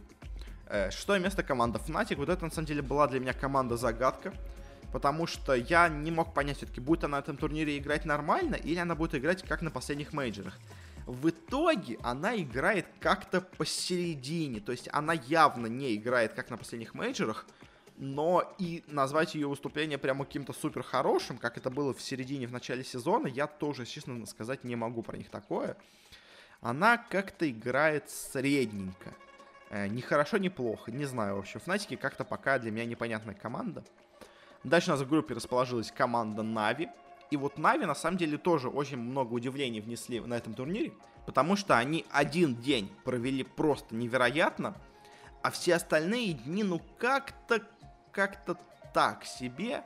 Э, 0.66 0.91
шестое 0.91 1.20
место 1.20 1.43
команда 1.43 1.79
Fnatic. 1.79 2.16
Вот 2.16 2.31
это, 2.31 2.45
на 2.45 2.51
самом 2.51 2.66
деле, 2.66 2.81
была 2.81 3.07
для 3.07 3.20
меня 3.20 3.35
команда-загадка. 3.35 4.33
Потому 4.93 5.27
что 5.27 5.53
я 5.53 5.89
не 5.89 6.11
мог 6.11 6.33
понять, 6.33 6.57
все-таки 6.57 6.81
будет 6.81 7.05
она 7.05 7.18
на 7.18 7.20
этом 7.20 7.37
турнире 7.37 7.77
играть 7.77 8.07
нормально, 8.07 8.55
или 8.55 8.79
она 8.79 8.95
будет 8.95 9.14
играть 9.14 9.43
как 9.43 9.61
на 9.61 9.70
последних 9.70 10.14
мейджерах. 10.14 10.59
В 11.07 11.30
итоге 11.30 11.98
она 12.02 12.36
играет 12.36 12.86
как-то 12.98 13.40
посередине. 13.40 14.61
То 14.61 14.72
есть 14.72 14.88
она 14.92 15.12
явно 15.12 15.66
не 15.66 15.94
играет 15.94 16.34
как 16.34 16.50
на 16.50 16.59
последних 16.59 16.94
мейджерах, 16.94 17.46
но 17.96 18.54
и 18.59 18.82
назвать 18.88 19.36
ее 19.36 19.46
выступление 19.46 19.98
прямо 19.98 20.24
каким-то 20.24 20.52
супер 20.52 20.82
хорошим, 20.82 21.38
как 21.38 21.57
это 21.57 21.70
было 21.70 21.94
в 21.94 22.02
середине, 22.02 22.46
в 22.46 22.52
начале 22.52 22.84
сезона, 22.84 23.28
я 23.28 23.46
тоже, 23.46 23.86
честно 23.86 24.26
сказать, 24.26 24.64
не 24.64 24.76
могу 24.76 25.02
про 25.02 25.16
них 25.16 25.30
такое. 25.30 25.76
Она 26.61 26.98
как-то 26.98 27.48
играет 27.48 28.11
средненько. 28.11 29.14
Э, 29.70 29.86
ни 29.86 30.00
хорошо, 30.00 30.38
ни 30.38 30.48
плохо, 30.48 30.90
не 30.90 31.04
знаю. 31.04 31.36
В 31.36 31.38
общем, 31.40 31.61
Фнатики 31.61 31.96
как-то 31.96 32.24
пока 32.24 32.59
для 32.59 32.70
меня 32.70 32.84
непонятная 32.84 33.34
команда. 33.34 33.84
Дальше 34.64 34.90
у 34.90 34.94
нас 34.94 35.02
в 35.02 35.09
группе 35.09 35.34
расположилась 35.34 35.92
команда 35.92 36.42
Нави. 36.42 36.88
И 37.31 37.37
вот 37.37 37.59
Нави 37.59 37.87
на 37.87 37.95
самом 37.95 38.18
деле 38.18 38.39
тоже 38.39 38.68
очень 38.68 38.99
много 38.99 39.33
удивлений 39.35 39.81
внесли 39.81 40.20
на 40.20 40.35
этом 40.35 40.55
турнире, 40.55 40.93
потому 41.27 41.57
что 41.57 41.77
они 41.77 42.05
один 42.11 42.55
день 42.57 42.91
провели 43.05 43.43
просто 43.43 43.95
невероятно, 43.95 44.77
а 45.43 45.51
все 45.51 45.74
остальные 45.74 46.35
дни, 46.35 46.62
ну 46.62 46.81
как-то 46.99 47.62
как-то 48.12 48.57
так 48.95 49.24
себе. 49.27 49.85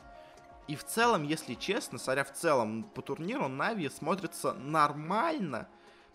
И 0.68 0.76
в 0.76 0.84
целом, 0.84 1.24
если 1.24 1.54
честно, 1.54 1.98
смотря 1.98 2.22
в 2.22 2.32
целом 2.32 2.84
по 2.84 3.02
турниру, 3.02 3.48
Нави 3.48 3.88
смотрится 3.88 4.52
нормально, 4.52 5.68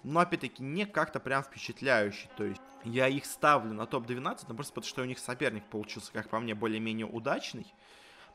но 0.04 0.22
опять-таки 0.22 0.64
не 0.64 0.86
как-то 0.86 1.20
прям 1.20 1.44
впечатляющий. 1.44 2.30
То 2.38 2.46
есть 2.46 2.62
я 2.86 3.10
их 3.10 3.26
ставлю 3.26 3.74
на 3.74 3.86
топ-12, 3.86 4.46
но 4.48 4.56
просто 4.56 4.74
потому 4.74 4.90
что 4.90 5.02
у 5.02 5.06
них 5.06 5.20
соперник 5.20 5.66
получился, 5.66 6.14
как 6.14 6.30
по 6.30 6.40
мне, 6.40 6.56
более-менее 6.56 7.06
удачный. 7.06 7.66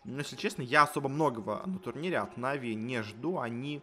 Но, 0.05 0.19
если 0.19 0.37
честно, 0.37 0.63
я 0.63 0.85
особо 0.85 1.09
многого 1.09 1.63
на 1.67 1.79
турнире 1.79 2.19
от 2.19 2.37
Нави 2.37 2.75
не 2.75 3.03
жду. 3.03 3.39
Они 3.39 3.83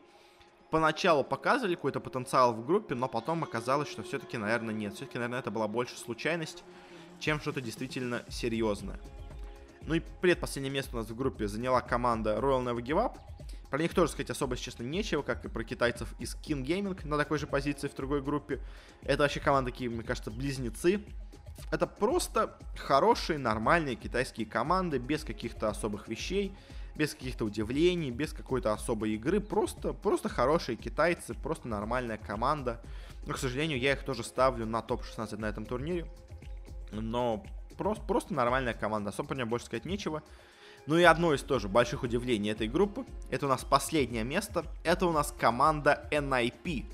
поначалу 0.72 1.24
показывали 1.24 1.76
какой-то 1.76 2.00
потенциал 2.00 2.54
в 2.54 2.66
группе, 2.66 2.96
но 2.96 3.08
потом 3.08 3.44
оказалось, 3.44 3.90
что 3.90 4.04
все-таки, 4.04 4.38
наверное, 4.38 4.74
нет. 4.74 4.96
Все-таки, 4.96 5.18
наверное, 5.18 5.40
это 5.40 5.52
была 5.52 5.68
больше 5.68 5.98
случайность, 5.98 6.64
чем 7.20 7.40
что-то 7.40 7.62
действительно 7.62 8.24
серьезное. 8.30 9.00
Ну 9.84 9.94
и 9.94 10.02
предпоследнее 10.22 10.74
место 10.74 10.98
у 10.98 11.00
нас 11.00 11.10
в 11.10 11.16
группе 11.16 11.48
заняла 11.48 11.82
команда 11.82 12.36
Royal 12.38 12.64
Never 12.64 12.82
Give 12.82 12.98
Up. 12.98 13.20
Про 13.70 13.80
них 13.80 13.94
тоже 13.94 14.12
сказать 14.12 14.30
особо, 14.30 14.58
честно, 14.58 14.84
нечего, 14.84 15.22
как 15.22 15.46
и 15.46 15.50
про 15.50 15.64
китайцев 15.64 16.14
из 16.20 16.36
King 16.36 16.64
Gaming 16.66 17.06
на 17.06 17.18
такой 17.18 17.38
же 17.38 17.48
позиции 17.48 17.88
в 17.88 17.96
другой 17.96 18.22
группе. 18.22 18.60
Это 19.04 19.24
вообще 19.24 19.40
команды 19.40 19.72
такие, 19.72 19.90
мне 19.90 20.04
кажется, 20.04 20.32
близнецы. 20.32 21.02
Это 21.72 21.88
просто 21.88 22.58
хорошие, 22.78 23.40
нормальные 23.40 23.96
китайские 23.96 24.46
команды, 24.46 24.98
без 24.98 25.24
каких-то 25.24 25.70
особых 25.70 26.08
вещей, 26.08 26.56
без 26.96 27.14
каких-то 27.14 27.46
удивлений, 27.46 28.12
без 28.12 28.34
какой-то 28.34 28.74
особой 28.74 29.12
игры. 29.12 29.40
Просто, 29.40 29.94
просто 29.94 30.30
хорошие 30.30 30.76
китайцы, 30.76 31.34
просто 31.34 31.68
нормальная 31.68 32.18
команда. 32.18 32.82
Но, 33.26 33.34
к 33.34 33.38
сожалению, 33.38 33.80
я 33.80 33.94
их 33.94 34.04
тоже 34.04 34.24
ставлю 34.24 34.66
на 34.66 34.82
топ-16 34.82 35.38
на 35.38 35.48
этом 35.48 35.66
турнире. 35.66 36.08
Но 36.92 37.44
просто, 37.78 38.04
просто 38.06 38.34
нормальная 38.34 38.74
команда. 38.74 39.10
Особо 39.10 39.36
нее 39.36 39.46
больше 39.46 39.66
сказать 39.66 39.86
нечего. 39.86 40.24
Ну 40.88 40.98
и 40.98 41.04
одно 41.04 41.34
из 41.34 41.44
тоже 41.44 41.68
больших 41.68 42.04
удивлений 42.04 42.50
этой 42.50 42.70
группы, 42.70 43.04
это 43.30 43.46
у 43.46 43.50
нас 43.50 43.66
последнее 43.66 44.24
место, 44.24 44.64
это 44.86 45.06
у 45.06 45.12
нас 45.12 45.34
команда 45.38 46.08
NIP. 46.12 46.86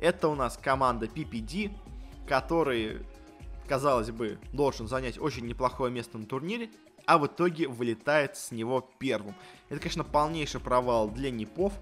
Это 0.00 0.28
у 0.28 0.34
нас 0.34 0.58
команда 0.60 1.06
PPD, 1.06 1.70
который, 2.26 3.06
казалось 3.72 4.10
бы, 4.10 4.38
должен 4.52 4.86
занять 4.86 5.18
очень 5.18 5.46
неплохое 5.46 5.90
место 5.90 6.18
на 6.18 6.26
турнире, 6.26 6.68
а 7.06 7.16
в 7.16 7.26
итоге 7.26 7.68
вылетает 7.68 8.36
с 8.36 8.50
него 8.50 8.86
первым. 8.98 9.34
Это, 9.70 9.80
конечно, 9.80 10.04
полнейший 10.04 10.60
провал 10.60 11.08
для 11.08 11.30
НИПов. 11.30 11.72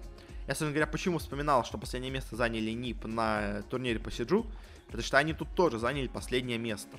Я, 0.47 0.53
собственно 0.53 0.71
говоря, 0.71 0.87
почему 0.87 1.17
вспоминал, 1.17 1.65
что 1.65 1.77
последнее 1.77 2.09
место 2.09 2.37
заняли 2.37 2.71
НИП 2.71 3.07
на 3.07 3.63
турнире 3.63 3.99
по 3.99 4.09
Сиджу, 4.09 4.45
потому 4.85 5.03
что 5.03 5.17
они 5.17 5.33
тут 5.33 5.49
тоже 5.53 5.79
заняли 5.79 6.07
последнее 6.07 6.57
место. 6.57 6.95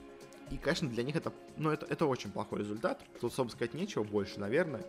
И, 0.50 0.58
конечно, 0.58 0.90
для 0.90 1.04
них 1.04 1.16
это, 1.16 1.32
ну, 1.56 1.70
это, 1.70 1.86
это 1.86 2.04
очень 2.04 2.30
плохой 2.30 2.58
результат. 2.58 3.00
Тут, 3.18 3.32
собственно 3.32 3.48
сказать, 3.48 3.72
нечего 3.72 4.02
больше, 4.02 4.40
наверное. 4.40 4.84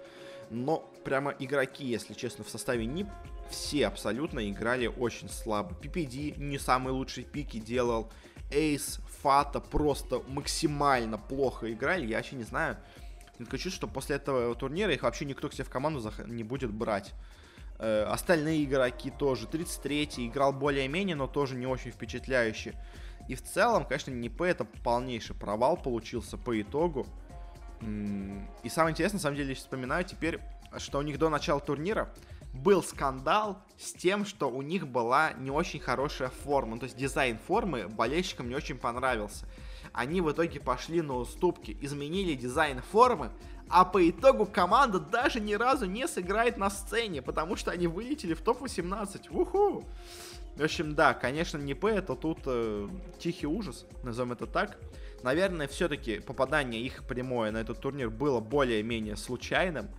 Но 0.49 0.79
прямо 1.05 1.33
игроки, 1.39 1.85
если 1.85 2.13
честно, 2.13 2.43
в 2.43 2.49
составе 2.49 2.85
НИП 2.85 3.07
все 3.49 3.87
абсолютно 3.87 4.49
играли 4.49 4.87
очень 4.87 5.29
слабо. 5.29 5.73
PPD 5.81 6.37
не 6.37 6.59
самые 6.59 6.93
лучшие 6.93 7.23
пики 7.23 7.59
делал. 7.61 8.11
Эйс, 8.53 8.99
Фата 9.21 9.59
просто 9.59 10.21
максимально 10.27 11.17
плохо 11.17 11.71
играли. 11.71 12.05
Я 12.05 12.17
вообще 12.17 12.35
не 12.35 12.43
знаю. 12.43 12.77
Я 13.39 13.45
хочу, 13.45 13.71
что 13.71 13.87
после 13.87 14.17
этого 14.17 14.53
турнира 14.55 14.93
их 14.93 15.03
вообще 15.03 15.25
никто 15.25 15.49
к 15.49 15.53
себе 15.53 15.63
в 15.63 15.69
команду 15.69 16.11
не 16.27 16.43
будет 16.43 16.71
брать. 16.71 17.13
Э, 17.79 18.03
остальные 18.03 18.63
игроки 18.63 19.11
тоже. 19.11 19.47
33-й 19.47 20.27
играл 20.27 20.53
более-менее, 20.53 21.15
но 21.15 21.27
тоже 21.27 21.55
не 21.55 21.65
очень 21.65 21.91
впечатляющий. 21.91 22.73
И 23.27 23.35
в 23.35 23.43
целом, 23.43 23.85
конечно, 23.85 24.11
НИП 24.11 24.41
это 24.41 24.65
полнейший 24.65 25.35
провал 25.35 25.77
получился 25.77 26.37
по 26.37 26.61
итогу. 26.61 27.07
И 27.81 28.69
самое 28.69 28.91
интересное, 28.91 29.17
на 29.17 29.21
самом 29.21 29.37
деле, 29.37 29.49
я 29.49 29.55
вспоминаю 29.55 30.05
теперь, 30.05 30.39
что 30.77 30.99
у 30.99 31.01
них 31.01 31.17
до 31.17 31.29
начала 31.29 31.59
турнира 31.59 32.13
был 32.53 32.83
скандал 32.83 33.61
с 33.77 33.93
тем, 33.93 34.25
что 34.25 34.49
у 34.49 34.61
них 34.61 34.87
была 34.87 35.33
не 35.33 35.51
очень 35.51 35.79
хорошая 35.79 36.29
форма. 36.29 36.79
То 36.79 36.85
есть 36.85 36.95
дизайн 36.95 37.37
формы 37.37 37.87
болельщикам 37.87 38.47
не 38.47 38.55
очень 38.55 38.77
понравился. 38.77 39.45
Они 39.91 40.21
в 40.21 40.31
итоге 40.31 40.59
пошли 40.59 41.01
на 41.01 41.15
уступки, 41.15 41.77
изменили 41.81 42.35
дизайн 42.35 42.81
формы, 42.81 43.31
а 43.69 43.85
по 43.85 44.07
итогу 44.07 44.45
команда 44.45 44.99
даже 44.99 45.39
ни 45.39 45.53
разу 45.53 45.85
не 45.85 46.07
сыграет 46.07 46.57
на 46.57 46.69
сцене, 46.69 47.21
потому 47.21 47.55
что 47.55 47.71
они 47.71 47.87
вылетели 47.87 48.33
в 48.33 48.41
топ-18. 48.41 49.29
Уху! 49.31 49.85
В 50.55 50.61
общем, 50.61 50.93
да, 50.93 51.15
конечно, 51.15 51.57
NIP, 51.57 51.89
это 51.89 52.15
тут 52.15 52.39
э, 52.45 52.87
тихий 53.17 53.47
ужас, 53.47 53.85
назовем 54.03 54.33
это 54.33 54.45
так. 54.45 54.77
Наверное, 55.23 55.67
все-таки 55.67 56.19
попадание 56.19 56.81
их 56.81 57.03
прямое 57.05 57.51
на 57.51 57.57
этот 57.57 57.79
турнир 57.79 58.11
было 58.11 58.39
более-менее 58.39 59.15
случайным, 59.15 59.89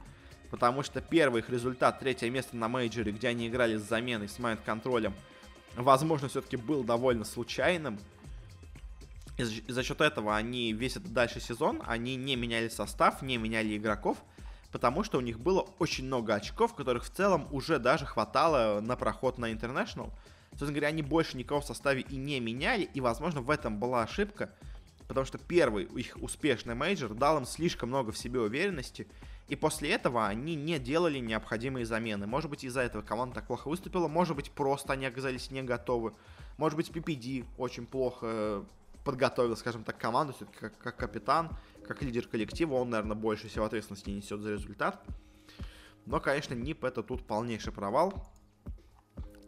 потому 0.54 0.84
что 0.84 1.00
первый 1.00 1.40
их 1.40 1.50
результат, 1.50 1.98
третье 1.98 2.30
место 2.30 2.56
на 2.56 2.68
мейджоре, 2.68 3.10
где 3.10 3.26
они 3.26 3.48
играли 3.48 3.76
с 3.76 3.82
заменой, 3.82 4.28
с 4.28 4.38
майнд-контролем, 4.38 5.12
возможно, 5.74 6.28
все-таки 6.28 6.56
был 6.56 6.84
довольно 6.84 7.24
случайным. 7.24 7.98
И 9.36 9.42
за, 9.42 9.82
счет 9.82 10.00
этого 10.00 10.36
они 10.36 10.72
весь 10.72 10.96
этот 10.96 11.12
дальше 11.12 11.40
сезон, 11.40 11.82
они 11.84 12.14
не 12.14 12.36
меняли 12.36 12.68
состав, 12.68 13.20
не 13.20 13.36
меняли 13.36 13.76
игроков, 13.76 14.16
потому 14.70 15.02
что 15.02 15.18
у 15.18 15.20
них 15.20 15.40
было 15.40 15.66
очень 15.80 16.04
много 16.04 16.36
очков, 16.36 16.76
которых 16.76 17.02
в 17.02 17.10
целом 17.10 17.48
уже 17.50 17.80
даже 17.80 18.06
хватало 18.06 18.80
на 18.80 18.94
проход 18.94 19.38
на 19.38 19.50
International. 19.50 20.12
Собственно 20.50 20.70
говоря, 20.70 20.86
они 20.86 21.02
больше 21.02 21.36
никого 21.36 21.62
в 21.62 21.64
составе 21.64 22.02
и 22.02 22.14
не 22.14 22.38
меняли, 22.38 22.84
и, 22.94 23.00
возможно, 23.00 23.40
в 23.40 23.50
этом 23.50 23.80
была 23.80 24.04
ошибка, 24.04 24.52
потому 25.08 25.26
что 25.26 25.38
первый 25.38 25.84
их 25.84 26.16
успешный 26.20 26.74
мейджор 26.74 27.14
дал 27.14 27.38
им 27.38 27.44
слишком 27.44 27.88
много 27.88 28.12
в 28.12 28.18
себе 28.18 28.40
уверенности, 28.40 29.06
и 29.48 29.56
после 29.56 29.90
этого 29.90 30.26
они 30.26 30.54
не 30.54 30.78
делали 30.78 31.18
необходимые 31.18 31.84
замены. 31.84 32.26
Может 32.26 32.50
быть, 32.50 32.64
из-за 32.64 32.80
этого 32.80 33.02
команда 33.02 33.36
так 33.36 33.46
плохо 33.46 33.68
выступила, 33.68 34.08
может 34.08 34.36
быть, 34.36 34.50
просто 34.50 34.94
они 34.94 35.06
оказались 35.06 35.50
не 35.50 35.62
готовы, 35.62 36.14
может 36.56 36.76
быть, 36.76 36.90
PPD 36.90 37.44
очень 37.58 37.86
плохо 37.86 38.64
подготовил, 39.04 39.56
скажем 39.56 39.84
так, 39.84 39.98
команду, 39.98 40.32
все-таки 40.32 40.58
как, 40.58 40.78
как 40.78 40.96
капитан, 40.96 41.50
как 41.86 42.02
лидер 42.02 42.26
коллектива, 42.26 42.74
он, 42.74 42.90
наверное, 42.90 43.16
больше 43.16 43.48
всего 43.48 43.66
ответственности 43.66 44.10
несет 44.10 44.40
за 44.40 44.52
результат. 44.52 45.04
Но, 46.06 46.20
конечно, 46.20 46.54
NIP 46.54 46.84
это 46.84 47.02
тут 47.02 47.26
полнейший 47.26 47.72
провал. 47.72 48.32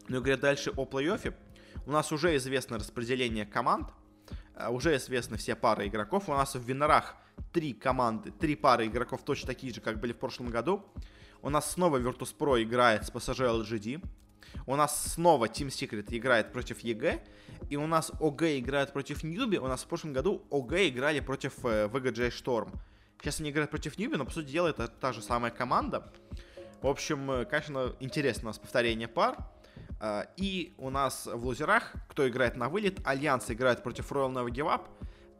Ну 0.07 0.17
и 0.17 0.19
говоря 0.19 0.37
дальше 0.37 0.71
о 0.71 0.85
плей-оффе, 0.85 1.33
у 1.85 1.91
нас 1.91 2.11
уже 2.11 2.35
известно 2.37 2.77
распределение 2.77 3.45
команд, 3.45 3.89
э, 3.89 4.06
уже 4.69 4.95
известны 4.97 5.37
все 5.37 5.55
пары 5.55 5.87
игроков. 5.87 6.29
У 6.29 6.33
нас 6.33 6.55
в 6.55 6.61
winner 6.61 6.97
ах 6.97 7.15
три 7.51 7.73
команды, 7.73 8.31
три 8.31 8.55
пары 8.55 8.87
игроков 8.87 9.23
точно 9.23 9.47
такие 9.47 9.73
же, 9.73 9.81
как 9.81 9.99
были 9.99 10.13
в 10.13 10.17
прошлом 10.17 10.49
году. 10.49 10.85
У 11.41 11.49
нас 11.49 11.71
снова 11.71 11.97
Virtus.pro 11.99 12.61
играет 12.61 13.05
с 13.05 13.11
PSG 13.11 13.63
LGD. 13.63 14.03
У 14.65 14.75
нас 14.75 15.13
снова 15.13 15.45
Team 15.45 15.67
Secret 15.67 16.05
играет 16.09 16.51
против 16.51 16.79
EG. 16.79 17.23
И 17.69 17.75
у 17.75 17.87
нас 17.87 18.11
OG 18.19 18.43
играет 18.43 18.93
против 18.93 19.23
Newbee. 19.23 19.57
У 19.57 19.67
нас 19.67 19.83
в 19.83 19.87
прошлом 19.87 20.13
году 20.13 20.45
OG 20.49 20.73
играли 20.73 21.19
против 21.19 21.53
э, 21.65 21.87
VGJ 21.87 22.29
Storm. 22.29 22.73
Сейчас 23.21 23.39
они 23.39 23.49
играют 23.49 23.71
против 23.71 23.97
Newbee, 23.97 24.15
но 24.15 24.25
по 24.25 24.31
сути 24.31 24.49
дела 24.49 24.69
это 24.69 24.87
та 24.87 25.11
же 25.13 25.21
самая 25.21 25.51
команда. 25.51 26.11
В 26.81 26.87
общем, 26.87 27.29
э, 27.31 27.45
конечно, 27.45 27.95
интересно 27.99 28.43
у 28.43 28.47
нас 28.47 28.59
повторение 28.59 29.07
пар. 29.07 29.37
А, 29.99 30.27
и 30.37 30.73
у 30.77 30.89
нас 30.89 31.25
в 31.25 31.45
лузерах, 31.45 31.93
кто 32.07 32.27
играет 32.27 32.55
на 32.55 32.69
вылет, 32.69 32.99
Альянс 33.05 33.49
играет 33.49 33.83
против 33.83 34.11
Royal 34.11 34.31
Never 34.31 34.49
Give 34.49 34.67
Up. 34.67 34.87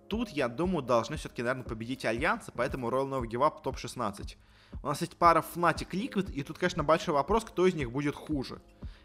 Тут, 0.07 0.29
я 0.29 0.47
думаю, 0.47 0.83
должны 0.83 1.17
все-таки, 1.17 1.43
наверное, 1.43 1.63
победить 1.63 2.05
Альянсы, 2.05 2.51
поэтому 2.55 2.89
Royal 2.89 3.09
Never 3.09 3.23
Give 3.23 3.41
Up 3.41 3.61
топ-16. 3.61 4.35
У 4.83 4.87
нас 4.87 5.01
есть 5.01 5.17
пара 5.17 5.43
Fnatic 5.55 5.91
Liquid, 5.91 6.31
и 6.31 6.43
тут, 6.43 6.57
конечно, 6.57 6.83
большой 6.83 7.13
вопрос, 7.13 7.43
кто 7.45 7.67
из 7.67 7.73
них 7.73 7.91
будет 7.91 8.15
хуже. 8.15 8.61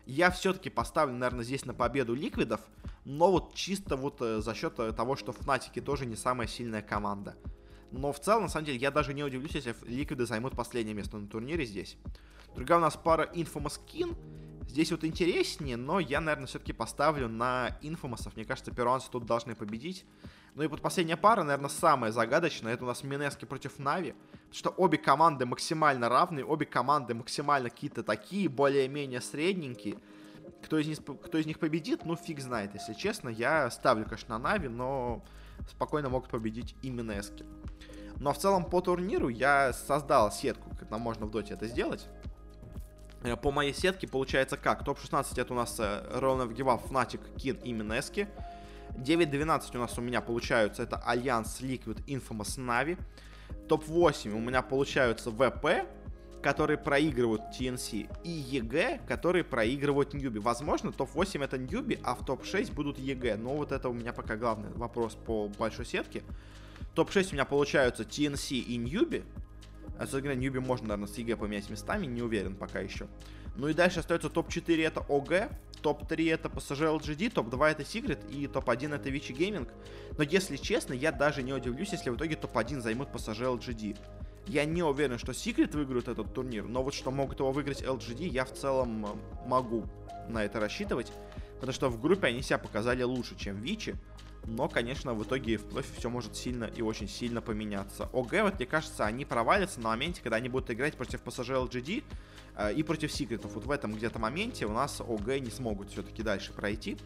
Я 0.06 0.30
все-таки 0.30 0.70
поставлю, 0.70 1.14
наверное, 1.14 1.44
здесь 1.44 1.64
на 1.64 1.74
победу 1.74 2.14
Ликвидов, 2.14 2.60
но 3.04 3.30
вот 3.30 3.54
чисто 3.54 3.96
вот 3.96 4.20
э, 4.20 4.40
за 4.40 4.54
счет 4.54 4.78
э, 4.78 4.92
того, 4.92 5.16
что 5.16 5.32
Fnatic 5.32 5.80
тоже 5.80 6.06
не 6.06 6.16
самая 6.16 6.48
сильная 6.48 6.82
команда. 6.82 7.36
Но 7.92 8.12
в 8.12 8.18
целом, 8.18 8.44
на 8.44 8.48
самом 8.48 8.66
деле, 8.66 8.78
я 8.78 8.90
даже 8.90 9.14
не 9.14 9.22
удивлюсь, 9.22 9.54
если 9.54 9.76
Ликвиды 9.82 10.26
займут 10.26 10.56
последнее 10.56 10.94
место 10.94 11.18
на 11.18 11.28
турнире 11.28 11.64
здесь. 11.64 11.96
Другая 12.54 12.78
у 12.78 12.80
нас 12.80 12.96
пара 12.96 13.30
Infamous 13.32 13.80
King. 13.86 14.16
Здесь 14.68 14.90
вот 14.90 15.04
интереснее, 15.04 15.76
но 15.76 16.00
я, 16.00 16.20
наверное, 16.20 16.46
все-таки 16.46 16.72
поставлю 16.72 17.28
на 17.28 17.76
инфомасов. 17.82 18.36
Мне 18.36 18.44
кажется, 18.44 18.70
перуанцы 18.70 19.10
тут 19.10 19.26
должны 19.26 19.54
победить. 19.54 20.04
Ну 20.54 20.62
и 20.62 20.66
вот 20.66 20.80
последняя 20.80 21.16
пара, 21.16 21.42
наверное, 21.42 21.68
самая 21.68 22.12
загадочная. 22.12 22.74
Это 22.74 22.84
у 22.84 22.86
нас 22.86 23.02
Минески 23.02 23.44
против 23.44 23.78
Нави. 23.78 24.14
Потому 24.32 24.54
что 24.54 24.70
обе 24.70 24.98
команды 24.98 25.46
максимально 25.46 26.08
равные, 26.08 26.44
обе 26.44 26.66
команды 26.66 27.14
максимально 27.14 27.70
какие-то 27.70 28.02
такие, 28.02 28.48
более-менее 28.48 29.20
средненькие. 29.20 29.98
Кто 30.64 30.78
из, 30.78 30.86
них, 30.86 30.98
кто 30.98 31.38
из 31.38 31.46
них 31.46 31.58
победит, 31.58 32.04
ну 32.04 32.16
фиг 32.16 32.40
знает, 32.40 32.74
если 32.74 32.94
честно. 32.94 33.28
Я 33.28 33.70
ставлю, 33.70 34.04
конечно, 34.04 34.38
на 34.38 34.50
Нави, 34.50 34.68
но 34.68 35.24
спокойно 35.68 36.08
могут 36.08 36.30
победить 36.30 36.76
и 36.82 36.90
Mineski. 36.90 37.44
Но 38.16 38.32
в 38.32 38.38
целом 38.38 38.64
по 38.64 38.80
турниру 38.80 39.28
я 39.28 39.72
создал 39.72 40.30
сетку, 40.30 40.70
как 40.78 40.90
нам 40.90 41.00
можно 41.00 41.26
в 41.26 41.30
доте 41.30 41.54
это 41.54 41.66
сделать. 41.66 42.08
Э, 43.22 43.36
по 43.36 43.50
моей 43.50 43.74
сетке 43.74 44.06
получается 44.06 44.56
как? 44.56 44.84
Топ-16 44.84 45.40
это 45.40 45.52
у 45.52 45.56
нас 45.56 45.78
Give 45.78 46.66
Up, 46.66 46.88
Fnatic, 46.88 47.20
Kin 47.36 47.62
и 47.62 47.72
Mineski. 47.72 48.28
9-12 48.96 49.76
у 49.76 49.78
нас 49.78 49.98
у 49.98 50.02
меня 50.02 50.20
получаются 50.20 50.82
это 50.82 50.96
Alliance, 50.96 51.60
Liquid, 51.60 52.04
Infamous, 52.06 52.58
Na'Vi. 52.58 52.98
Топ-8 53.68 54.32
у 54.32 54.38
меня 54.38 54.62
получаются 54.62 55.30
VP, 55.30 55.86
которые 56.42 56.76
проигрывают 56.76 57.42
TNC, 57.58 58.08
и 58.24 58.30
EG, 58.30 59.00
которые 59.06 59.44
проигрывают 59.44 60.12
Newbee. 60.12 60.40
Возможно, 60.40 60.92
топ-8 60.92 61.44
это 61.44 61.56
Newbee, 61.56 61.98
а 62.02 62.14
в 62.14 62.24
топ-6 62.26 62.72
будут 62.72 62.98
EG. 62.98 63.36
Но 63.36 63.54
вот 63.56 63.72
это 63.72 63.88
у 63.88 63.92
меня 63.92 64.12
пока 64.12 64.36
главный 64.36 64.70
вопрос 64.72 65.14
по 65.14 65.48
большой 65.58 65.86
сетке. 65.86 66.22
Топ-6 66.94 67.28
у 67.30 67.34
меня 67.34 67.44
получаются 67.44 68.02
TNC 68.02 68.58
и 68.58 68.76
Newbee. 68.76 69.24
А, 70.02 70.04
собственно 70.04 70.22
говоря, 70.22 70.40
Newbee 70.40 70.58
можно, 70.58 70.88
наверное, 70.88 71.06
с 71.06 71.16
EG 71.16 71.36
поменять 71.36 71.70
местами, 71.70 72.06
не 72.06 72.22
уверен 72.22 72.56
пока 72.56 72.80
еще. 72.80 73.06
Ну 73.54 73.68
и 73.68 73.72
дальше 73.72 74.00
остается 74.00 74.30
топ-4 74.30 74.84
это 74.84 74.98
OG, 75.08 75.48
топ-3 75.80 76.34
это 76.34 76.48
PSG 76.48 76.98
LGD, 76.98 77.30
топ-2 77.30 77.70
это 77.70 77.82
Secret 77.84 78.28
и 78.28 78.48
топ-1 78.48 78.96
это 78.96 79.10
Vici 79.10 79.32
Gaming. 79.32 79.68
Но 80.18 80.24
если 80.24 80.56
честно, 80.56 80.92
я 80.92 81.12
даже 81.12 81.44
не 81.44 81.52
удивлюсь, 81.52 81.92
если 81.92 82.10
в 82.10 82.16
итоге 82.16 82.34
топ-1 82.34 82.80
займут 82.80 83.10
PSG 83.10 83.58
LGD. 83.60 83.96
Я 84.48 84.64
не 84.64 84.82
уверен, 84.82 85.18
что 85.18 85.30
Secret 85.30 85.70
выиграют 85.76 86.08
этот 86.08 86.34
турнир, 86.34 86.64
но 86.64 86.82
вот 86.82 86.94
что 86.94 87.12
могут 87.12 87.38
его 87.38 87.52
выиграть 87.52 87.82
LGD, 87.82 88.26
я 88.26 88.44
в 88.44 88.52
целом 88.52 89.06
э, 89.06 89.46
могу 89.46 89.84
на 90.28 90.44
это 90.44 90.58
рассчитывать. 90.58 91.12
Потому 91.60 91.72
что 91.72 91.88
в 91.88 92.00
группе 92.00 92.26
они 92.26 92.42
себя 92.42 92.58
показали 92.58 93.04
лучше, 93.04 93.36
чем 93.38 93.60
Vici. 93.60 93.94
Но, 94.46 94.68
конечно, 94.68 95.14
в 95.14 95.22
итоге 95.22 95.56
в 95.56 95.64
плей 95.64 95.84
все 95.96 96.10
может 96.10 96.36
сильно 96.36 96.64
и 96.64 96.82
очень 96.82 97.08
сильно 97.08 97.40
поменяться. 97.40 98.08
ОГ, 98.12 98.32
вот 98.42 98.56
мне 98.56 98.66
кажется, 98.66 99.04
они 99.04 99.24
провалятся 99.24 99.80
на 99.80 99.90
моменте, 99.90 100.20
когда 100.20 100.36
они 100.36 100.48
будут 100.48 100.70
играть 100.70 100.96
против 100.96 101.22
PSG 101.22 101.68
LGD 101.68 102.04
э, 102.56 102.74
и 102.74 102.82
против 102.82 103.12
Секретов. 103.12 103.54
Вот 103.54 103.66
в 103.66 103.70
этом 103.70 103.94
где-то 103.94 104.18
моменте 104.18 104.66
у 104.66 104.72
нас 104.72 105.00
ОГ 105.00 105.40
не 105.40 105.50
смогут 105.50 105.90
все-таки 105.90 106.22
дальше 106.22 106.52
пройти. 106.52 106.96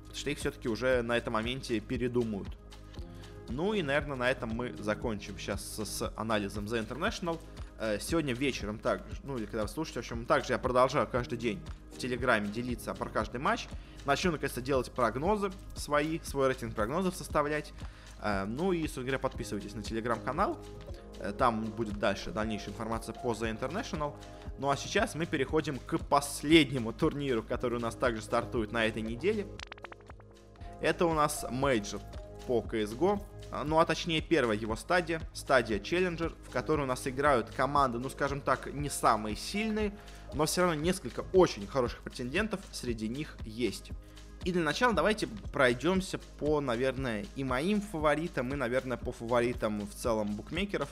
Потому 0.00 0.16
что 0.16 0.30
их 0.30 0.38
все-таки 0.38 0.68
уже 0.68 1.02
на 1.02 1.16
этом 1.16 1.34
моменте 1.34 1.78
передумают. 1.80 2.48
Ну 3.48 3.72
и, 3.72 3.82
наверное, 3.82 4.16
на 4.16 4.30
этом 4.30 4.50
мы 4.50 4.74
закончим 4.78 5.38
сейчас 5.38 5.62
с, 5.62 5.84
с 5.84 6.12
анализом 6.16 6.66
The 6.66 6.86
International. 6.86 7.38
Э, 7.80 7.98
сегодня 8.00 8.34
вечером 8.34 8.78
также, 8.78 9.04
ну 9.22 9.38
или 9.38 9.46
когда 9.46 9.62
вы 9.62 9.68
слушаете, 9.68 10.00
в 10.00 10.02
общем, 10.02 10.26
также 10.26 10.52
я 10.52 10.58
продолжаю 10.58 11.06
каждый 11.06 11.38
день 11.38 11.60
в 11.94 11.98
Телеграме 11.98 12.48
делиться 12.48 12.92
про 12.92 13.08
каждый 13.08 13.40
матч. 13.40 13.68
Начну, 14.04 14.32
наконец-то, 14.32 14.60
делать 14.60 14.90
прогнозы 14.90 15.52
свои, 15.76 16.18
свой 16.20 16.48
рейтинг 16.48 16.74
прогнозов 16.74 17.14
составлять. 17.14 17.72
Э, 18.20 18.46
ну 18.46 18.72
и, 18.72 18.82
собственно 18.82 19.06
говоря, 19.06 19.18
подписывайтесь 19.20 19.74
на 19.74 19.84
Телеграм-канал. 19.84 20.58
Э, 21.20 21.32
там 21.32 21.66
будет 21.66 22.00
дальше 22.00 22.32
дальнейшая 22.32 22.70
информация 22.70 23.12
по 23.12 23.30
The 23.32 23.56
International. 23.56 24.16
Ну 24.58 24.70
а 24.70 24.76
сейчас 24.76 25.14
мы 25.14 25.26
переходим 25.26 25.78
к 25.78 25.98
последнему 25.98 26.92
турниру, 26.92 27.44
который 27.44 27.78
у 27.78 27.80
нас 27.80 27.94
также 27.94 28.22
стартует 28.22 28.72
на 28.72 28.86
этой 28.86 29.02
неделе. 29.02 29.46
Это 30.80 31.06
у 31.06 31.14
нас 31.14 31.46
мейджор 31.48 32.00
по 32.48 32.60
CSGO. 32.60 33.22
А, 33.52 33.62
ну, 33.62 33.78
а 33.78 33.84
точнее, 33.84 34.22
первая 34.22 34.56
его 34.56 34.74
стадия, 34.74 35.20
стадия 35.34 35.78
Challenger, 35.78 36.34
в 36.46 36.50
которой 36.50 36.82
у 36.82 36.86
нас 36.86 37.06
играют 37.06 37.50
команды, 37.50 37.98
ну, 37.98 38.08
скажем 38.08 38.40
так, 38.40 38.72
не 38.72 38.88
самые 38.88 39.36
сильные, 39.36 39.92
но 40.32 40.46
все 40.46 40.62
равно 40.62 40.74
несколько 40.74 41.24
очень 41.34 41.66
хороших 41.66 42.00
претендентов 42.00 42.60
среди 42.72 43.06
них 43.06 43.36
есть. 43.44 43.90
И 44.44 44.52
для 44.52 44.62
начала 44.62 44.94
давайте 44.94 45.26
пройдемся 45.52 46.18
по, 46.38 46.60
наверное, 46.62 47.26
и 47.36 47.44
моим 47.44 47.82
фаворитам, 47.82 48.50
и, 48.52 48.56
наверное, 48.56 48.96
по 48.96 49.12
фаворитам 49.12 49.86
в 49.86 49.94
целом 49.94 50.34
букмекеров. 50.34 50.88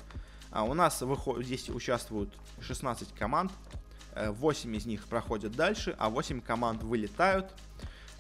А 0.51 0.65
у 0.65 0.75
нас 0.75 1.01
выход... 1.01 1.43
здесь 1.43 1.71
участвуют 1.71 2.35
16 2.61 3.15
команд, 3.15 3.51
8 4.15 4.75
э, 4.75 4.77
из 4.77 4.85
них 4.85 5.07
проходят 5.07 5.53
дальше, 5.53 5.95
а 5.99 6.11
8 6.11 6.43
команд 6.43 6.83
вылетают. 6.83 7.51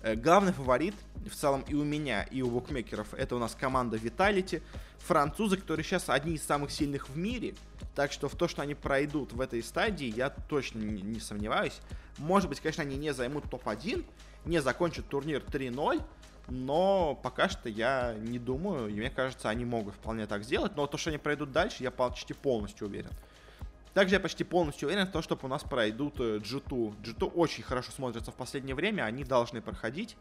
Э, 0.06 0.14
главный 0.14 0.52
фаворит, 0.52 0.94
в 1.28 1.34
целом 1.34 1.64
и 1.66 1.74
у 1.74 1.82
меня, 1.82 2.22
и 2.22 2.40
у 2.40 2.48
букмекеров, 2.48 3.12
это 3.12 3.34
у 3.34 3.40
нас 3.40 3.56
команда 3.56 3.96
Vitality. 3.96 4.62
Французы, 4.98 5.56
которые 5.56 5.82
сейчас 5.82 6.08
одни 6.08 6.34
из 6.34 6.44
самых 6.44 6.70
сильных 6.70 7.08
в 7.08 7.18
мире. 7.18 7.56
Так 7.96 8.12
что 8.12 8.28
в 8.28 8.36
то, 8.36 8.46
что 8.46 8.62
они 8.62 8.76
пройдут 8.76 9.32
в 9.32 9.40
этой 9.40 9.60
стадии, 9.64 10.06
я 10.06 10.30
точно 10.30 10.78
не, 10.78 11.02
не 11.02 11.18
сомневаюсь. 11.18 11.80
Может 12.18 12.48
быть, 12.48 12.60
конечно, 12.60 12.84
они 12.84 12.96
не 12.96 13.12
займут 13.12 13.50
топ-1, 13.50 14.06
не 14.44 14.62
закончат 14.62 15.08
турнир 15.08 15.42
3-0, 15.42 16.00
но 16.50 17.18
пока 17.20 17.48
что 17.48 17.68
я 17.68 18.14
не 18.16 18.38
думаю, 18.38 18.88
и 18.88 18.92
мне 18.92 19.10
кажется, 19.10 19.48
они 19.48 19.64
могут 19.64 19.94
вполне 19.94 20.28
так 20.28 20.44
сделать. 20.44 20.76
Но 20.76 20.86
то, 20.86 20.98
что 20.98 21.10
они 21.10 21.18
пройдут 21.18 21.50
дальше, 21.50 21.82
я 21.82 21.90
почти 21.90 22.32
полностью 22.32 22.86
уверен. 22.86 23.10
Также 23.96 24.16
я 24.16 24.20
почти 24.20 24.44
полностью 24.44 24.88
уверен 24.88 25.06
в 25.06 25.10
том, 25.10 25.22
что 25.22 25.38
у 25.40 25.48
нас 25.48 25.64
пройдут 25.64 26.20
G2. 26.20 27.02
G2 27.02 27.30
очень 27.30 27.62
хорошо 27.62 27.92
смотрится 27.92 28.30
в 28.30 28.34
последнее 28.34 28.74
время, 28.74 29.04
они 29.04 29.24
должны 29.24 29.62
проходить. 29.62 30.18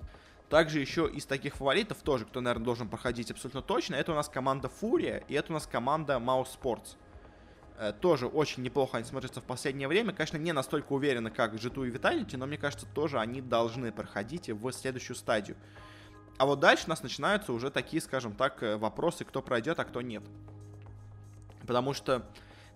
Также 0.47 0.79
еще 0.79 1.09
из 1.09 1.25
таких 1.25 1.57
фаворитов 1.57 1.97
тоже, 2.01 2.23
кто, 2.23 2.39
наверное, 2.39 2.63
должен 2.63 2.87
проходить 2.87 3.31
абсолютно 3.31 3.61
точно, 3.61 3.95
это 3.95 4.13
у 4.13 4.15
нас 4.15 4.29
команда 4.29 4.69
Фурия 4.69 5.25
и 5.27 5.33
это 5.33 5.51
у 5.51 5.55
нас 5.55 5.67
команда 5.67 6.13
Mouse 6.25 6.57
Sports. 6.57 6.95
Э, 7.77 7.91
тоже 7.91 8.27
очень 8.27 8.63
неплохо 8.63 8.95
они 8.95 9.05
смотрятся 9.05 9.41
в 9.41 9.43
последнее 9.43 9.89
время. 9.89 10.13
Конечно, 10.13 10.37
не 10.37 10.53
настолько 10.53 10.93
уверенно, 10.93 11.29
как 11.29 11.55
G2 11.55 11.89
и 11.89 11.91
Vitality, 11.91 12.37
но 12.37 12.45
мне 12.45 12.57
кажется, 12.57 12.85
тоже 12.85 13.19
они 13.19 13.41
должны 13.41 13.91
проходить 13.91 14.49
в 14.49 14.71
следующую 14.71 15.17
стадию. 15.17 15.57
А 16.37 16.45
вот 16.45 16.61
дальше 16.61 16.85
у 16.85 16.89
нас 16.91 17.03
начинаются 17.03 17.51
уже 17.51 17.69
такие, 17.71 18.01
скажем 18.01 18.35
так, 18.35 18.63
э, 18.63 18.77
вопросы, 18.77 19.25
кто 19.25 19.41
пройдет, 19.41 19.77
а 19.81 19.83
кто 19.83 19.99
нет. 19.99 20.23
Потому 21.67 21.93
что 21.93 22.25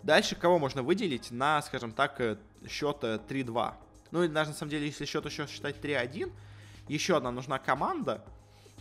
Дальше 0.03 0.35
кого 0.35 0.59
можно 0.59 0.81
выделить 0.81 1.31
на, 1.31 1.61
скажем 1.61 1.91
так, 1.91 2.19
э, 2.21 2.37
счет 2.67 3.03
3-2? 3.03 3.73
Ну, 4.11 4.23
или 4.23 4.31
даже 4.31 4.51
на 4.51 4.55
самом 4.55 4.71
деле, 4.71 4.87
если 4.87 5.05
счет 5.05 5.25
еще 5.25 5.45
считать 5.47 5.75
3-1, 5.81 6.31
еще 6.87 7.17
одна 7.17 7.31
нужна 7.31 7.59
команда 7.59 8.23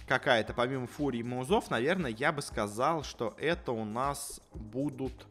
какая-то, 0.07 0.55
помимо 0.55 0.87
Фурии 0.87 1.21
и 1.21 1.23
Маузов, 1.23 1.71
наверное, 1.71 2.11
я 2.11 2.33
бы 2.33 2.41
сказал, 2.41 3.05
что 3.05 3.35
это 3.39 3.73
у 3.73 3.85
нас 3.85 4.41
будут, 4.55 5.27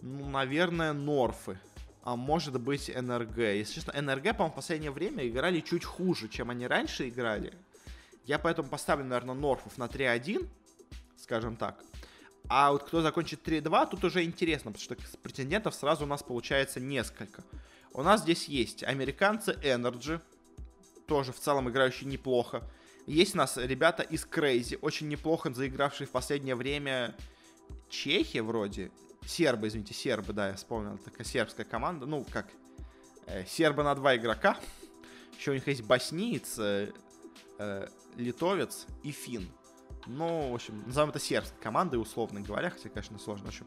ну, 0.00 0.28
наверное, 0.28 0.92
Норфы. 0.92 1.58
А 2.02 2.16
может 2.16 2.60
быть 2.60 2.94
НРГ. 2.94 3.38
Если 3.38 3.76
честно, 3.76 4.00
НРГ, 4.00 4.36
по-моему, 4.36 4.52
в 4.52 4.56
последнее 4.56 4.90
время 4.90 5.26
играли 5.26 5.60
чуть 5.60 5.84
хуже, 5.84 6.28
чем 6.28 6.50
они 6.50 6.66
раньше 6.66 7.08
играли. 7.08 7.54
Я 8.26 8.38
поэтому 8.38 8.68
поставлю, 8.68 9.04
наверное, 9.04 9.34
Норфов 9.34 9.78
на 9.78 9.84
3-1, 9.84 10.46
скажем 11.16 11.56
так. 11.56 11.82
А 12.48 12.72
вот 12.72 12.84
кто 12.84 13.00
закончит 13.00 13.46
3-2, 13.46 13.90
тут 13.90 14.04
уже 14.04 14.22
интересно, 14.22 14.72
потому 14.72 14.96
что 14.96 15.18
претендентов 15.18 15.74
сразу 15.74 16.04
у 16.04 16.06
нас 16.06 16.22
получается 16.22 16.78
несколько. 16.78 17.42
У 17.92 18.02
нас 18.02 18.22
здесь 18.22 18.48
есть 18.48 18.82
американцы 18.82 19.52
Energy, 19.62 20.20
тоже 21.06 21.32
в 21.32 21.38
целом 21.38 21.70
играющие 21.70 22.08
неплохо. 22.08 22.62
Есть 23.06 23.34
у 23.34 23.38
нас 23.38 23.56
ребята 23.56 24.02
из 24.02 24.26
Crazy, 24.26 24.78
очень 24.80 25.08
неплохо 25.08 25.52
заигравшие 25.52 26.06
в 26.06 26.10
последнее 26.10 26.54
время 26.54 27.14
Чехи 27.88 28.38
вроде. 28.38 28.90
Сербы, 29.26 29.68
извините, 29.68 29.94
сербы, 29.94 30.32
да, 30.32 30.48
я 30.48 30.54
вспомнил. 30.54 30.98
Такая 30.98 31.26
сербская 31.26 31.64
команда. 31.64 32.04
Ну, 32.04 32.26
как 32.30 32.46
э, 33.26 33.46
сербы 33.46 33.82
на 33.82 33.94
два 33.94 34.16
игрока. 34.16 34.58
Еще 35.38 35.52
у 35.52 35.54
них 35.54 35.66
есть 35.66 35.82
босниец, 35.82 36.58
э, 36.58 36.90
литовец 38.16 38.86
и 39.02 39.12
фин. 39.12 39.48
Ну, 40.06 40.50
в 40.50 40.54
общем, 40.54 40.82
назовем 40.86 41.10
это 41.10 41.18
сербской 41.18 41.58
командой, 41.60 41.96
условно 41.96 42.40
говоря, 42.40 42.70
хотя, 42.70 42.88
конечно, 42.88 43.18
сложно. 43.18 43.46
В 43.46 43.48
общем, 43.48 43.66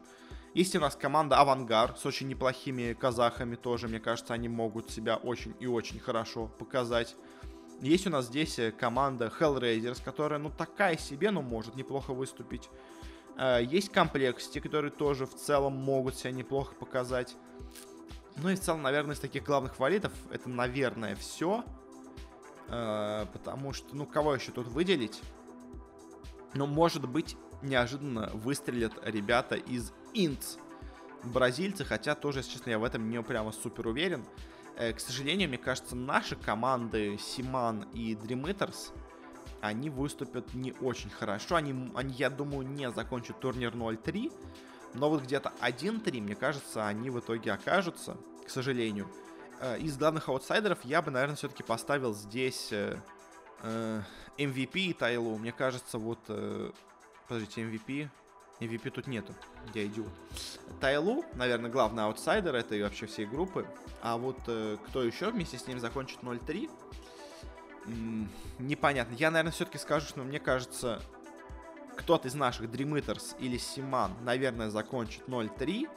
есть 0.54 0.74
у 0.76 0.80
нас 0.80 0.96
команда 0.96 1.38
Авангар 1.38 1.96
с 1.96 2.06
очень 2.06 2.28
неплохими 2.28 2.94
казахами 2.94 3.56
тоже. 3.56 3.88
Мне 3.88 4.00
кажется, 4.00 4.34
они 4.34 4.48
могут 4.48 4.90
себя 4.90 5.16
очень 5.16 5.54
и 5.60 5.66
очень 5.66 6.00
хорошо 6.00 6.46
показать. 6.58 7.16
Есть 7.80 8.06
у 8.06 8.10
нас 8.10 8.26
здесь 8.26 8.58
э, 8.58 8.72
команда 8.72 9.32
Hellraisers, 9.38 10.02
которая, 10.04 10.40
ну, 10.40 10.50
такая 10.50 10.96
себе, 10.96 11.30
но 11.30 11.42
может 11.42 11.76
неплохо 11.76 12.12
выступить. 12.12 12.68
Э, 13.36 13.60
есть 13.62 13.92
Complexity, 13.92 14.60
которые 14.60 14.90
тоже 14.90 15.26
в 15.26 15.34
целом 15.34 15.74
могут 15.74 16.16
себя 16.16 16.32
неплохо 16.32 16.74
показать. 16.74 17.36
Ну 18.36 18.48
и 18.48 18.56
в 18.56 18.60
целом, 18.60 18.82
наверное, 18.82 19.14
из 19.14 19.20
таких 19.20 19.44
главных 19.44 19.76
фаворитов 19.76 20.12
это, 20.30 20.48
наверное, 20.48 21.14
все. 21.14 21.64
Э, 22.68 23.26
потому 23.32 23.72
что, 23.72 23.94
ну, 23.94 24.06
кого 24.06 24.34
еще 24.34 24.50
тут 24.50 24.66
выделить? 24.66 25.20
Но, 26.54 26.66
может 26.66 27.08
быть, 27.08 27.36
неожиданно 27.62 28.30
выстрелят 28.34 28.92
ребята 29.04 29.56
из 29.56 29.92
Инц. 30.14 30.56
Бразильцы, 31.24 31.84
хотя 31.84 32.14
тоже, 32.14 32.40
если 32.40 32.52
честно, 32.52 32.70
я 32.70 32.78
в 32.78 32.84
этом 32.84 33.08
не 33.10 33.20
прямо 33.22 33.52
супер 33.52 33.88
уверен. 33.88 34.24
Э, 34.76 34.92
к 34.92 35.00
сожалению, 35.00 35.48
мне 35.48 35.58
кажется, 35.58 35.96
наши 35.96 36.36
команды 36.36 37.18
Симан 37.18 37.82
и 37.92 38.14
Dream 38.14 38.44
Eaters, 38.44 38.92
они 39.60 39.90
выступят 39.90 40.54
не 40.54 40.72
очень 40.80 41.10
хорошо. 41.10 41.56
Они, 41.56 41.90
они, 41.94 42.14
я 42.14 42.30
думаю, 42.30 42.66
не 42.66 42.90
закончат 42.92 43.40
турнир 43.40 43.74
0-3. 43.74 44.32
Но 44.94 45.10
вот 45.10 45.22
где-то 45.22 45.52
1-3, 45.60 46.20
мне 46.20 46.34
кажется, 46.34 46.86
они 46.86 47.10
в 47.10 47.18
итоге 47.18 47.52
окажутся, 47.52 48.16
к 48.46 48.50
сожалению. 48.50 49.08
Э, 49.60 49.78
из 49.78 49.96
главных 49.98 50.28
аутсайдеров 50.28 50.78
я 50.84 51.02
бы, 51.02 51.10
наверное, 51.10 51.36
все-таки 51.36 51.62
поставил 51.62 52.14
здесь 52.14 52.68
э, 52.70 53.00
MVP 53.62 54.78
и 54.78 54.92
Тайлу. 54.92 55.36
Мне 55.38 55.52
кажется, 55.52 55.98
вот... 55.98 56.18
Э, 56.28 56.70
подождите, 57.26 57.62
MVP... 57.62 58.08
MVP 58.60 58.90
тут 58.90 59.06
нету. 59.06 59.32
Я 59.72 59.86
идиот. 59.86 60.10
Тайлу, 60.80 61.24
наверное, 61.34 61.70
главный 61.70 62.04
аутсайдер 62.04 62.54
этой 62.54 62.82
вообще 62.82 63.06
всей 63.06 63.26
группы. 63.26 63.66
А 64.02 64.16
вот 64.16 64.38
э, 64.48 64.76
кто 64.86 65.02
еще 65.02 65.30
вместе 65.30 65.58
с 65.58 65.66
ним 65.66 65.80
закончит 65.80 66.20
0-3? 66.20 66.70
непонятно. 68.58 69.14
Я, 69.14 69.30
наверное, 69.30 69.52
все-таки 69.52 69.78
скажу, 69.78 70.08
что 70.08 70.20
мне 70.20 70.38
кажется, 70.38 71.00
кто-то 71.96 72.28
из 72.28 72.34
наших 72.34 72.66
Dream 72.66 73.36
или 73.38 73.56
Симан, 73.56 74.12
наверное, 74.22 74.70
закончит 74.70 75.22
0-3. 75.26 75.88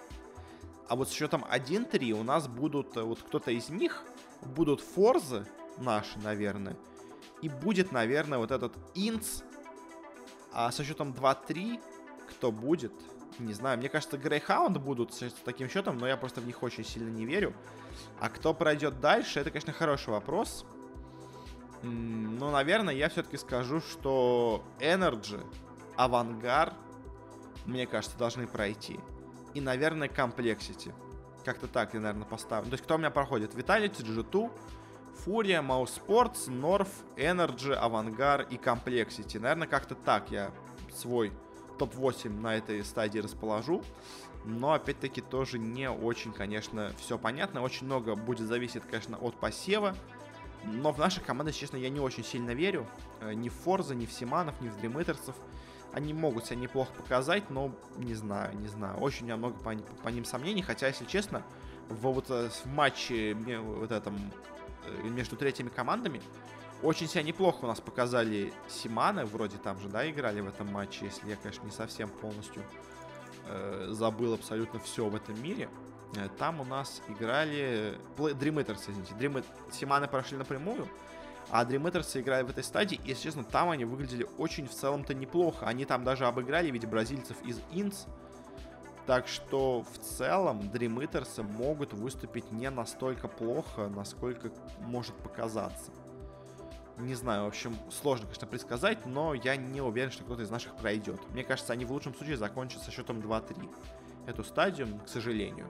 А 0.88 0.96
вот 0.96 1.10
с 1.10 1.12
счетом 1.12 1.46
1-3 1.50 2.12
у 2.12 2.24
нас 2.24 2.48
будут, 2.48 2.98
э, 2.98 3.02
вот 3.02 3.22
кто-то 3.22 3.52
из 3.52 3.70
них, 3.70 4.04
будут 4.42 4.82
форзы 4.82 5.46
наши, 5.78 6.18
наверное, 6.20 6.76
и 7.42 7.50
будет, 7.50 7.92
наверное, 7.92 8.38
вот 8.38 8.52
этот 8.52 8.74
инц, 8.96 9.42
а 10.54 10.72
со 10.72 10.84
счетом 10.84 11.12
2-3 11.12 11.82
кто 12.30 12.52
будет, 12.52 12.94
не 13.40 13.54
знаю, 13.54 13.78
мне 13.78 13.90
кажется, 13.90 14.18
Грейхаунд 14.18 14.78
будут 14.78 15.14
с 15.14 15.32
таким 15.46 15.70
счетом, 15.70 15.98
но 15.98 16.08
я 16.08 16.18
просто 16.18 16.42
в 16.42 16.46
них 16.46 16.64
очень 16.64 16.84
сильно 16.84 17.10
не 17.10 17.26
верю. 17.26 17.54
А 18.20 18.30
кто 18.30 18.54
пройдет 18.54 19.00
дальше, 19.00 19.40
это, 19.40 19.52
конечно, 19.52 19.74
хороший 19.74 20.10
вопрос. 20.10 20.66
Ну, 21.84 22.52
наверное, 22.52 22.94
я 22.94 23.10
все-таки 23.10 23.38
скажу, 23.38 23.82
что 23.82 24.64
Energy, 24.80 25.44
Авангар, 25.98 26.74
мне 27.66 27.88
кажется, 27.88 28.18
должны 28.18 28.48
пройти. 28.48 29.00
И, 29.54 29.62
наверное, 29.62 30.08
Complexity. 30.08 30.94
Как-то 31.44 31.68
так 31.68 31.94
я, 31.94 32.00
наверное, 32.00 32.28
поставлю. 32.28 32.70
То 32.70 32.74
есть, 32.74 32.84
кто 32.84 32.96
у 32.96 32.98
меня 32.98 33.10
проходит? 33.10 33.56
Vitality, 33.56 34.04
G2, 34.04 34.52
Фурия, 35.20 35.62
Sports, 35.62 36.48
North, 36.48 36.92
Energy, 37.16 37.74
Авангар 37.74 38.48
и 38.50 38.56
Complexity. 38.56 39.40
Наверное, 39.40 39.68
как-то 39.68 39.96
так 39.96 40.32
я 40.32 40.52
свой 40.94 41.32
топ-8 41.78 42.30
на 42.30 42.56
этой 42.56 42.84
стадии 42.84 43.20
расположу. 43.20 43.84
Но, 44.46 44.74
опять-таки, 44.74 45.22
тоже 45.22 45.60
не 45.60 45.90
очень, 45.90 46.34
конечно, 46.34 46.92
все 47.00 47.18
понятно. 47.18 47.62
Очень 47.62 47.86
много 47.86 48.16
будет 48.16 48.48
зависеть, 48.48 48.84
конечно, 48.84 49.18
от 49.18 49.36
посева. 49.36 49.96
Но 50.64 50.92
в 50.92 50.98
нашей 51.00 51.24
команде, 51.24 51.54
честно, 51.54 51.78
я 51.78 51.90
не 51.90 52.00
очень 52.00 52.24
сильно 52.24 52.52
верю. 52.52 52.88
Э, 53.20 53.34
ни 53.34 53.50
в 53.50 53.54
Форза, 53.54 53.96
ни 53.96 54.06
в 54.06 54.12
Симанов, 54.12 54.60
ни 54.62 54.70
в 54.70 54.80
Дримитерсов. 54.80 55.36
Они 55.94 56.14
могут 56.14 56.46
себя 56.46 56.58
неплохо 56.58 56.94
показать, 56.94 57.50
но 57.50 57.72
не 57.98 58.14
знаю, 58.14 58.58
не 58.58 58.68
знаю. 58.68 58.98
Очень 59.00 59.24
у 59.24 59.26
меня 59.26 59.38
много 59.38 59.56
по, 59.60 59.76
по 60.04 60.10
ним 60.10 60.26
сомнений. 60.26 60.62
Хотя, 60.62 60.88
если 60.88 61.06
честно, 61.06 61.44
в, 61.90 62.08
вот, 62.08 62.30
э, 62.30 62.50
в 62.50 62.66
матче 62.68 63.36
вот 63.36 63.92
этом, 63.92 64.18
между 65.04 65.36
третьими 65.36 65.70
командами 65.70 66.22
очень 66.82 67.08
себя 67.08 67.22
неплохо 67.22 67.66
у 67.66 67.68
нас 67.68 67.80
показали 67.80 68.52
Симаны, 68.68 69.26
вроде 69.26 69.58
там 69.58 69.80
же, 69.80 69.88
да, 69.88 70.10
играли 70.10 70.42
в 70.42 70.48
этом 70.48 70.72
матче, 70.72 71.06
если 71.06 71.30
я, 71.30 71.36
конечно, 71.36 71.64
не 71.64 71.72
совсем 71.72 72.10
полностью 72.10 72.64
э, 73.48 73.90
забыл 73.92 74.34
абсолютно 74.34 74.80
все 74.80 75.08
в 75.08 75.16
этом 75.16 75.42
мире. 75.44 75.70
Э, 76.16 76.28
там 76.40 76.60
у 76.60 76.64
нас 76.64 77.02
играли 77.08 77.98
Dream 78.18 78.66
Eaters, 78.66 78.82
извините. 78.88 79.14
Dream... 79.14 79.46
Симаны 79.72 80.08
прошли 80.08 80.38
напрямую, 80.38 80.88
а 81.52 81.64
Dream 81.66 81.88
играли 82.20 82.44
в 82.44 82.50
этой 82.50 82.64
стадии, 82.64 83.00
и, 83.06 83.10
если 83.10 83.24
честно, 83.24 83.44
там 83.44 83.70
они 83.70 83.86
выглядели 83.86 84.28
очень 84.40 84.68
в 84.68 84.74
целом-то 84.74 85.14
неплохо. 85.14 85.68
Они 85.68 85.86
там 85.86 86.04
даже 86.04 86.26
обыграли, 86.26 86.72
ведь 86.72 86.88
бразильцев 86.88 87.38
из 87.46 87.60
Инц. 87.72 88.06
Так 89.12 89.28
что 89.28 89.84
в 89.84 89.98
целом 89.98 90.62
Dream 90.62 90.96
Eaters 91.04 91.44
могут 91.44 91.92
выступить 91.92 92.50
не 92.54 92.70
настолько 92.70 93.28
плохо, 93.28 93.90
насколько 93.94 94.52
может 94.80 95.14
показаться. 95.16 95.92
Не 96.98 97.14
знаю, 97.16 97.44
в 97.44 97.48
общем, 97.48 97.76
сложно, 97.90 98.28
конечно, 98.28 98.48
предсказать, 98.48 99.06
но 99.06 99.34
я 99.34 99.58
не 99.58 99.82
уверен, 99.82 100.12
что 100.12 100.24
кто-то 100.24 100.44
из 100.44 100.50
наших 100.50 100.78
пройдет. 100.78 101.20
Мне 101.32 101.44
кажется, 101.44 101.74
они 101.74 101.84
в 101.84 101.92
лучшем 101.92 102.16
случае 102.16 102.38
закончат 102.38 102.84
со 102.84 102.92
счетом 102.92 103.20
2-3. 103.20 103.70
Эту 104.28 104.46
стадию, 104.46 104.88
к 105.06 105.10
сожалению. 105.10 105.68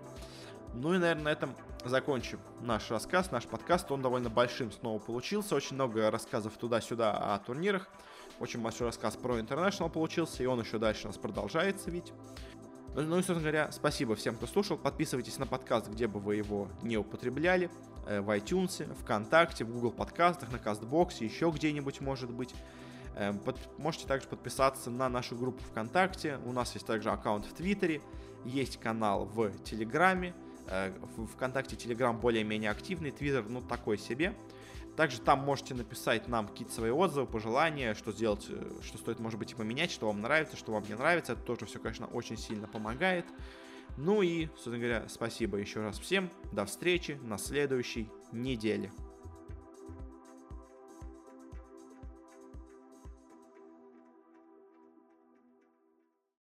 Ну 0.75 0.93
и, 0.93 0.99
наверное, 0.99 1.23
на 1.23 1.29
этом 1.29 1.55
закончим 1.83 2.39
наш 2.61 2.91
рассказ, 2.91 3.31
наш 3.31 3.47
подкаст. 3.47 3.91
Он 3.91 4.03
довольно 4.03 4.29
большим 4.29 4.71
снова 4.71 4.99
получился. 4.99 5.55
Очень 5.55 5.77
много 5.77 6.11
рассказов 6.11 6.57
туда-сюда 6.57 7.33
о 7.33 7.39
турнирах. 7.39 7.87
Очень 8.39 8.61
большой 8.61 8.87
рассказ 8.87 9.15
про 9.15 9.39
International 9.39 9.89
получился, 9.89 10.43
и 10.43 10.45
он 10.45 10.59
еще 10.61 10.77
дальше 10.77 11.05
у 11.05 11.07
нас 11.07 11.17
продолжается 11.17 11.89
ведь. 11.89 12.13
Ну, 12.93 13.17
и, 13.17 13.21
собственно 13.21 13.39
говоря, 13.39 13.71
спасибо 13.71 14.15
всем, 14.15 14.35
кто 14.35 14.47
слушал. 14.47 14.77
Подписывайтесь 14.77 15.37
на 15.39 15.47
подкаст, 15.47 15.87
где 15.87 16.07
бы 16.07 16.19
вы 16.19 16.35
его 16.35 16.67
не 16.81 16.97
употребляли. 16.97 17.69
Э, 18.05 18.19
в 18.19 18.29
iTunes, 18.31 18.93
ВКонтакте, 19.01 19.63
в 19.63 19.71
Google 19.71 19.91
подкастах, 19.91 20.51
на 20.51 20.59
Кастбоксе, 20.59 21.23
еще 21.23 21.51
где-нибудь, 21.55 22.01
может 22.01 22.29
быть. 22.29 22.53
Э, 23.15 23.31
под, 23.31 23.57
можете 23.77 24.07
также 24.07 24.27
подписаться 24.27 24.89
на 24.89 25.07
нашу 25.07 25.37
группу 25.37 25.63
ВКонтакте. 25.71 26.37
У 26.45 26.51
нас 26.51 26.73
есть 26.73 26.85
также 26.85 27.11
аккаунт 27.11 27.45
в 27.45 27.53
Твиттере, 27.53 28.01
есть 28.43 28.77
канал 28.77 29.23
в 29.25 29.51
Телеграме. 29.63 30.33
Э, 30.67 30.91
в 31.15 31.27
ВКонтакте 31.27 31.77
Телеграм 31.77 32.19
более-менее 32.19 32.71
активный, 32.71 33.11
Твиттер, 33.11 33.45
ну, 33.47 33.61
такой 33.61 33.97
себе. 33.97 34.33
Также 34.95 35.21
там 35.21 35.39
можете 35.39 35.73
написать 35.73 36.27
нам 36.27 36.47
какие-то 36.47 36.73
свои 36.73 36.91
отзывы, 36.91 37.25
пожелания, 37.25 37.93
что 37.93 38.11
сделать, 38.11 38.47
что 38.83 38.97
стоит, 38.97 39.19
может 39.19 39.39
быть, 39.39 39.53
и 39.53 39.55
поменять, 39.55 39.91
что 39.91 40.07
вам 40.07 40.21
нравится, 40.21 40.57
что 40.57 40.73
вам 40.73 40.83
не 40.83 40.95
нравится. 40.95 41.33
Это 41.33 41.41
тоже 41.41 41.65
все, 41.65 41.79
конечно, 41.79 42.07
очень 42.07 42.37
сильно 42.37 42.67
помогает. 42.67 43.25
Ну 43.97 44.21
и, 44.21 44.47
собственно 44.47 44.77
говоря, 44.77 45.05
спасибо 45.09 45.57
еще 45.57 45.81
раз 45.81 45.99
всем. 45.99 46.29
До 46.51 46.65
встречи 46.65 47.19
на 47.23 47.37
следующей 47.37 48.09
неделе. 48.31 48.91